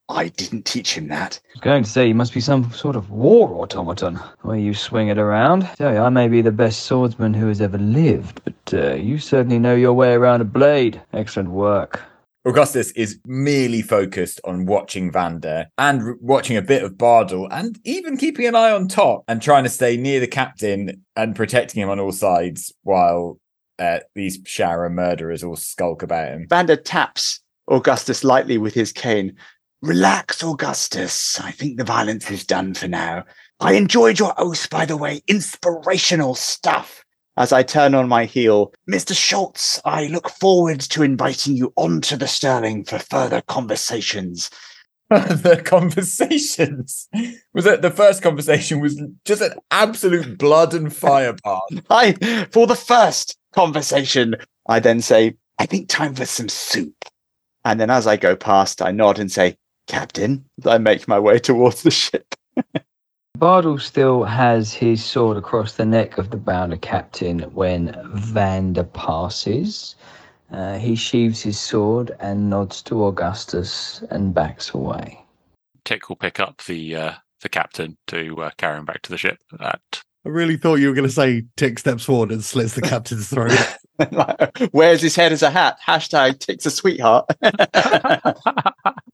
I 0.09 0.27
didn't 0.29 0.65
teach 0.65 0.93
him 0.97 1.07
that. 1.07 1.39
I 1.45 1.51
was 1.53 1.61
going 1.61 1.83
to 1.83 1.89
say 1.89 2.07
you 2.07 2.15
must 2.15 2.33
be 2.33 2.41
some 2.41 2.71
sort 2.73 2.97
of 2.97 3.11
war 3.11 3.53
automaton, 3.61 4.15
where 4.41 4.57
you 4.57 4.73
swing 4.73 5.07
it 5.07 5.17
around. 5.17 5.69
Tell 5.77 5.93
you, 5.93 5.99
I 5.99 6.09
may 6.09 6.27
be 6.27 6.41
the 6.41 6.51
best 6.51 6.83
swordsman 6.83 7.33
who 7.33 7.47
has 7.47 7.61
ever 7.61 7.77
lived, 7.77 8.41
but 8.43 8.73
uh, 8.73 8.95
you 8.95 9.19
certainly 9.19 9.59
know 9.59 9.75
your 9.75 9.93
way 9.93 10.13
around 10.13 10.41
a 10.41 10.45
blade. 10.45 11.01
Excellent 11.13 11.51
work. 11.51 12.01
Augustus 12.43 12.91
is 12.91 13.19
merely 13.25 13.83
focused 13.83 14.41
on 14.45 14.65
watching 14.65 15.11
Vander 15.11 15.67
and 15.77 16.01
r- 16.01 16.15
watching 16.19 16.57
a 16.57 16.61
bit 16.61 16.83
of 16.83 16.93
Bardol 16.93 17.47
and 17.51 17.79
even 17.83 18.17
keeping 18.17 18.47
an 18.47 18.55
eye 18.55 18.71
on 18.71 18.87
Tok 18.87 19.23
and 19.27 19.41
trying 19.41 19.63
to 19.63 19.69
stay 19.69 19.95
near 19.95 20.19
the 20.19 20.27
captain 20.27 21.03
and 21.15 21.35
protecting 21.35 21.83
him 21.83 21.89
on 21.89 21.99
all 21.99 22.11
sides 22.11 22.73
while 22.81 23.39
uh, 23.77 23.99
these 24.15 24.41
Shara 24.41 24.91
murderers 24.91 25.43
all 25.43 25.55
skulk 25.55 26.01
about 26.01 26.29
him. 26.29 26.47
Vander 26.49 26.75
taps 26.75 27.41
Augustus 27.67 28.23
lightly 28.23 28.57
with 28.57 28.73
his 28.73 28.91
cane. 28.91 29.35
Relax, 29.83 30.43
Augustus. 30.43 31.39
I 31.39 31.51
think 31.51 31.77
the 31.77 31.83
violence 31.83 32.29
is 32.31 32.45
done 32.45 32.73
for 32.73 32.87
now. 32.87 33.23
I 33.59 33.73
enjoyed 33.73 34.17
your 34.17 34.33
oath, 34.37 34.67
by 34.71 34.85
the 34.85 34.97
way. 34.97 35.21
Inspirational 35.27 36.33
stuff. 36.33 37.03
As 37.41 37.51
I 37.51 37.63
turn 37.63 37.95
on 37.95 38.07
my 38.07 38.25
heel, 38.25 38.71
Mr. 38.87 39.17
Schultz, 39.17 39.81
I 39.83 40.05
look 40.05 40.29
forward 40.29 40.79
to 40.81 41.01
inviting 41.01 41.57
you 41.57 41.73
onto 41.75 42.15
the 42.15 42.27
Sterling 42.27 42.83
for 42.83 42.99
further 42.99 43.41
conversations. 43.41 44.51
the 45.09 45.59
conversations 45.65 47.09
was 47.53 47.65
it 47.65 47.81
the 47.81 47.89
first 47.89 48.21
conversation 48.21 48.79
was 48.79 49.01
just 49.25 49.41
an 49.41 49.53
absolute 49.71 50.37
blood 50.37 50.75
and 50.75 50.95
fire 50.95 51.33
bath. 51.43 51.61
I, 51.89 52.13
for 52.51 52.67
the 52.67 52.75
first 52.75 53.35
conversation, 53.53 54.35
I 54.69 54.79
then 54.79 55.01
say, 55.01 55.35
I 55.57 55.65
think 55.65 55.89
time 55.89 56.13
for 56.13 56.25
some 56.25 56.47
soup. 56.47 57.05
And 57.65 57.79
then 57.79 57.89
as 57.89 58.05
I 58.05 58.17
go 58.17 58.35
past, 58.35 58.83
I 58.83 58.91
nod 58.91 59.17
and 59.17 59.31
say, 59.31 59.57
Captain, 59.87 60.45
I 60.63 60.77
make 60.77 61.07
my 61.07 61.17
way 61.17 61.39
towards 61.39 61.81
the 61.81 61.91
ship. 61.91 62.35
Bardol 63.41 63.81
still 63.81 64.23
has 64.23 64.71
his 64.71 65.03
sword 65.03 65.35
across 65.35 65.73
the 65.73 65.85
neck 65.85 66.19
of 66.19 66.29
the 66.29 66.37
bounder 66.37 66.77
captain 66.77 67.39
when 67.55 67.99
Vander 68.13 68.83
passes. 68.83 69.95
Uh, 70.51 70.77
he 70.77 70.93
sheaves 70.93 71.41
his 71.41 71.59
sword 71.59 72.15
and 72.19 72.51
nods 72.51 72.83
to 72.83 73.03
Augustus 73.03 74.03
and 74.11 74.31
backs 74.31 74.75
away. 74.75 75.19
Tick 75.85 76.07
will 76.07 76.17
pick 76.17 76.39
up 76.39 76.61
the 76.67 76.95
uh, 76.95 77.13
the 77.41 77.49
captain 77.49 77.97
to 78.07 78.43
uh, 78.43 78.51
carry 78.57 78.77
him 78.77 78.85
back 78.85 79.01
to 79.01 79.09
the 79.09 79.17
ship. 79.17 79.39
At 79.59 79.81
I 80.23 80.29
really 80.29 80.57
thought 80.57 80.75
you 80.75 80.89
were 80.89 80.93
going 80.93 81.07
to 81.07 81.13
say 81.13 81.43
Tick 81.57 81.79
steps 81.79 82.05
forward 82.05 82.31
and 82.31 82.43
slits 82.43 82.75
the 82.75 82.81
captain's 82.81 83.27
throat. 83.27 83.57
Wears 84.71 85.01
his 85.01 85.15
head 85.15 85.31
as 85.31 85.41
a 85.41 85.49
hat. 85.49 85.79
Hashtag 85.85 86.39
Tick's 86.39 86.65
a 86.65 86.71
sweetheart. 86.71 87.25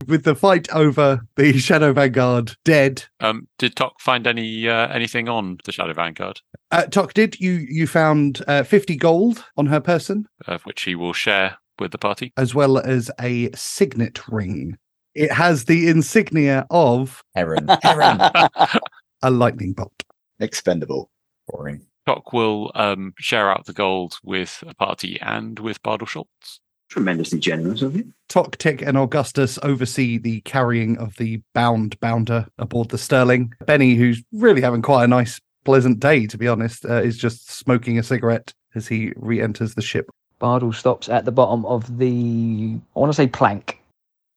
With 0.08 0.24
the 0.24 0.36
fight 0.36 0.70
over 0.74 1.22
the 1.36 1.58
Shadow 1.60 1.92
Vanguard 1.94 2.56
dead, 2.64 3.04
um, 3.20 3.48
did 3.58 3.76
Tok 3.76 4.00
find 4.00 4.26
any 4.26 4.68
uh, 4.70 4.88
anything 4.88 5.28
on 5.28 5.58
the 5.66 5.72
Shadow 5.72 5.94
Vanguard, 5.94 6.42
uh, 6.72 6.86
Tok 6.86 7.14
did 7.14 7.40
you 7.40 7.52
you 7.52 7.88
found 7.88 8.42
uh, 8.48 8.64
fifty 8.64 8.96
gold 8.96 9.44
on 9.58 9.68
her 9.68 9.82
person 9.82 10.28
of 10.48 10.64
which 10.64 10.84
he 10.84 10.96
will 10.96 11.14
share 11.14 11.58
with 11.80 11.92
the 11.92 11.98
party? 11.98 12.32
as 12.38 12.56
well 12.56 12.78
as 12.78 13.12
a 13.20 13.52
signet 13.54 14.28
ring. 14.28 14.78
It 15.14 15.32
has 15.32 15.66
the 15.66 15.88
insignia 15.88 16.66
of 16.70 17.24
Heron. 17.36 17.68
Heron. 17.82 18.20
a 19.22 19.32
lightning 19.32 19.74
bolt. 19.74 20.04
Expendable. 20.40 21.10
Boring. 21.48 21.88
Tok 22.06 22.32
will 22.32 22.72
um, 22.76 23.14
share 23.18 23.52
out 23.52 23.66
the 23.66 23.74
gold 23.74 24.18
with 24.24 24.64
a 24.66 24.74
party 24.76 25.20
and 25.22 25.60
with 25.60 25.82
Bardol 25.84 26.08
Schultz. 26.08 26.62
Tremendously 26.90 27.40
generous 27.40 27.82
of 27.82 27.96
you. 27.96 28.12
Tok, 28.30 28.58
Tick, 28.58 28.82
and 28.82 28.98
Augustus 28.98 29.60
oversee 29.64 30.18
the 30.18 30.42
carrying 30.42 30.98
of 30.98 31.16
the 31.18 31.42
bound 31.54 32.00
bounder 32.00 32.46
aboard 32.58 32.90
the 32.90 32.98
Sterling. 32.98 33.54
Benny, 33.66 33.96
who's 33.96 34.24
really 34.32 34.62
having 34.62 34.82
quite 34.82 35.04
a 35.04 35.08
nice, 35.08 35.40
pleasant 35.66 36.00
day, 36.00 36.26
to 36.28 36.38
be 36.38 36.48
honest, 36.48 36.86
uh, 36.86 37.02
is 37.02 37.18
just 37.18 37.52
smoking 37.52 38.00
a 38.00 38.04
cigarette 38.04 38.54
as 38.76 38.88
he 38.88 39.12
re 39.18 39.42
enters 39.42 39.76
the 39.76 39.82
ship. 39.82 40.10
Bardol 40.40 40.74
stops 40.74 41.10
at 41.10 41.26
the 41.26 41.32
bottom 41.32 41.66
of 41.66 41.98
the, 41.98 42.80
I 42.96 43.00
want 43.00 43.12
to 43.12 43.16
say 43.16 43.28
plank 43.28 43.82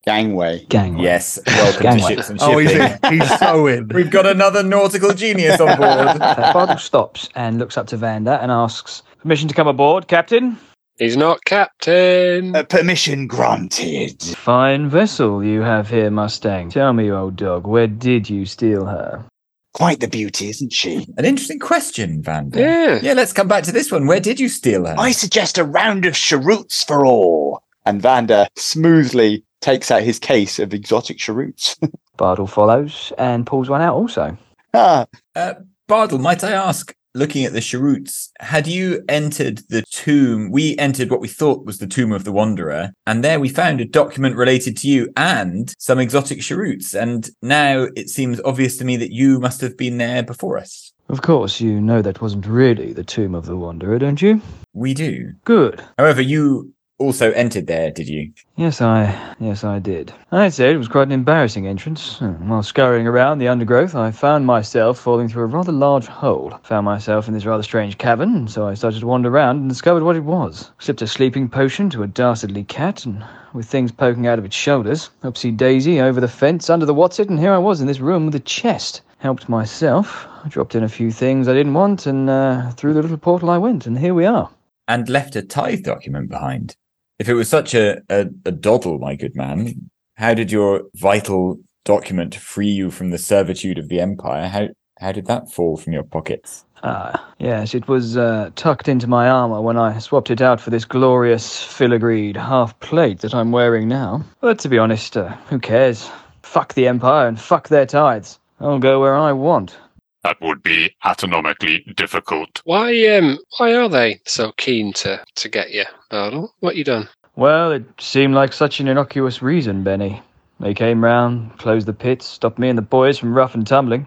Gangway. 0.07 0.65
gangway. 0.71 1.03
Yes. 1.03 1.39
Welcome 1.47 1.83
Gangway. 1.83 2.01
to 2.01 2.15
ships 2.17 2.31
and 2.31 2.41
shipping. 2.41 2.55
Oh, 2.55 2.59
he's, 2.59 2.73
in. 2.73 2.99
he's 3.21 3.39
so 3.39 3.67
in. 3.67 3.89
We've 3.95 4.11
got 4.11 4.27
another 4.27 4.63
nautical 4.63 5.13
genius 5.13 5.61
on 5.61 5.77
board. 5.77 6.19
Bardol 6.55 6.81
stops 6.81 7.29
and 7.35 7.59
looks 7.59 7.77
up 7.77 7.87
to 7.89 7.99
Vander 7.99 8.39
and 8.41 8.51
asks, 8.51 9.03
Permission 9.21 9.47
to 9.49 9.55
come 9.55 9.69
aboard, 9.69 10.09
Captain? 10.09 10.59
He's 11.01 11.17
not 11.17 11.43
captain. 11.47 12.55
Uh, 12.55 12.63
permission 12.63 13.27
granted. 13.27 14.21
Fine 14.23 14.91
vessel 14.91 15.43
you 15.43 15.63
have 15.63 15.89
here, 15.89 16.11
Mustang. 16.11 16.69
Tell 16.69 16.93
me, 16.93 17.11
old 17.11 17.37
dog, 17.37 17.67
where 17.67 17.87
did 17.87 18.29
you 18.29 18.45
steal 18.45 18.85
her? 18.85 19.25
Quite 19.73 20.01
the 20.01 20.09
beauty, 20.09 20.51
isn't 20.51 20.75
she? 20.75 21.07
An 21.17 21.25
interesting 21.25 21.59
question, 21.59 22.23
Vander. 22.23 22.61
Yeah. 22.61 22.99
Yeah, 23.03 23.13
let's 23.15 23.33
come 23.33 23.49
back 23.49 23.65
to 23.65 23.73
this 23.73 23.91
one. 23.91 24.07
Where 24.07 24.21
did 24.21 24.39
you 24.39 24.51
steal 24.51 24.85
her? 24.85 24.95
I 24.99 25.13
suggest 25.13 25.57
a 25.57 25.65
round 25.65 26.05
of 26.05 26.15
cheroots 26.15 26.85
for 26.85 27.07
all. 27.07 27.63
And 27.87 28.03
Vander 28.03 28.47
smoothly 28.57 29.43
takes 29.63 29.91
out 29.91 30.03
his 30.03 30.19
case 30.19 30.59
of 30.59 30.75
exotic 30.75 31.17
cheroots. 31.17 31.77
Bardol 32.19 32.47
follows 32.49 33.11
and 33.17 33.47
pulls 33.47 33.71
one 33.71 33.81
out 33.81 33.95
also. 33.95 34.37
ah, 34.75 35.07
Uh, 35.35 35.55
Bardol, 35.89 36.21
might 36.21 36.45
I 36.45 36.53
ask, 36.53 36.95
looking 37.15 37.45
at 37.45 37.53
the 37.53 37.61
cheroots, 37.61 38.31
had 38.41 38.67
you 38.67 39.03
entered 39.09 39.63
the 39.69 39.83
tomb? 39.91 40.51
We 40.51 40.77
entered 40.79 41.11
what 41.11 41.21
we 41.21 41.29
thought 41.29 41.65
was 41.65 41.79
the 41.79 41.87
tomb 41.87 42.13
of 42.13 42.25
the 42.25 42.33
Wanderer, 42.33 42.93
and 43.07 43.25
there 43.25 43.41
we 43.41 43.49
found 43.49 43.81
a 43.81 43.85
document 43.85 44.37
related 44.37 44.77
to 44.79 44.89
you 44.89 45.13
and 45.17 45.75
some 45.79 45.99
exotic 45.99 46.41
cheroots. 46.41 46.95
And 46.95 47.29
now 47.43 47.89
it 47.97 48.09
seems 48.09 48.41
obvious 48.45 48.77
to 48.79 48.85
me 48.85 48.97
that 48.97 49.13
you 49.13 49.41
must 49.41 49.61
have 49.61 49.77
been 49.77 49.99
there 49.99 50.23
before 50.23 50.59
us. 50.59 50.93
Of 51.09 51.23
course, 51.23 51.61
you 51.61 51.81
know 51.81 52.03
that 52.03 52.21
wasn't 52.21 52.47
really 52.47 52.93
the 52.93 53.03
Tomb 53.03 53.35
of 53.35 53.47
the 53.47 53.57
Wanderer, 53.57 53.99
don't 53.99 54.23
you? 54.23 54.41
We 54.73 54.95
do. 54.95 55.33
Good. 55.45 55.83
However, 55.99 56.21
you 56.21 56.73
also 57.01 57.33
entered 57.33 57.67
there, 57.67 57.91
did 57.91 58.09
you? 58.09 58.31
Yes, 58.57 58.83
I 58.83 59.35
yes 59.41 59.65
I 59.65 59.79
did. 59.79 60.13
I'd 60.31 60.53
say 60.53 60.71
it 60.71 60.77
was 60.77 60.87
quite 60.87 61.09
an 61.09 61.13
embarrassing 61.13 61.67
entrance. 61.67 62.21
Uh, 62.21 62.29
While 62.33 62.63
scurrying 62.63 63.07
around 63.07 63.39
the 63.39 63.49
undergrowth, 63.49 63.95
I 63.95 64.11
found 64.11 64.45
myself 64.45 64.99
falling 64.99 65.27
through 65.27 65.45
a 65.45 65.47
rather 65.47 65.73
large 65.73 66.07
hole. 66.07 66.53
Found 66.65 66.85
myself 66.85 67.27
in 67.27 67.33
this 67.33 67.47
rather 67.47 67.63
strange 67.63 67.97
cavern, 67.97 68.47
so 68.49 68.69
I 68.69 68.75
started 68.75 69.01
to 69.01 69.07
wander 69.07 69.31
around 69.31 69.57
and 69.57 69.69
discovered 69.69 70.03
what 70.03 70.15
it 70.17 70.25
was. 70.25 70.71
Slipped 70.79 71.01
a 71.01 71.07
sleeping 71.07 71.49
potion 71.49 71.89
to 71.91 72.03
a 72.03 72.07
dastardly 72.07 72.65
cat, 72.65 73.07
and 73.07 73.25
with 73.55 73.67
things 73.67 73.91
poking 73.91 74.27
out 74.27 74.39
of 74.39 74.45
its 74.45 74.55
shoulders, 74.55 75.09
upsy 75.23 75.57
daisy 75.57 76.01
over 76.01 76.21
the 76.21 76.29
fence 76.29 76.69
under 76.69 76.85
the 76.85 76.95
what's 76.95 77.19
it, 77.19 77.31
and 77.31 77.39
here 77.41 77.55
I 77.55 77.59
was 77.59 77.81
in 77.81 77.87
this 77.87 78.01
room 78.01 78.27
with 78.27 78.35
a 78.35 78.41
chest. 78.41 79.01
Helped 79.19 79.49
myself. 79.49 80.27
I 80.45 80.49
dropped 80.49 80.75
in 80.75 80.85
a 80.85 80.89
few 80.89 81.11
things 81.11 81.49
I 81.49 81.55
didn't 81.55 81.75
want, 81.75 82.07
and 82.07 82.29
uh, 82.29 82.71
through 82.73 82.93
the 82.93 83.03
little 83.03 83.17
portal 83.19 83.49
I 83.49 83.59
went, 83.59 83.87
and 83.87 83.99
here 83.99 84.15
we 84.15 84.27
are. 84.27 84.51
And 84.87 85.09
left 85.09 85.35
a 85.37 85.43
tithe 85.43 85.83
document 85.83 86.29
behind. 86.29 86.77
If 87.21 87.29
it 87.29 87.35
was 87.35 87.51
such 87.51 87.75
a, 87.75 88.01
a, 88.09 88.29
a 88.47 88.51
doddle, 88.51 88.99
my 88.99 89.15
good 89.15 89.37
man, 89.37 89.91
how 90.17 90.33
did 90.33 90.51
your 90.51 90.85
vital 90.95 91.59
document 91.85 92.35
free 92.35 92.71
you 92.71 92.91
from 92.91 93.11
the 93.11 93.19
servitude 93.19 93.77
of 93.77 93.91
the 93.91 94.01
Empire? 94.01 94.49
How 94.49 94.69
how 95.01 95.13
did 95.13 95.27
that 95.27 95.51
fall 95.51 95.77
from 95.77 95.93
your 95.93 96.03
pockets? 96.03 96.65
Ah, 96.83 97.33
yes, 97.39 97.75
it 97.75 97.89
was 97.89 98.17
uh, 98.17 98.51
tucked 98.57 98.89
into 98.89 99.07
my 99.07 99.29
armor 99.29 99.61
when 99.61 99.77
I 99.77 99.99
swapped 99.99 100.31
it 100.31 100.41
out 100.41 100.63
for 100.63 100.71
this 100.71 100.87
glorious 100.87 101.63
filigreed 101.63 102.37
half 102.37 102.79
plate 102.81 103.21
that 103.21 103.35
I'm 103.35 103.53
wearing 103.53 103.87
now. 103.87 104.25
But 104.41 104.59
to 104.61 104.71
be 104.71 104.79
honest, 104.79 105.19
uh, 105.19 105.29
who 105.49 105.59
cares? 105.59 106.11
Fuck 106.43 106.73
the 106.73 106.89
Empire 106.89 107.29
and 107.29 107.39
fuck 107.39 107.69
their 107.69 107.87
tithes. 107.87 108.39
I'll 108.61 108.79
go 108.79 108.99
where 108.99 109.17
I 109.17 109.33
want. 109.33 109.77
That 110.23 110.41
would 110.41 110.63
be 110.63 110.95
astronomically 111.05 111.85
difficult. 111.97 112.61
Why 112.65 113.07
um 113.17 113.39
why 113.59 113.75
are 113.75 113.89
they 113.89 114.21
so 114.27 114.53
keen 114.53 114.93
to 114.95 115.23
to 115.37 115.49
get 115.49 115.71
you, 115.71 115.85
Bardol? 116.11 116.51
What 116.61 116.77
you 116.77 116.85
done? 116.85 117.09
Well, 117.37 117.73
it 117.73 117.85
seemed 117.99 118.35
like 118.35 118.53
such 118.53 118.81
an 118.81 118.89
innocuous 118.89 119.41
reason, 119.41 119.83
Benny. 119.83 120.23
They 120.59 120.75
came 120.75 121.03
round, 121.03 121.57
closed 121.59 121.87
the 121.87 121.95
pits, 121.95 122.27
stopped 122.27 122.59
me 122.59 122.69
and 122.69 122.77
the 122.77 122.83
boys 122.83 123.17
from 123.17 123.35
rough 123.35 123.55
and 123.55 123.67
tumbling. 123.67 124.07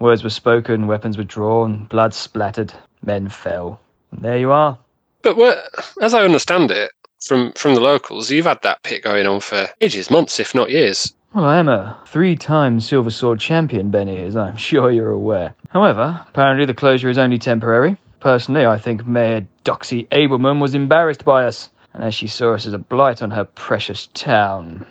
Words 0.00 0.24
were 0.24 0.30
spoken, 0.30 0.88
weapons 0.88 1.16
were 1.16 1.22
drawn, 1.22 1.84
blood 1.84 2.12
splattered, 2.12 2.74
men 3.04 3.28
fell. 3.28 3.80
And 4.10 4.22
there 4.22 4.38
you 4.38 4.50
are. 4.50 4.76
But 5.22 5.36
what, 5.36 5.64
as 6.00 6.12
I 6.12 6.24
understand 6.24 6.72
it 6.72 6.90
from 7.24 7.52
from 7.52 7.74
the 7.76 7.80
locals, 7.80 8.32
you've 8.32 8.46
had 8.46 8.62
that 8.62 8.82
pit 8.82 9.04
going 9.04 9.28
on 9.28 9.38
for 9.38 9.68
ages, 9.80 10.10
months, 10.10 10.40
if 10.40 10.54
not 10.56 10.70
years. 10.70 11.14
Well, 11.34 11.46
I 11.46 11.58
am 11.58 11.68
a 11.68 11.98
three 12.06 12.36
time 12.36 12.78
Silver 12.78 13.10
Sword 13.10 13.40
champion, 13.40 13.90
Benny, 13.90 14.22
as 14.22 14.36
I'm 14.36 14.56
sure 14.58 14.90
you're 14.90 15.10
aware. 15.10 15.54
However, 15.70 16.22
apparently 16.28 16.66
the 16.66 16.74
closure 16.74 17.08
is 17.08 17.16
only 17.16 17.38
temporary. 17.38 17.96
Personally, 18.20 18.66
I 18.66 18.76
think 18.76 19.06
Mayor 19.06 19.46
Doxy 19.64 20.06
Abelman 20.08 20.60
was 20.60 20.74
embarrassed 20.74 21.24
by 21.24 21.46
us, 21.46 21.70
and 21.94 22.04
as 22.04 22.14
she 22.14 22.26
saw 22.26 22.52
us 22.52 22.66
as 22.66 22.74
a 22.74 22.78
blight 22.78 23.22
on 23.22 23.30
her 23.30 23.44
precious 23.44 24.08
town, 24.08 24.86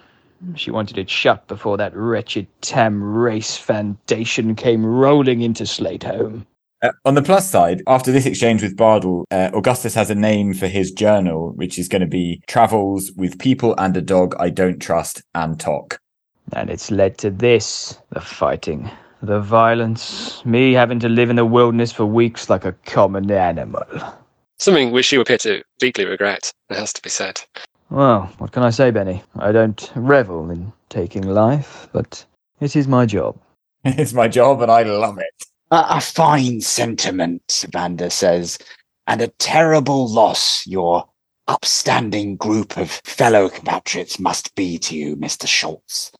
she 0.55 0.71
wanted 0.71 0.97
it 0.97 1.11
shut 1.11 1.47
before 1.47 1.77
that 1.77 1.95
wretched 1.95 2.47
Tam 2.61 3.03
Race 3.03 3.55
Foundation 3.55 4.55
came 4.55 4.83
rolling 4.83 5.41
into 5.41 5.65
Slateholme. 5.65 6.47
Uh, 6.81 6.89
on 7.05 7.13
the 7.13 7.21
plus 7.21 7.47
side, 7.47 7.83
after 7.85 8.11
this 8.11 8.25
exchange 8.25 8.63
with 8.63 8.75
Bardol, 8.75 9.25
uh, 9.29 9.51
Augustus 9.53 9.93
has 9.93 10.09
a 10.09 10.15
name 10.15 10.55
for 10.55 10.67
his 10.67 10.91
journal, 10.91 11.53
which 11.55 11.77
is 11.77 11.87
going 11.87 12.01
to 12.01 12.07
be 12.07 12.41
Travels 12.47 13.11
with 13.15 13.37
People 13.37 13.75
and 13.77 13.95
a 13.95 14.01
Dog 14.01 14.33
I 14.39 14.49
Don't 14.49 14.79
Trust 14.79 15.21
and 15.35 15.59
Tok. 15.59 16.00
And 16.53 16.69
it's 16.69 16.91
led 16.91 17.17
to 17.19 17.29
this 17.29 17.97
the 18.09 18.21
fighting, 18.21 18.89
the 19.21 19.39
violence, 19.39 20.45
me 20.45 20.73
having 20.73 20.99
to 20.99 21.09
live 21.09 21.29
in 21.29 21.35
the 21.37 21.45
wilderness 21.45 21.91
for 21.91 22.05
weeks 22.05 22.49
like 22.49 22.65
a 22.65 22.73
common 22.85 23.31
animal. 23.31 23.83
Something 24.59 24.91
which 24.91 25.11
you 25.11 25.21
appear 25.21 25.37
to 25.39 25.63
deeply 25.79 26.05
regret, 26.05 26.51
it 26.69 26.77
has 26.77 26.93
to 26.93 27.01
be 27.01 27.09
said. 27.09 27.41
Well, 27.89 28.31
what 28.37 28.51
can 28.51 28.63
I 28.63 28.69
say, 28.69 28.91
Benny? 28.91 29.23
I 29.39 29.51
don't 29.51 29.91
revel 29.95 30.49
in 30.51 30.71
taking 30.89 31.23
life, 31.23 31.87
but 31.91 32.25
it 32.59 32.75
is 32.75 32.87
my 32.87 33.05
job. 33.05 33.37
it's 33.83 34.13
my 34.13 34.27
job 34.27 34.61
and 34.61 34.71
I 34.71 34.83
love 34.83 35.17
it. 35.17 35.45
a, 35.71 35.85
a 35.89 36.01
fine 36.01 36.61
sentiment, 36.61 37.65
Vander 37.71 38.09
says, 38.09 38.57
and 39.07 39.21
a 39.21 39.27
terrible 39.39 40.07
loss 40.07 40.65
your 40.67 41.07
upstanding 41.47 42.35
group 42.37 42.77
of 42.77 42.91
fellow 43.03 43.49
compatriots 43.49 44.19
must 44.19 44.53
be 44.55 44.77
to 44.77 44.95
you, 44.95 45.15
Mr. 45.17 45.47
Schultz. 45.47 46.11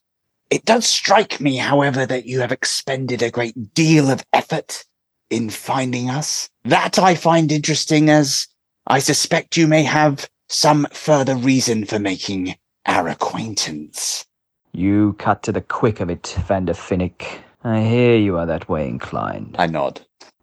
It 0.52 0.66
does 0.66 0.86
strike 0.86 1.40
me, 1.40 1.56
however, 1.56 2.06
that 2.06 2.26
you 2.26 2.42
have 2.42 2.52
expended 2.52 3.24
a 3.24 3.32
great 3.32 3.74
deal 3.74 4.12
of 4.12 4.26
effort 4.34 4.84
in 5.30 5.50
finding 5.50 6.10
us. 6.10 6.50
That 6.66 7.00
I 7.00 7.16
find 7.16 7.54
interesting 7.54 8.10
as 8.10 8.48
I 8.86 9.00
suspect 9.00 9.56
you 9.56 9.66
may 9.66 9.84
have 9.84 10.30
some 10.50 10.88
further 10.92 11.38
reason 11.38 11.86
for 11.86 12.00
making 12.00 12.56
our 12.86 13.08
acquaintance. 13.08 14.26
You 14.74 15.14
cut 15.20 15.42
to 15.44 15.54
the 15.54 15.62
quick 15.62 16.02
of 16.02 16.10
it, 16.10 16.36
Vander 16.46 16.74
Finnick. 16.74 17.40
I 17.64 17.80
hear 17.80 18.18
you 18.18 18.38
are 18.38 18.46
that 18.46 18.68
way 18.68 18.90
inclined. 18.90 19.56
I 19.58 19.68
nod. 19.68 20.02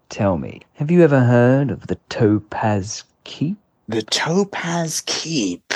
Tell 0.08 0.38
me, 0.38 0.62
have 0.74 0.90
you 0.90 1.04
ever 1.04 1.20
heard 1.20 1.70
of 1.70 1.86
the 1.86 1.98
Topaz 2.08 3.04
Keep? 3.24 3.58
The 3.88 4.02
Topaz 4.02 5.02
Keep. 5.04 5.74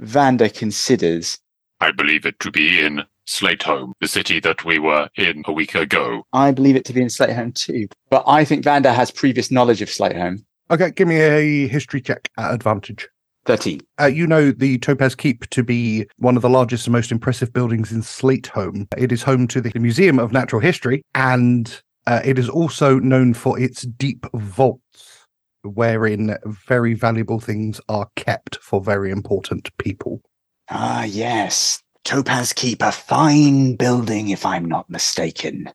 Vander 0.00 0.50
considers. 0.50 1.38
I 1.80 1.92
believe 1.92 2.26
it 2.26 2.38
to 2.40 2.50
be 2.50 2.80
in 2.80 3.04
Slateholme, 3.28 3.92
the 4.00 4.08
city 4.08 4.40
that 4.40 4.64
we 4.64 4.78
were 4.78 5.08
in 5.16 5.42
a 5.46 5.52
week 5.52 5.74
ago. 5.74 6.22
I 6.32 6.50
believe 6.50 6.76
it 6.76 6.84
to 6.86 6.94
be 6.94 7.02
in 7.02 7.08
Slateholme 7.08 7.54
too, 7.54 7.86
but 8.08 8.24
I 8.26 8.44
think 8.44 8.64
Vander 8.64 8.92
has 8.92 9.10
previous 9.10 9.50
knowledge 9.50 9.82
of 9.82 9.88
Slateholme. 9.88 10.44
Okay, 10.70 10.90
give 10.90 11.06
me 11.06 11.16
a 11.16 11.68
history 11.68 12.00
check 12.00 12.30
at 12.38 12.54
advantage. 12.54 13.06
13. 13.44 13.80
Uh, 14.00 14.06
you 14.06 14.26
know 14.26 14.50
the 14.50 14.78
Topaz 14.78 15.14
Keep 15.14 15.48
to 15.50 15.62
be 15.62 16.06
one 16.16 16.36
of 16.36 16.42
the 16.42 16.50
largest 16.50 16.86
and 16.86 16.92
most 16.92 17.12
impressive 17.12 17.52
buildings 17.52 17.92
in 17.92 18.00
Slateholme. 18.00 18.86
It 18.96 19.12
is 19.12 19.22
home 19.22 19.46
to 19.48 19.60
the 19.60 19.78
Museum 19.78 20.18
of 20.18 20.32
Natural 20.32 20.60
History, 20.60 21.02
and 21.14 21.80
uh, 22.06 22.20
it 22.24 22.38
is 22.38 22.48
also 22.48 22.98
known 22.98 23.34
for 23.34 23.58
its 23.58 23.82
deep 23.82 24.26
vaults, 24.34 25.26
wherein 25.62 26.36
very 26.44 26.94
valuable 26.94 27.40
things 27.40 27.80
are 27.88 28.08
kept 28.16 28.56
for 28.56 28.82
very 28.82 29.10
important 29.10 29.70
people. 29.78 30.22
Ah, 30.70 31.04
yes. 31.04 31.82
Topaz 32.08 32.54
Keep, 32.54 32.80
a 32.80 32.90
fine 32.90 33.76
building, 33.76 34.30
if 34.30 34.46
I'm 34.46 34.64
not 34.64 34.88
mistaken. 34.88 35.68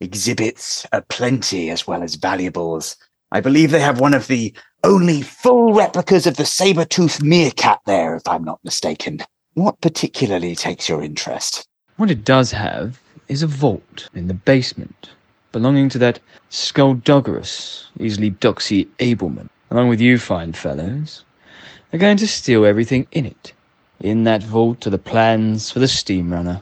Exhibits 0.00 0.86
aplenty 0.92 1.68
as 1.68 1.86
well 1.86 2.02
as 2.02 2.14
valuables. 2.14 2.96
I 3.32 3.42
believe 3.42 3.70
they 3.70 3.80
have 3.80 4.00
one 4.00 4.14
of 4.14 4.26
the 4.26 4.54
only 4.82 5.20
full 5.20 5.74
replicas 5.74 6.26
of 6.26 6.38
the 6.38 6.46
saber-toothed 6.46 7.22
meerkat 7.22 7.80
there, 7.84 8.16
if 8.16 8.26
I'm 8.26 8.44
not 8.44 8.64
mistaken. 8.64 9.20
What 9.52 9.78
particularly 9.82 10.56
takes 10.56 10.88
your 10.88 11.02
interest? 11.02 11.68
What 11.98 12.10
it 12.10 12.24
does 12.24 12.50
have 12.52 12.98
is 13.28 13.42
a 13.42 13.46
vault 13.46 14.08
in 14.14 14.28
the 14.28 14.32
basement, 14.32 15.10
belonging 15.52 15.90
to 15.90 15.98
that 15.98 16.18
skullduggerous, 16.48 17.88
easily 18.00 18.30
doxy 18.30 18.88
Abelman. 19.00 19.50
Along 19.70 19.90
with 19.90 20.00
you 20.00 20.16
fine 20.16 20.54
fellows, 20.54 21.26
They're 21.90 22.00
going 22.00 22.16
to 22.16 22.26
steal 22.26 22.64
everything 22.64 23.06
in 23.12 23.26
it. 23.26 23.52
In 24.04 24.24
that 24.24 24.42
vault 24.42 24.86
are 24.86 24.90
the 24.90 24.98
plans 24.98 25.70
for 25.70 25.78
the 25.78 25.88
steam 25.88 26.30
runner, 26.30 26.60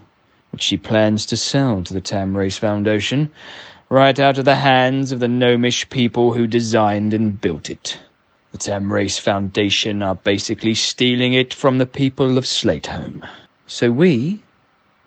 which 0.53 0.62
she 0.62 0.76
plans 0.76 1.26
to 1.26 1.36
sell 1.36 1.82
to 1.82 1.93
the 1.93 2.01
Tamrace 2.01 2.57
Foundation, 2.57 3.32
right 3.88 4.16
out 4.20 4.38
of 4.38 4.45
the 4.45 4.55
hands 4.55 5.11
of 5.11 5.18
the 5.18 5.26
gnomish 5.26 5.90
people 5.90 6.32
who 6.32 6.47
designed 6.47 7.12
and 7.12 7.40
built 7.40 7.68
it. 7.68 7.99
The 8.53 8.59
Tamrace 8.59 9.18
Foundation 9.18 10.05
are 10.05 10.14
basically 10.14 10.74
stealing 10.74 11.32
it 11.32 11.53
from 11.53 11.78
the 11.78 11.86
people 11.86 12.38
of 12.38 12.45
Slateholme. 12.45 13.28
So 13.66 13.90
we 13.90 14.40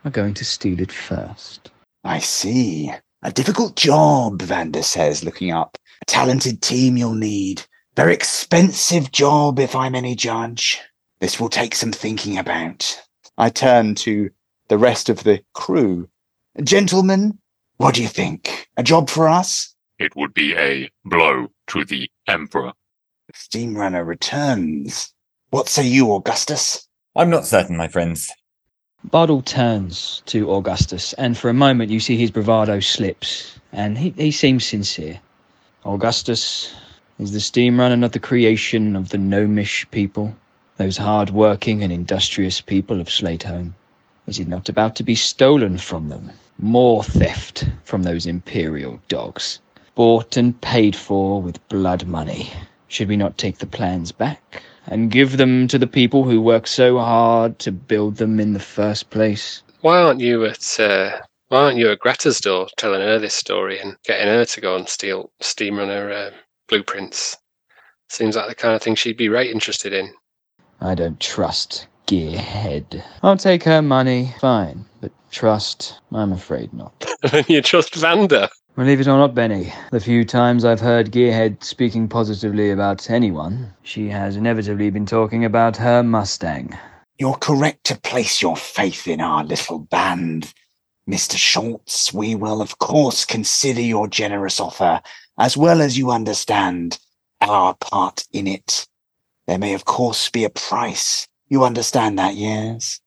are 0.03 0.11
going 0.11 0.33
to 0.33 0.43
steal 0.43 0.81
it 0.81 0.91
first. 0.91 1.71
I 2.03 2.19
see. 2.19 2.91
A 3.23 3.31
difficult 3.31 3.77
job, 3.77 4.41
Vander 4.41 4.83
says, 4.83 5.23
looking 5.23 5.51
up. 5.51 5.77
A 6.01 6.05
talented 6.05 6.61
team 6.61 6.97
you'll 6.97 7.13
need. 7.13 7.63
Very 7.95 8.13
expensive 8.13 9.13
job, 9.13 9.57
if 9.57 9.73
I'm 9.73 9.95
any 9.95 10.15
judge. 10.15 10.81
This 11.25 11.39
will 11.39 11.49
take 11.49 11.73
some 11.73 11.91
thinking 11.91 12.37
about. 12.37 13.01
I 13.35 13.49
turn 13.49 13.95
to 13.95 14.29
the 14.67 14.77
rest 14.77 15.09
of 15.09 15.23
the 15.23 15.41
crew. 15.55 16.07
Gentlemen, 16.63 17.39
what 17.77 17.95
do 17.95 18.03
you 18.03 18.07
think? 18.07 18.69
A 18.77 18.83
job 18.83 19.09
for 19.09 19.27
us? 19.27 19.73
It 19.97 20.15
would 20.15 20.35
be 20.35 20.55
a 20.55 20.87
blow 21.03 21.47
to 21.69 21.83
the 21.83 22.11
Emperor. 22.27 22.73
The 23.25 23.33
steam 23.33 23.75
runner 23.75 24.03
returns. 24.05 25.15
What 25.49 25.67
say 25.67 25.87
you, 25.87 26.13
Augustus? 26.13 26.87
I'm 27.15 27.31
not 27.31 27.47
certain, 27.47 27.75
my 27.75 27.87
friends. 27.87 28.31
Bardol 29.09 29.43
turns 29.43 30.21
to 30.27 30.53
Augustus, 30.53 31.13
and 31.13 31.35
for 31.35 31.49
a 31.49 31.55
moment 31.55 31.89
you 31.89 31.99
see 31.99 32.17
his 32.17 32.29
bravado 32.29 32.79
slips, 32.79 33.59
and 33.73 33.97
he, 33.97 34.11
he 34.11 34.29
seems 34.29 34.63
sincere. 34.63 35.19
Augustus, 35.85 36.71
is 37.17 37.31
the 37.31 37.39
steam 37.39 37.79
runner 37.79 37.97
not 37.97 38.11
the 38.11 38.19
creation 38.19 38.95
of 38.95 39.09
the 39.09 39.17
gnomish 39.17 39.89
people, 39.89 40.35
those 40.77 40.97
hard-working 40.97 41.83
and 41.83 41.91
industrious 41.91 42.61
people 42.61 42.99
of 42.99 43.07
Slateholme? 43.07 43.73
Is 44.27 44.39
it 44.39 44.47
not 44.47 44.69
about 44.69 44.95
to 44.97 45.03
be 45.03 45.15
stolen 45.15 45.77
from 45.77 46.09
them? 46.09 46.31
More 46.57 47.03
theft 47.03 47.65
from 47.83 48.03
those 48.03 48.25
imperial 48.25 48.99
dogs, 49.07 49.59
bought 49.93 50.35
and 50.35 50.59
paid 50.61 50.95
for 50.95 51.41
with 51.41 51.65
blood 51.69 52.05
money. 52.07 52.51
Should 52.87 53.07
we 53.07 53.17
not 53.17 53.37
take 53.37 53.59
the 53.59 53.67
plans 53.67 54.11
back 54.11 54.63
and 54.87 55.11
give 55.11 55.37
them 55.37 55.67
to 55.67 55.77
the 55.77 55.87
people 55.87 56.23
who 56.23 56.41
work 56.41 56.67
so 56.67 56.97
hard 56.97 57.59
to 57.59 57.71
build 57.71 58.17
them 58.17 58.39
in 58.39 58.53
the 58.53 58.59
first 58.59 59.09
place? 59.09 59.63
Why 59.81 60.01
aren't 60.01 60.21
you 60.21 60.45
at 60.45 60.79
uh, 60.79 61.19
Why 61.49 61.63
aren't 61.63 61.77
you 61.77 61.91
at 61.91 61.99
Greta's 61.99 62.41
door 62.41 62.67
telling 62.77 63.01
her 63.01 63.19
this 63.19 63.35
story 63.35 63.79
and 63.79 63.95
getting 64.03 64.27
her 64.27 64.45
to 64.45 64.61
go 64.61 64.75
and 64.75 64.89
steal 64.89 65.31
steam 65.39 65.77
runner 65.77 66.11
uh, 66.11 66.31
blueprints? 66.67 67.37
Seems 68.09 68.35
like 68.35 68.47
the 68.47 68.55
kind 68.55 68.75
of 68.75 68.81
thing 68.81 68.95
she'd 68.95 69.17
be 69.17 69.29
right 69.29 69.49
interested 69.49 69.93
in. 69.93 70.13
I 70.81 70.95
don't 70.95 71.19
trust 71.19 71.87
Gearhead. 72.07 73.03
I'll 73.23 73.37
take 73.37 73.63
her 73.63 73.81
money, 73.81 74.33
fine, 74.39 74.85
but 75.01 75.11
trust, 75.31 75.99
I'm 76.11 76.31
afraid 76.31 76.73
not. 76.73 76.93
you 77.47 77.61
trust 77.61 77.95
Vander? 77.95 78.47
Believe 78.75 78.99
it 78.99 79.07
or 79.07 79.17
not, 79.17 79.33
Benny, 79.33 79.73
the 79.91 80.01
few 80.01 80.25
times 80.25 80.65
I've 80.65 80.81
heard 80.81 81.11
Gearhead 81.11 81.63
speaking 81.63 82.09
positively 82.09 82.71
about 82.71 83.09
anyone, 83.09 83.73
she 83.83 84.09
has 84.09 84.35
inevitably 84.35 84.89
been 84.89 85.05
talking 85.05 85.45
about 85.45 85.77
her 85.77 86.03
Mustang. 86.03 86.77
You're 87.17 87.37
correct 87.37 87.85
to 87.85 87.97
place 87.97 88.41
your 88.41 88.57
faith 88.57 89.07
in 89.07 89.21
our 89.21 89.45
little 89.45 89.79
band. 89.79 90.53
Mr. 91.09 91.37
Schultz, 91.37 92.13
we 92.13 92.35
will 92.35 92.61
of 92.61 92.77
course 92.79 93.23
consider 93.23 93.79
your 93.79 94.07
generous 94.07 94.59
offer, 94.59 95.01
as 95.39 95.55
well 95.55 95.81
as 95.81 95.97
you 95.97 96.11
understand 96.11 96.99
our 97.39 97.75
part 97.75 98.25
in 98.33 98.45
it. 98.45 98.87
There 99.47 99.59
may 99.59 99.75
of 99.75 99.85
course 99.85 100.29
be 100.29 100.43
a 100.43 100.49
price. 100.49 101.27
You 101.49 101.63
understand 101.65 102.17
that, 102.17 102.33
yes? 102.33 102.99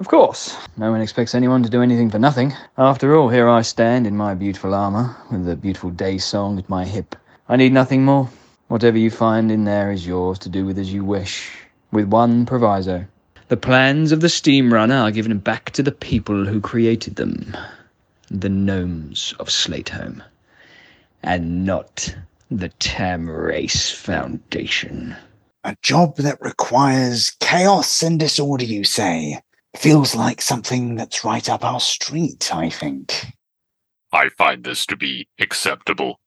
Of 0.00 0.08
course, 0.08 0.56
no 0.76 0.90
one 0.90 1.02
expects 1.02 1.34
anyone 1.34 1.62
to 1.62 1.68
do 1.68 1.82
anything 1.82 2.08
for 2.08 2.18
nothing. 2.18 2.54
After 2.78 3.14
all, 3.14 3.28
here 3.28 3.46
I 3.46 3.60
stand 3.60 4.06
in 4.06 4.16
my 4.16 4.34
beautiful 4.34 4.74
armor, 4.74 5.14
with 5.30 5.44
the 5.44 5.54
beautiful 5.54 5.90
day 5.90 6.16
song 6.16 6.58
at 6.58 6.68
my 6.70 6.86
hip. 6.86 7.14
I 7.46 7.56
need 7.56 7.74
nothing 7.74 8.06
more. 8.06 8.30
Whatever 8.68 8.96
you 8.96 9.10
find 9.10 9.52
in 9.52 9.64
there 9.64 9.92
is 9.92 10.06
yours 10.06 10.38
to 10.40 10.48
do 10.48 10.64
with 10.64 10.78
as 10.78 10.90
you 10.90 11.04
wish, 11.04 11.50
with 11.90 12.08
one 12.08 12.46
proviso. 12.46 13.04
The 13.48 13.58
plans 13.58 14.12
of 14.12 14.22
the 14.22 14.30
steam 14.30 14.72
runner 14.72 14.96
are 14.96 15.10
given 15.10 15.36
back 15.38 15.72
to 15.72 15.82
the 15.82 15.92
people 15.92 16.46
who 16.46 16.60
created 16.62 17.16
them, 17.16 17.54
the 18.30 18.48
gnomes 18.48 19.34
of 19.38 19.50
Slateholme, 19.50 20.22
and 21.22 21.66
not 21.66 22.16
the 22.50 22.70
Tam 22.70 23.28
Race 23.28 23.90
Foundation. 23.90 25.16
A 25.64 25.76
job 25.82 26.16
that 26.16 26.40
requires 26.40 27.36
chaos 27.40 28.02
and 28.02 28.18
disorder, 28.18 28.64
you 28.64 28.82
say? 28.84 29.40
Feels 29.76 30.14
like 30.14 30.42
something 30.42 30.96
that's 30.96 31.24
right 31.24 31.48
up 31.48 31.64
our 31.64 31.80
street, 31.80 32.54
I 32.54 32.68
think. 32.68 33.26
I 34.12 34.28
find 34.30 34.64
this 34.64 34.84
to 34.86 34.96
be 34.96 35.28
acceptable. 35.38 36.18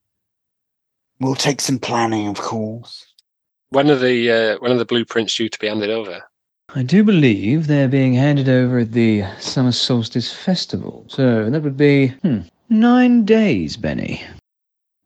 We'll 1.19 1.35
take 1.35 1.61
some 1.61 1.79
planning, 1.79 2.27
of 2.27 2.37
course. 2.37 3.05
When 3.69 3.91
are 3.91 3.95
the 3.95 4.31
uh, 4.31 4.57
when 4.59 4.71
are 4.71 4.77
the 4.77 4.85
blueprints 4.85 5.35
due 5.35 5.49
to 5.49 5.59
be 5.59 5.67
handed 5.67 5.89
over? 5.89 6.23
I 6.73 6.83
do 6.83 7.03
believe 7.03 7.67
they're 7.67 7.87
being 7.87 8.13
handed 8.13 8.49
over 8.49 8.79
at 8.79 8.93
the 8.93 9.23
Summer 9.39 9.71
Solstice 9.71 10.33
Festival. 10.33 11.05
So 11.09 11.49
that 11.49 11.61
would 11.61 11.77
be 11.77 12.07
hmm, 12.07 12.41
nine 12.69 13.25
days, 13.25 13.77
Benny. 13.77 14.23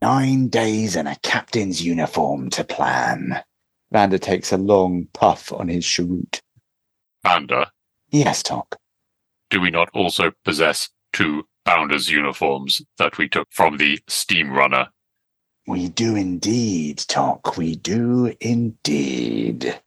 Nine 0.01 0.47
days 0.47 0.95
and 0.95 1.07
a 1.07 1.17
captain's 1.23 1.83
uniform 1.83 2.49
to 2.51 2.63
plan. 2.63 3.43
Vander 3.91 4.17
takes 4.17 4.51
a 4.51 4.57
long 4.57 5.07
puff 5.13 5.51
on 5.51 5.67
his 5.67 5.85
cheroot. 5.85 6.41
Vander, 7.23 7.65
Yes, 8.11 8.41
Tok. 8.43 8.75
do 9.49 9.59
we 9.61 9.69
not 9.71 9.89
also 9.93 10.31
possess 10.45 10.89
two 11.13 11.43
founders' 11.65 12.09
uniforms 12.09 12.81
that 12.97 13.17
we 13.17 13.27
took 13.29 13.47
from 13.51 13.77
the 13.77 13.99
steam 14.07 14.51
runner? 14.51 14.87
We 15.67 15.89
do 15.89 16.15
indeed, 16.15 16.97
Tok. 17.07 17.57
We 17.57 17.75
do 17.75 18.33
indeed. 18.39 19.79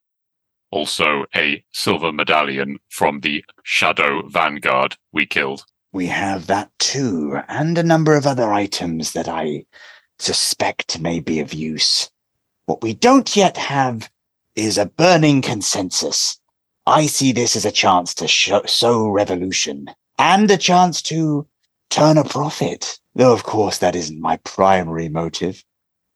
Also, 0.70 1.24
a 1.34 1.64
silver 1.72 2.12
medallion 2.12 2.78
from 2.88 3.20
the 3.20 3.44
Shadow 3.64 4.26
Vanguard 4.28 4.96
we 5.12 5.26
killed. 5.26 5.64
We 5.92 6.06
have 6.06 6.46
that 6.46 6.70
too, 6.78 7.38
and 7.48 7.76
a 7.76 7.82
number 7.82 8.16
of 8.16 8.26
other 8.26 8.52
items 8.52 9.12
that 9.12 9.28
I 9.28 9.64
suspect 10.18 11.00
may 11.00 11.20
be 11.20 11.40
of 11.40 11.52
use. 11.52 12.10
What 12.66 12.82
we 12.82 12.94
don't 12.94 13.34
yet 13.36 13.56
have 13.56 14.10
is 14.54 14.78
a 14.78 14.86
burning 14.86 15.42
consensus. 15.42 16.38
I 16.86 17.06
see 17.06 17.32
this 17.32 17.56
as 17.56 17.64
a 17.64 17.72
chance 17.72 18.14
to 18.14 18.28
sow 18.68 19.08
revolution 19.08 19.90
and 20.18 20.50
a 20.50 20.56
chance 20.56 21.02
to 21.02 21.46
turn 21.90 22.18
a 22.18 22.24
profit. 22.24 22.98
Though, 23.14 23.32
of 23.32 23.44
course, 23.44 23.78
that 23.78 23.94
isn't 23.94 24.20
my 24.20 24.36
primary 24.38 25.08
motive. 25.08 25.64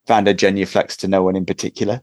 Vander 0.07 0.33
genuflects 0.33 0.95
to 0.97 1.07
no 1.07 1.23
one 1.23 1.35
in 1.35 1.45
particular. 1.45 2.01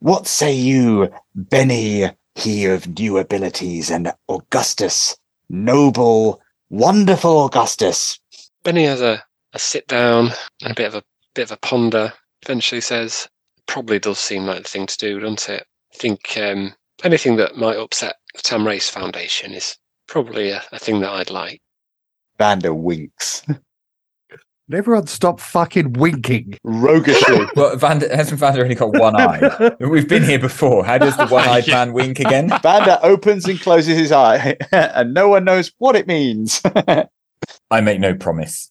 What 0.00 0.26
say 0.26 0.52
you, 0.52 1.10
Benny, 1.34 2.10
he 2.34 2.66
of 2.66 2.98
new 2.98 3.18
abilities, 3.18 3.90
and 3.90 4.12
Augustus, 4.28 5.16
noble, 5.48 6.42
wonderful 6.68 7.44
Augustus? 7.44 8.18
Benny 8.64 8.84
has 8.84 9.00
a, 9.00 9.22
a 9.52 9.58
sit 9.58 9.86
down 9.86 10.32
and 10.62 10.72
a 10.72 10.74
bit 10.74 10.88
of 10.88 10.96
a 10.96 11.04
bit 11.34 11.44
of 11.44 11.52
a 11.52 11.56
ponder. 11.58 12.12
Eventually 12.42 12.80
says, 12.80 13.28
"Probably 13.66 13.98
does 13.98 14.18
seem 14.18 14.46
like 14.46 14.62
the 14.62 14.68
thing 14.68 14.86
to 14.86 14.98
do, 14.98 15.20
doesn't 15.20 15.48
it? 15.48 15.66
I 15.94 15.96
think 15.96 16.36
um, 16.36 16.74
anything 17.02 17.36
that 17.36 17.56
might 17.56 17.76
upset 17.76 18.16
the 18.34 18.42
Tam 18.42 18.66
Race 18.66 18.88
Foundation 18.88 19.52
is 19.52 19.76
probably 20.06 20.50
a, 20.50 20.62
a 20.72 20.78
thing 20.78 21.00
that 21.00 21.10
I'd 21.12 21.30
like." 21.30 21.60
Vander 22.38 22.74
winks 22.74 23.42
Everyone 24.72 25.06
stop 25.06 25.40
fucking 25.40 25.92
winking. 25.92 26.58
roguishly. 26.64 27.46
Well, 27.56 27.76
Vander, 27.76 28.08
hasn't 28.14 28.40
Vander 28.40 28.62
only 28.62 28.74
got 28.74 28.98
one 28.98 29.14
eye? 29.14 29.72
We've 29.80 30.08
been 30.08 30.22
here 30.24 30.38
before. 30.38 30.84
How 30.84 30.96
does 30.96 31.16
the 31.18 31.26
one-eyed 31.26 31.66
man 31.68 31.92
wink 31.92 32.18
again? 32.18 32.48
Vander 32.62 32.98
opens 33.02 33.44
and 33.44 33.60
closes 33.60 33.98
his 33.98 34.10
eye, 34.10 34.56
and 34.72 35.12
no 35.12 35.28
one 35.28 35.44
knows 35.44 35.70
what 35.78 35.96
it 35.96 36.06
means. 36.06 36.62
I 37.70 37.80
make 37.82 38.00
no 38.00 38.14
promise 38.14 38.70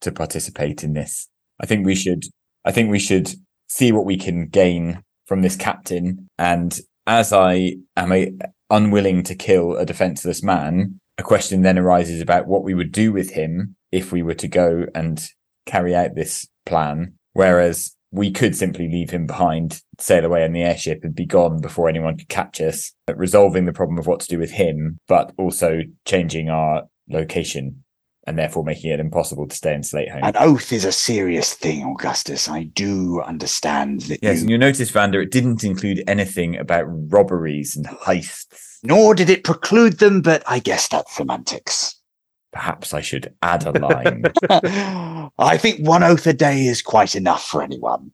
to 0.00 0.10
participate 0.10 0.82
in 0.82 0.94
this. 0.94 1.28
I 1.60 1.66
think 1.66 1.84
we 1.84 1.94
should. 1.94 2.24
I 2.64 2.72
think 2.72 2.90
we 2.90 2.98
should 2.98 3.34
see 3.74 3.90
what 3.90 4.04
we 4.04 4.16
can 4.16 4.46
gain 4.46 5.02
from 5.26 5.42
this 5.42 5.56
captain. 5.56 6.28
And 6.38 6.78
as 7.08 7.32
I 7.32 7.76
am 7.96 8.12
a, 8.12 8.32
unwilling 8.70 9.24
to 9.24 9.34
kill 9.34 9.76
a 9.76 9.84
defenseless 9.84 10.44
man, 10.44 11.00
a 11.18 11.24
question 11.24 11.62
then 11.62 11.78
arises 11.78 12.20
about 12.20 12.46
what 12.46 12.62
we 12.62 12.74
would 12.74 12.92
do 12.92 13.12
with 13.12 13.30
him 13.30 13.74
if 13.90 14.12
we 14.12 14.22
were 14.22 14.34
to 14.34 14.46
go 14.46 14.86
and 14.94 15.26
carry 15.66 15.94
out 15.94 16.14
this 16.14 16.46
plan. 16.64 17.14
Whereas 17.32 17.96
we 18.12 18.30
could 18.30 18.56
simply 18.56 18.88
leave 18.88 19.10
him 19.10 19.26
behind, 19.26 19.80
sail 19.98 20.24
away 20.24 20.44
in 20.44 20.52
the 20.52 20.62
airship, 20.62 21.00
and 21.02 21.12
be 21.12 21.26
gone 21.26 21.60
before 21.60 21.88
anyone 21.88 22.16
could 22.16 22.28
catch 22.28 22.60
us, 22.60 22.92
resolving 23.08 23.64
the 23.64 23.72
problem 23.72 23.98
of 23.98 24.06
what 24.06 24.20
to 24.20 24.28
do 24.28 24.38
with 24.38 24.52
him, 24.52 25.00
but 25.08 25.32
also 25.36 25.80
changing 26.04 26.48
our 26.48 26.84
location 27.08 27.83
and 28.26 28.38
therefore 28.38 28.64
making 28.64 28.90
it 28.90 29.00
impossible 29.00 29.46
to 29.46 29.54
stay 29.54 29.74
in 29.74 29.82
Slateholme. 29.82 30.22
An 30.22 30.36
oath 30.38 30.72
is 30.72 30.84
a 30.84 30.92
serious 30.92 31.52
thing, 31.54 31.84
Augustus. 31.84 32.48
I 32.48 32.64
do 32.64 33.20
understand 33.20 34.02
that 34.02 34.20
Yes, 34.22 34.36
you. 34.36 34.40
and 34.42 34.50
you'll 34.50 34.60
notice, 34.60 34.90
Vander, 34.90 35.20
it 35.20 35.30
didn't 35.30 35.62
include 35.64 36.02
anything 36.06 36.56
about 36.56 36.84
robberies 37.12 37.76
and 37.76 37.86
heists. 37.86 38.78
Nor 38.82 39.14
did 39.14 39.30
it 39.30 39.44
preclude 39.44 39.98
them, 39.98 40.22
but 40.22 40.42
I 40.46 40.58
guess 40.58 40.88
that's 40.88 41.14
semantics. 41.16 41.96
Perhaps 42.52 42.94
I 42.94 43.00
should 43.00 43.34
add 43.42 43.66
a 43.66 43.72
line. 43.72 44.24
I 45.38 45.56
think 45.58 45.86
one 45.86 46.02
oath 46.02 46.26
a 46.26 46.32
day 46.32 46.66
is 46.66 46.82
quite 46.82 47.14
enough 47.16 47.44
for 47.44 47.62
anyone. 47.62 48.12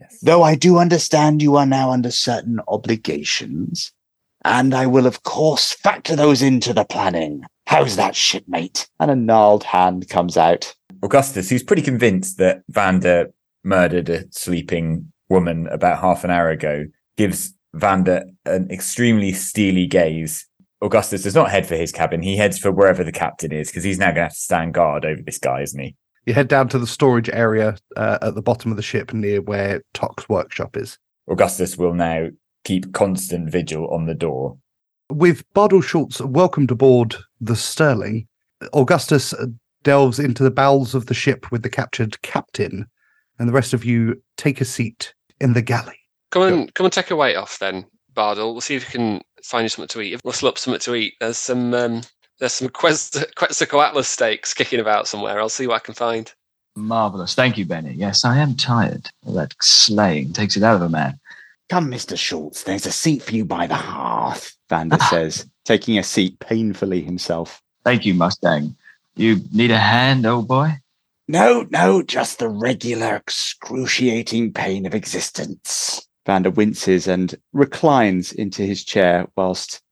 yes. 0.00 0.18
Though 0.22 0.42
I 0.42 0.54
do 0.54 0.78
understand 0.78 1.42
you 1.42 1.56
are 1.56 1.66
now 1.66 1.90
under 1.90 2.10
certain 2.10 2.60
obligations, 2.68 3.92
and 4.46 4.74
I 4.74 4.86
will, 4.86 5.06
of 5.06 5.24
course, 5.24 5.72
factor 5.72 6.14
those 6.14 6.40
into 6.40 6.72
the 6.72 6.84
planning. 6.84 7.42
How's 7.66 7.96
that, 7.96 8.14
shipmate? 8.14 8.88
And 9.00 9.10
a 9.10 9.16
gnarled 9.16 9.64
hand 9.64 10.08
comes 10.08 10.36
out. 10.36 10.72
Augustus, 11.02 11.50
who's 11.50 11.64
pretty 11.64 11.82
convinced 11.82 12.38
that 12.38 12.62
Vander 12.68 13.32
murdered 13.64 14.08
a 14.08 14.24
sleeping 14.30 15.12
woman 15.28 15.66
about 15.66 16.00
half 16.00 16.22
an 16.22 16.30
hour 16.30 16.48
ago, 16.48 16.86
gives 17.16 17.54
Vander 17.74 18.24
an 18.44 18.70
extremely 18.70 19.32
steely 19.32 19.86
gaze. 19.86 20.46
Augustus 20.80 21.24
does 21.24 21.34
not 21.34 21.50
head 21.50 21.66
for 21.66 21.74
his 21.74 21.90
cabin. 21.90 22.22
He 22.22 22.36
heads 22.36 22.56
for 22.56 22.70
wherever 22.70 23.02
the 23.02 23.12
captain 23.12 23.50
is 23.50 23.68
because 23.68 23.82
he's 23.82 23.98
now 23.98 24.06
going 24.06 24.16
to 24.16 24.22
have 24.22 24.32
to 24.34 24.38
stand 24.38 24.74
guard 24.74 25.04
over 25.04 25.22
this 25.22 25.38
guy, 25.38 25.62
isn't 25.62 25.80
he? 25.80 25.96
You 26.24 26.34
head 26.34 26.48
down 26.48 26.68
to 26.68 26.78
the 26.78 26.86
storage 26.86 27.28
area 27.30 27.76
uh, 27.96 28.18
at 28.22 28.36
the 28.36 28.42
bottom 28.42 28.70
of 28.70 28.76
the 28.76 28.82
ship 28.82 29.12
near 29.12 29.42
where 29.42 29.82
Tok's 29.92 30.28
workshop 30.28 30.76
is. 30.76 30.98
Augustus 31.28 31.76
will 31.76 31.94
now 31.94 32.28
keep 32.66 32.92
constant 32.92 33.48
vigil 33.48 33.88
on 33.88 34.06
the 34.06 34.14
door. 34.14 34.58
With 35.08 35.44
Bardol 35.54 35.84
Schultz 35.84 36.20
welcomed 36.20 36.72
aboard 36.72 37.14
the 37.40 37.54
Sterling, 37.54 38.26
Augustus 38.72 39.32
uh, 39.32 39.46
delves 39.84 40.18
into 40.18 40.42
the 40.42 40.50
bowels 40.50 40.92
of 40.92 41.06
the 41.06 41.14
ship 41.14 41.52
with 41.52 41.62
the 41.62 41.70
captured 41.70 42.20
captain, 42.22 42.86
and 43.38 43.48
the 43.48 43.52
rest 43.52 43.72
of 43.72 43.84
you 43.84 44.20
take 44.36 44.60
a 44.60 44.64
seat 44.64 45.14
in 45.40 45.52
the 45.52 45.62
galley. 45.62 45.98
Come 46.32 46.42
and 46.42 46.74
come 46.74 46.86
and 46.86 46.92
take 46.92 47.12
a 47.12 47.16
weight 47.16 47.36
off 47.36 47.60
then, 47.60 47.86
Bardol. 48.14 48.52
We'll 48.52 48.60
see 48.60 48.74
if 48.74 48.88
we 48.88 48.92
can 48.92 49.22
find 49.44 49.64
you 49.64 49.68
something 49.68 49.88
to 49.88 50.00
eat. 50.00 50.24
Muscle 50.24 50.48
up 50.48 50.58
something 50.58 50.80
to 50.80 50.94
eat. 50.96 51.14
There's 51.20 51.38
some 51.38 51.72
um, 51.72 52.02
there's 52.40 52.54
some 52.54 52.68
Quest- 52.68 53.24
Quetzalcoatl 53.36 54.02
steaks 54.02 54.52
kicking 54.54 54.80
about 54.80 55.06
somewhere. 55.06 55.38
I'll 55.38 55.48
see 55.48 55.68
what 55.68 55.76
I 55.76 55.84
can 55.84 55.94
find. 55.94 56.32
Marvelous. 56.74 57.34
Thank 57.34 57.56
you, 57.58 57.64
Benny. 57.64 57.92
Yes, 57.92 58.24
I 58.24 58.38
am 58.38 58.56
tired. 58.56 59.08
All 59.24 59.34
that 59.34 59.54
slaying 59.62 60.32
takes 60.32 60.56
it 60.56 60.64
out 60.64 60.74
of 60.74 60.82
a 60.82 60.88
man. 60.88 61.18
Come, 61.68 61.90
Mr. 61.90 62.16
Schultz, 62.16 62.62
there's 62.62 62.86
a 62.86 62.92
seat 62.92 63.22
for 63.22 63.34
you 63.34 63.44
by 63.44 63.66
the 63.66 63.74
hearth, 63.74 64.56
Vander 64.68 64.98
says, 65.10 65.46
taking 65.64 65.98
a 65.98 66.02
seat 66.02 66.38
painfully 66.38 67.02
himself. 67.02 67.60
Thank 67.84 68.06
you, 68.06 68.14
Mustang. 68.14 68.76
You 69.16 69.40
need 69.52 69.70
a 69.70 69.78
hand, 69.78 70.26
old 70.26 70.46
boy? 70.46 70.78
No, 71.28 71.66
no, 71.70 72.02
just 72.02 72.38
the 72.38 72.48
regular 72.48 73.16
excruciating 73.16 74.52
pain 74.52 74.86
of 74.86 74.94
existence. 74.94 76.06
Vander 76.24 76.50
winces 76.50 77.08
and 77.08 77.34
reclines 77.52 78.32
into 78.32 78.62
his 78.62 78.84
chair 78.84 79.26
whilst 79.36 79.82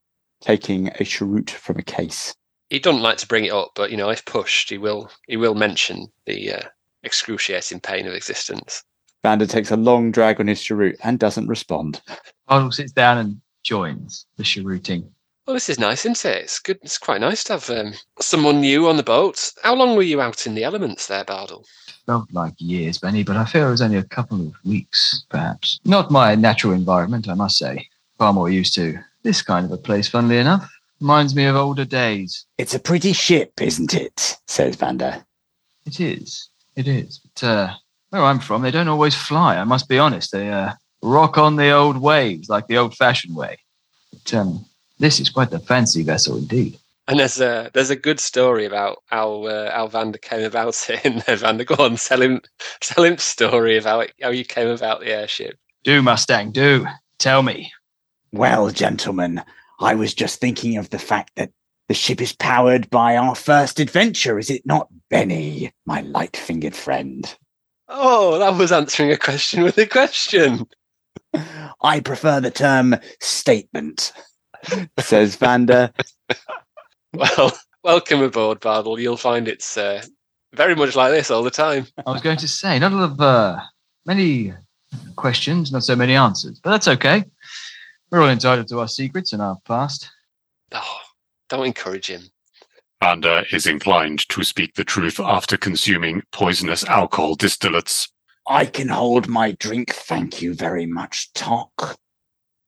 taking 0.41 0.89
a 1.01 1.05
cheroot 1.05 1.51
from 1.51 1.79
a 1.79 1.83
case. 1.83 2.35
He 2.70 2.79
doesn't 2.79 3.03
like 3.03 3.18
to 3.18 3.27
bring 3.27 3.47
it 3.47 3.53
up, 3.53 3.72
but 3.75 3.91
you 3.91 3.97
know, 3.97 4.11
if 4.11 4.25
pushed, 4.25 4.70
he 4.70 4.79
will 4.79 5.11
he 5.27 5.37
will 5.37 5.55
mention 5.55 6.07
the 6.27 6.53
uh, 6.53 6.62
excruciating 7.03 7.81
pain 7.81 8.07
of 8.07 8.14
existence. 8.14 8.85
Vander 9.25 9.47
takes 9.47 9.70
a 9.70 9.77
long 9.77 10.12
drag 10.12 10.39
on 10.39 10.47
his 10.47 10.62
cheroot 10.62 10.97
and 11.03 11.18
doesn't 11.18 11.49
respond. 11.49 12.03
Bardol 12.47 12.75
sits 12.75 12.93
down 12.93 13.16
and 13.16 13.41
joins 13.62 14.27
the 14.37 14.45
cherooting. 14.45 15.11
Well, 15.47 15.55
this 15.55 15.70
is 15.70 15.79
nice, 15.79 16.01
isn't 16.01 16.31
it? 16.31 16.43
It's 16.43 16.59
good. 16.59 16.79
It's 16.83 16.99
quite 16.99 17.22
nice 17.22 17.43
to 17.45 17.55
have 17.55 17.70
um, 17.70 17.95
someone 18.20 18.61
new 18.61 18.87
on 18.87 18.99
the 18.99 19.03
boat. 19.03 19.51
How 19.62 19.75
long 19.75 19.97
were 19.97 20.03
you 20.03 20.20
out 20.20 20.47
in 20.47 20.55
the 20.55 20.62
elements 20.64 21.07
there, 21.07 21.25
Bardol? 21.25 21.64
Felt 22.05 22.31
like 22.33 22.53
years, 22.59 22.99
Benny, 22.99 23.25
but 23.25 23.37
I 23.37 23.47
fear 23.47 23.68
it 23.68 23.70
was 23.70 23.81
only 23.81 23.97
a 23.97 24.05
couple 24.05 24.43
of 24.43 24.53
weeks, 24.62 25.25
perhaps. 25.31 25.81
Not 25.87 26.11
my 26.11 26.35
natural 26.35 26.75
environment, 26.75 27.27
I 27.27 27.35
must 27.35 27.57
say. 27.57 27.89
Far 28.18 28.35
more 28.35 28.51
used 28.51 28.75
to 28.75 28.99
this 29.22 29.41
kind 29.41 29.64
of 29.64 29.72
a 29.72 29.79
place, 29.79 30.07
funnily 30.07 30.37
enough. 30.37 30.70
Reminds 31.01 31.35
me 31.35 31.47
of 31.47 31.57
older 31.57 31.87
days. 31.87 32.45
It's 32.59 32.75
a 32.75 32.79
pretty 32.79 33.14
ship, 33.14 33.53
isn't 33.62 33.95
it? 33.95 34.37
says 34.47 34.77
Vander. 34.77 35.25
It 35.87 35.99
is. 35.99 36.51
It 36.77 36.89
is. 36.89 37.20
But 37.20 37.45
uh, 37.45 37.75
where 38.14 38.24
I'm 38.24 38.38
from, 38.38 38.62
they 38.62 38.70
don't 38.70 38.88
always 38.88 39.14
fly. 39.14 39.57
I 39.57 39.64
must 39.64 39.88
be 39.88 39.99
honest. 39.99 40.30
They 40.30 40.49
uh, 40.49 40.72
rock 41.03 41.36
on 41.36 41.57
the 41.57 41.70
old 41.70 41.99
waves, 41.99 42.49
like 42.49 42.68
the 42.68 42.78
old-fashioned 42.78 43.34
way. 43.34 43.58
But 44.12 44.34
um, 44.34 44.64
this 44.99 45.18
is 45.18 45.30
quite 45.30 45.50
the 45.50 45.58
fancy 45.58 46.03
vessel 46.03 46.36
indeed. 46.36 46.78
And 47.07 47.18
there's 47.18 47.41
a 47.41 47.70
there's 47.74 47.91
a 47.91 47.96
good 47.96 48.18
story 48.18 48.64
about 48.64 49.03
how 49.07 49.42
uh, 49.45 49.70
how 49.70 49.88
Vander 49.88 50.16
came 50.16 50.42
about 50.42 50.88
it 50.88 51.04
in 51.04 51.22
there. 51.26 51.36
Vander, 51.36 51.64
go 51.64 51.74
on, 51.78 51.96
tell 51.96 52.22
him 52.22 52.41
tell 52.80 53.04
him 53.04 53.18
story 53.18 53.76
of 53.76 53.84
how 53.84 54.04
how 54.22 54.30
you 54.30 54.45
came 54.45 54.68
about 54.68 55.00
the 55.00 55.12
airship. 55.12 55.58
Do, 55.82 56.00
Mustang, 56.00 56.50
do. 56.50 56.86
Tell 57.18 57.42
me. 57.42 57.72
Well, 58.32 58.70
gentlemen, 58.70 59.42
I 59.80 59.95
was 59.95 60.14
just 60.14 60.41
thinking 60.41 60.78
of 60.78 60.88
the 60.88 60.99
fact 60.99 61.32
that 61.36 61.50
the 61.88 61.95
ship 61.95 62.22
is 62.22 62.32
powered 62.32 62.88
by 62.88 63.16
our 63.18 63.34
first 63.34 63.78
adventure, 63.78 64.38
is 64.38 64.49
it 64.49 64.64
not, 64.64 64.88
Benny, 65.11 65.72
my 65.84 66.00
light 66.00 66.36
fingered 66.36 66.74
friend? 66.74 67.36
Oh, 67.89 68.39
that 68.39 68.59
was 68.59 68.73
answering 68.73 69.11
a 69.11 69.17
question 69.17 69.63
with 69.63 69.77
a 69.79 69.87
question. 69.87 70.67
I 71.83 72.01
prefer 72.01 72.41
the 72.41 72.51
term 72.51 72.97
statement, 73.21 74.13
says 74.99 75.37
Vander. 75.37 75.93
Well, 77.13 77.53
welcome 77.83 78.23
aboard, 78.23 78.61
Bardol. 78.61 79.01
You'll 79.01 79.17
find 79.17 79.47
it's 79.47 79.77
uh, 79.77 80.03
very 80.55 80.75
much 80.75 80.97
like 80.97 81.13
this 81.13 81.31
all 81.31 81.43
the 81.43 81.51
time. 81.51 81.87
I 82.07 82.11
was 82.11 82.23
going 82.23 82.39
to 82.39 82.49
say, 82.49 82.79
not 82.79 82.93
a 82.93 82.97
lot 82.97 83.11
of 83.13 83.21
uh, 83.21 83.61
many 84.07 84.53
questions, 85.17 85.71
not 85.71 85.85
so 85.85 85.97
many 85.97 86.15
answers, 86.15 86.61
but 86.61 86.71
that's 86.71 86.89
okay. 86.89 87.25
We're 88.11 88.23
all 88.23 88.29
entitled 88.29 88.69
to 88.69 88.81
our 88.81 88.89
secrets 88.89 89.33
and 89.33 89.43
our 89.43 89.59
past. 89.65 90.11
Oh, 90.73 91.01
don't 91.49 91.67
encourage 91.67 92.07
him. 92.07 92.23
Vander 93.05 93.45
is 93.53 93.67
inclined 93.67 94.26
to 94.31 94.43
speak 94.43 94.76
the 94.76 94.83
truth 94.83 95.21
after 95.21 95.59
consuming 95.59 96.22
poisonous 96.33 96.83
alcohol 96.85 97.37
distillates. 97.37 98.09
I 98.49 98.64
can 98.64 98.89
hold 98.89 99.29
my 99.29 99.53
drink, 99.53 99.93
thank 99.93 100.41
you 100.41 100.55
very 100.55 100.87
much, 100.87 101.31
Tok. 101.35 101.99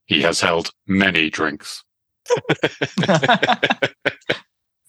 He 0.05 0.21
has 0.21 0.43
held 0.43 0.73
many 0.87 1.31
drinks. 1.31 1.85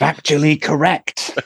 Factually 0.01 0.61
correct. 0.61 1.39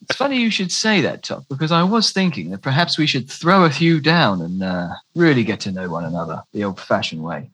It's 0.00 0.16
funny 0.16 0.40
you 0.40 0.50
should 0.50 0.72
say 0.72 1.02
that, 1.02 1.22
Top, 1.22 1.44
because 1.50 1.70
I 1.70 1.82
was 1.82 2.12
thinking 2.12 2.48
that 2.52 2.62
perhaps 2.62 2.96
we 2.96 3.06
should 3.06 3.30
throw 3.30 3.64
a 3.64 3.70
few 3.70 4.00
down 4.00 4.40
and 4.40 4.62
uh, 4.62 4.88
really 5.14 5.44
get 5.44 5.60
to 5.60 5.70
know 5.70 5.90
one 5.90 6.06
another 6.06 6.42
the 6.54 6.64
old 6.64 6.80
fashioned 6.80 7.22
way. 7.22 7.50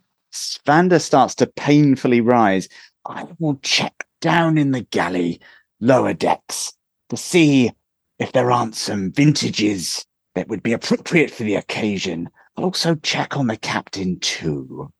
Vander 0.64 1.00
starts 1.00 1.34
to 1.34 1.48
painfully 1.48 2.20
rise. 2.20 2.68
I 3.06 3.26
will 3.40 3.56
check 3.56 4.06
down 4.24 4.56
in 4.56 4.70
the 4.70 4.80
galley, 4.80 5.38
lower 5.80 6.12
decks, 6.14 6.72
to 7.10 7.16
see 7.16 7.70
if 8.18 8.32
there 8.32 8.50
aren't 8.50 8.74
some 8.74 9.12
vintages 9.12 10.04
that 10.34 10.48
would 10.48 10.62
be 10.62 10.72
appropriate 10.72 11.30
for 11.30 11.42
the 11.44 11.56
occasion, 11.56 12.28
I'll 12.56 12.64
also 12.64 12.94
check 12.96 13.36
on 13.36 13.46
the 13.46 13.56
captain 13.56 14.18
too. 14.20 14.90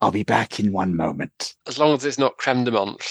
I'll 0.00 0.10
be 0.10 0.22
back 0.22 0.58
in 0.60 0.72
one 0.72 0.96
moment. 0.96 1.54
As 1.66 1.78
long 1.78 1.94
as 1.94 2.04
it's 2.04 2.18
not 2.18 2.36
creme 2.38 2.64
de 2.64 2.70
menthe, 2.70 3.06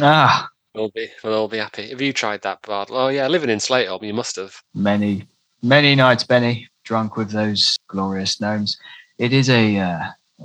Ah, 0.00 0.48
we'll 0.74 0.90
be 0.94 1.08
we'll 1.22 1.34
all 1.34 1.48
be 1.48 1.58
happy. 1.58 1.90
Have 1.90 2.00
you 2.00 2.12
tried 2.12 2.42
that, 2.42 2.62
Bard? 2.62 2.88
Oh 2.90 3.08
yeah, 3.08 3.28
living 3.28 3.50
in 3.50 3.58
Slateholme, 3.58 4.04
you 4.06 4.14
must 4.14 4.36
have. 4.36 4.54
many, 4.74 5.26
many 5.62 5.94
nights, 5.94 6.24
Benny, 6.24 6.68
drunk 6.84 7.16
with 7.16 7.30
those 7.30 7.76
glorious 7.88 8.40
gnomes. 8.40 8.78
It 9.18 9.32
is 9.34 9.50
a 9.50 9.76
uh, 9.78 10.04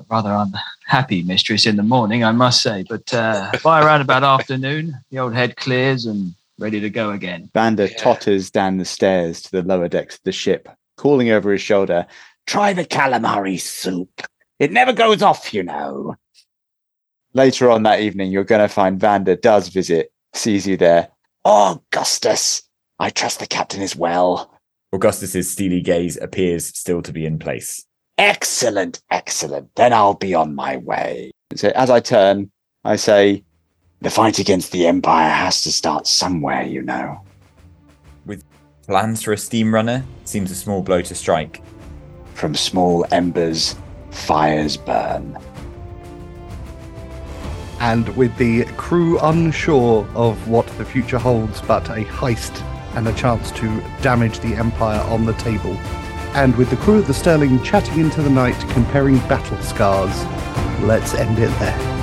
rather 0.10 0.32
unhappy 0.32 1.24
mistress 1.24 1.66
in 1.66 1.76
the 1.76 1.84
morning, 1.84 2.24
I 2.24 2.32
must 2.32 2.62
say, 2.62 2.84
but 2.88 3.14
uh, 3.14 3.52
by 3.64 3.84
around 3.84 4.02
about 4.02 4.24
afternoon, 4.24 4.96
the 5.12 5.20
old 5.20 5.34
head 5.34 5.56
clears 5.58 6.06
and 6.06 6.34
ready 6.60 6.80
to 6.80 6.90
go 6.90 7.12
again. 7.12 7.50
Vander 7.54 7.86
Yeah. 7.86 7.98
totters 7.98 8.50
down 8.50 8.78
the 8.78 8.86
stairs 8.86 9.42
to 9.44 9.52
the 9.52 9.62
lower 9.64 9.88
decks 9.88 10.16
of 10.16 10.24
the 10.24 10.32
ship, 10.32 10.68
calling 10.98 11.30
over 11.30 11.52
his 11.52 11.62
shoulder, 11.62 12.06
Try 12.46 12.72
the 12.74 12.86
calamari 12.86 13.60
soup. 13.60 14.22
It 14.58 14.72
never 14.72 14.94
goes 14.94 15.22
off, 15.22 15.54
you 15.54 15.64
know. 15.64 16.16
Later 17.34 17.70
on 17.70 17.84
that 17.84 18.00
evening, 18.00 18.32
you're 18.32 18.44
going 18.46 18.62
to 18.62 18.74
find 18.74 19.00
Vander 19.00 19.36
does 19.36 19.68
visit, 19.68 20.12
sees 20.34 20.66
you 20.66 20.78
there. 20.78 21.10
Oh, 21.46 21.82
Augustus, 21.92 22.64
I 23.00 23.10
trust 23.10 23.40
the 23.40 23.48
captain 23.48 23.82
is 23.82 23.96
well. 23.96 24.52
Augustus's 24.94 25.52
steely 25.52 25.82
gaze 25.82 26.18
appears 26.18 26.68
still 26.68 27.02
to 27.02 27.12
be 27.12 27.26
in 27.26 27.38
place. 27.38 27.86
Excellent, 28.18 29.02
excellent. 29.12 29.70
Then 29.76 29.94
I'll 29.94 30.16
be 30.16 30.34
on 30.34 30.56
my 30.56 30.78
way. 30.78 31.32
So 31.56 31.70
as 31.76 31.90
I 31.90 32.00
turn, 32.00 32.52
I 32.84 32.96
say, 32.96 33.44
The 34.02 34.10
fight 34.10 34.40
against 34.40 34.72
the 34.72 34.88
Empire 34.88 35.30
has 35.30 35.64
to 35.64 35.72
start 35.72 36.08
somewhere, 36.08 36.64
you 36.64 36.82
know. 36.82 37.22
With 38.26 38.44
plans 38.86 39.24
for 39.24 39.34
a 39.34 39.38
steam 39.38 39.74
runner 39.74 40.04
seems 40.26 40.52
a 40.52 40.56
small 40.56 40.82
blow 40.82 41.02
to 41.02 41.16
strike. 41.16 41.62
From 42.34 42.54
small 42.54 43.06
embers, 43.12 43.76
fires 44.12 44.78
burn. 44.78 45.38
And 47.80 48.10
with 48.16 48.36
the 48.38 48.66
crew 48.78 49.20
unsure 49.20 50.08
of 50.16 50.48
what 50.48 50.66
the 50.78 50.86
future 50.86 51.20
holds 51.20 51.62
but 51.62 51.90
a 51.90 52.04
heist 52.06 52.62
and 52.96 53.08
a 53.08 53.14
chance 53.14 53.52
to 53.52 53.82
damage 54.02 54.40
the 54.40 54.56
Empire 54.56 55.02
on 55.12 55.26
the 55.26 55.34
table, 55.34 55.76
and 56.36 56.56
with 56.56 56.70
the 56.70 56.78
crew 56.78 57.00
of 57.00 57.08
the 57.08 57.14
Sterling 57.14 57.62
chatting 57.64 58.00
into 58.00 58.22
the 58.22 58.30
night, 58.30 58.60
comparing 58.70 59.18
battle 59.28 59.62
scars, 59.62 60.26
let's 60.82 61.14
end 61.14 61.40
it 61.40 61.50
there. 61.60 61.97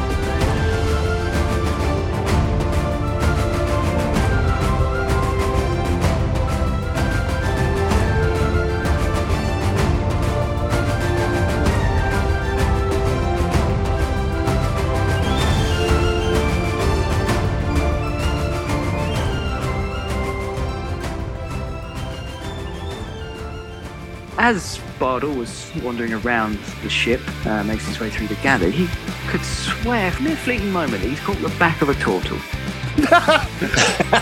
As 24.45 24.79
Bardol 24.99 25.35
was 25.39 25.73
wandering 25.83 26.13
around 26.13 26.59
the 26.83 26.91
ship, 26.91 27.23
uh, 27.47 27.65
makes 27.65 27.87
his 27.87 27.99
way 27.99 28.11
through 28.11 28.27
the 28.27 28.35
galley, 28.43 28.71
he 28.71 28.89
could 29.29 29.41
swear 29.43 30.11
for 30.11 30.29
a 30.29 30.37
fleeting 30.37 30.71
moment 30.71 31.01
that 31.01 31.09
he's 31.09 31.21
caught 31.21 31.39
the 31.39 31.49
back 31.59 31.81
of 31.81 31.89
a 31.89 31.95
turtle. 31.95 32.37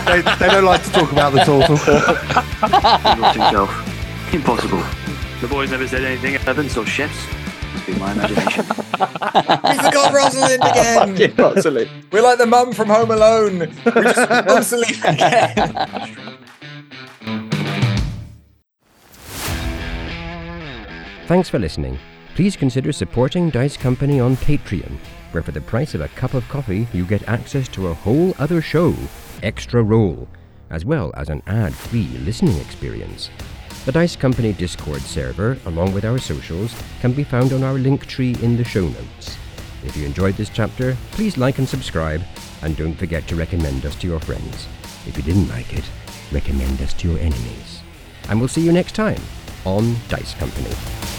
they, 0.05 0.21
they 0.39 0.47
don't 0.47 0.63
like 0.63 0.81
to 0.81 0.91
talk 0.91 1.11
about 1.11 1.33
the 1.33 1.39
turtle. 1.39 1.75
He 1.75 3.19
thought 3.19 3.35
himself, 3.35 4.33
impossible. 4.33 4.81
The 5.41 5.47
boys 5.49 5.71
never 5.71 5.85
said 5.89 6.05
anything 6.05 6.39
servants 6.39 6.77
or 6.77 6.85
chefs. 6.85 7.27
Must 7.73 7.85
be 7.85 7.95
my 7.95 8.13
imagination. 8.13 8.65
We 8.93 9.77
forgot 9.77 10.13
Rosalind 10.13 10.63
again! 10.63 11.17
Fucking 11.17 11.35
Rosalind. 11.35 11.91
We're 12.13 12.21
like 12.21 12.37
the 12.37 12.45
mum 12.45 12.71
from 12.71 12.87
Home 12.87 13.11
Alone. 13.11 13.59
We 13.59 13.91
just 13.91 14.47
Rosalind 14.47 15.03
again. 15.03 16.37
Thanks 21.25 21.47
for 21.47 21.57
listening. 21.57 21.97
Please 22.35 22.57
consider 22.57 22.91
supporting 22.91 23.49
Dice 23.49 23.77
Company 23.77 24.19
on 24.19 24.35
Patreon, 24.35 24.97
where 25.31 25.41
for 25.41 25.53
the 25.53 25.61
price 25.61 25.93
of 25.93 26.01
a 26.01 26.09
cup 26.09 26.33
of 26.33 26.45
coffee, 26.49 26.85
you 26.91 27.05
get 27.05 27.25
access 27.29 27.69
to 27.69 27.87
a 27.87 27.93
whole 27.93 28.35
other 28.39 28.61
show, 28.61 28.93
Extra 29.41 29.81
Roll, 29.81 30.27
as 30.69 30.83
well 30.83 31.13
as 31.15 31.29
an 31.29 31.41
ad 31.47 31.73
free 31.73 32.09
listening 32.25 32.57
experience. 32.57 33.29
The 33.85 33.93
Dice 33.93 34.17
Company 34.17 34.51
Discord 34.51 34.99
server, 34.99 35.57
along 35.65 35.93
with 35.93 36.03
our 36.03 36.17
socials, 36.17 36.75
can 36.99 37.13
be 37.13 37.23
found 37.23 37.53
on 37.53 37.63
our 37.63 37.75
link 37.75 38.05
tree 38.05 38.35
in 38.41 38.57
the 38.57 38.65
show 38.65 38.85
notes. 38.85 39.37
If 39.85 39.95
you 39.95 40.05
enjoyed 40.05 40.35
this 40.35 40.49
chapter, 40.49 40.97
please 41.11 41.37
like 41.37 41.57
and 41.57 41.69
subscribe, 41.69 42.21
and 42.63 42.75
don't 42.75 42.95
forget 42.95 43.29
to 43.29 43.37
recommend 43.37 43.85
us 43.85 43.95
to 43.95 44.07
your 44.07 44.19
friends. 44.19 44.67
If 45.07 45.15
you 45.15 45.23
didn't 45.23 45.47
like 45.47 45.71
it, 45.73 45.89
recommend 46.33 46.81
us 46.81 46.93
to 46.95 47.11
your 47.11 47.19
enemies. 47.19 47.79
And 48.27 48.39
we'll 48.39 48.49
see 48.49 48.61
you 48.61 48.73
next 48.73 48.93
time 48.93 49.21
on 49.65 49.95
Dice 50.09 50.33
Company. 50.33 51.12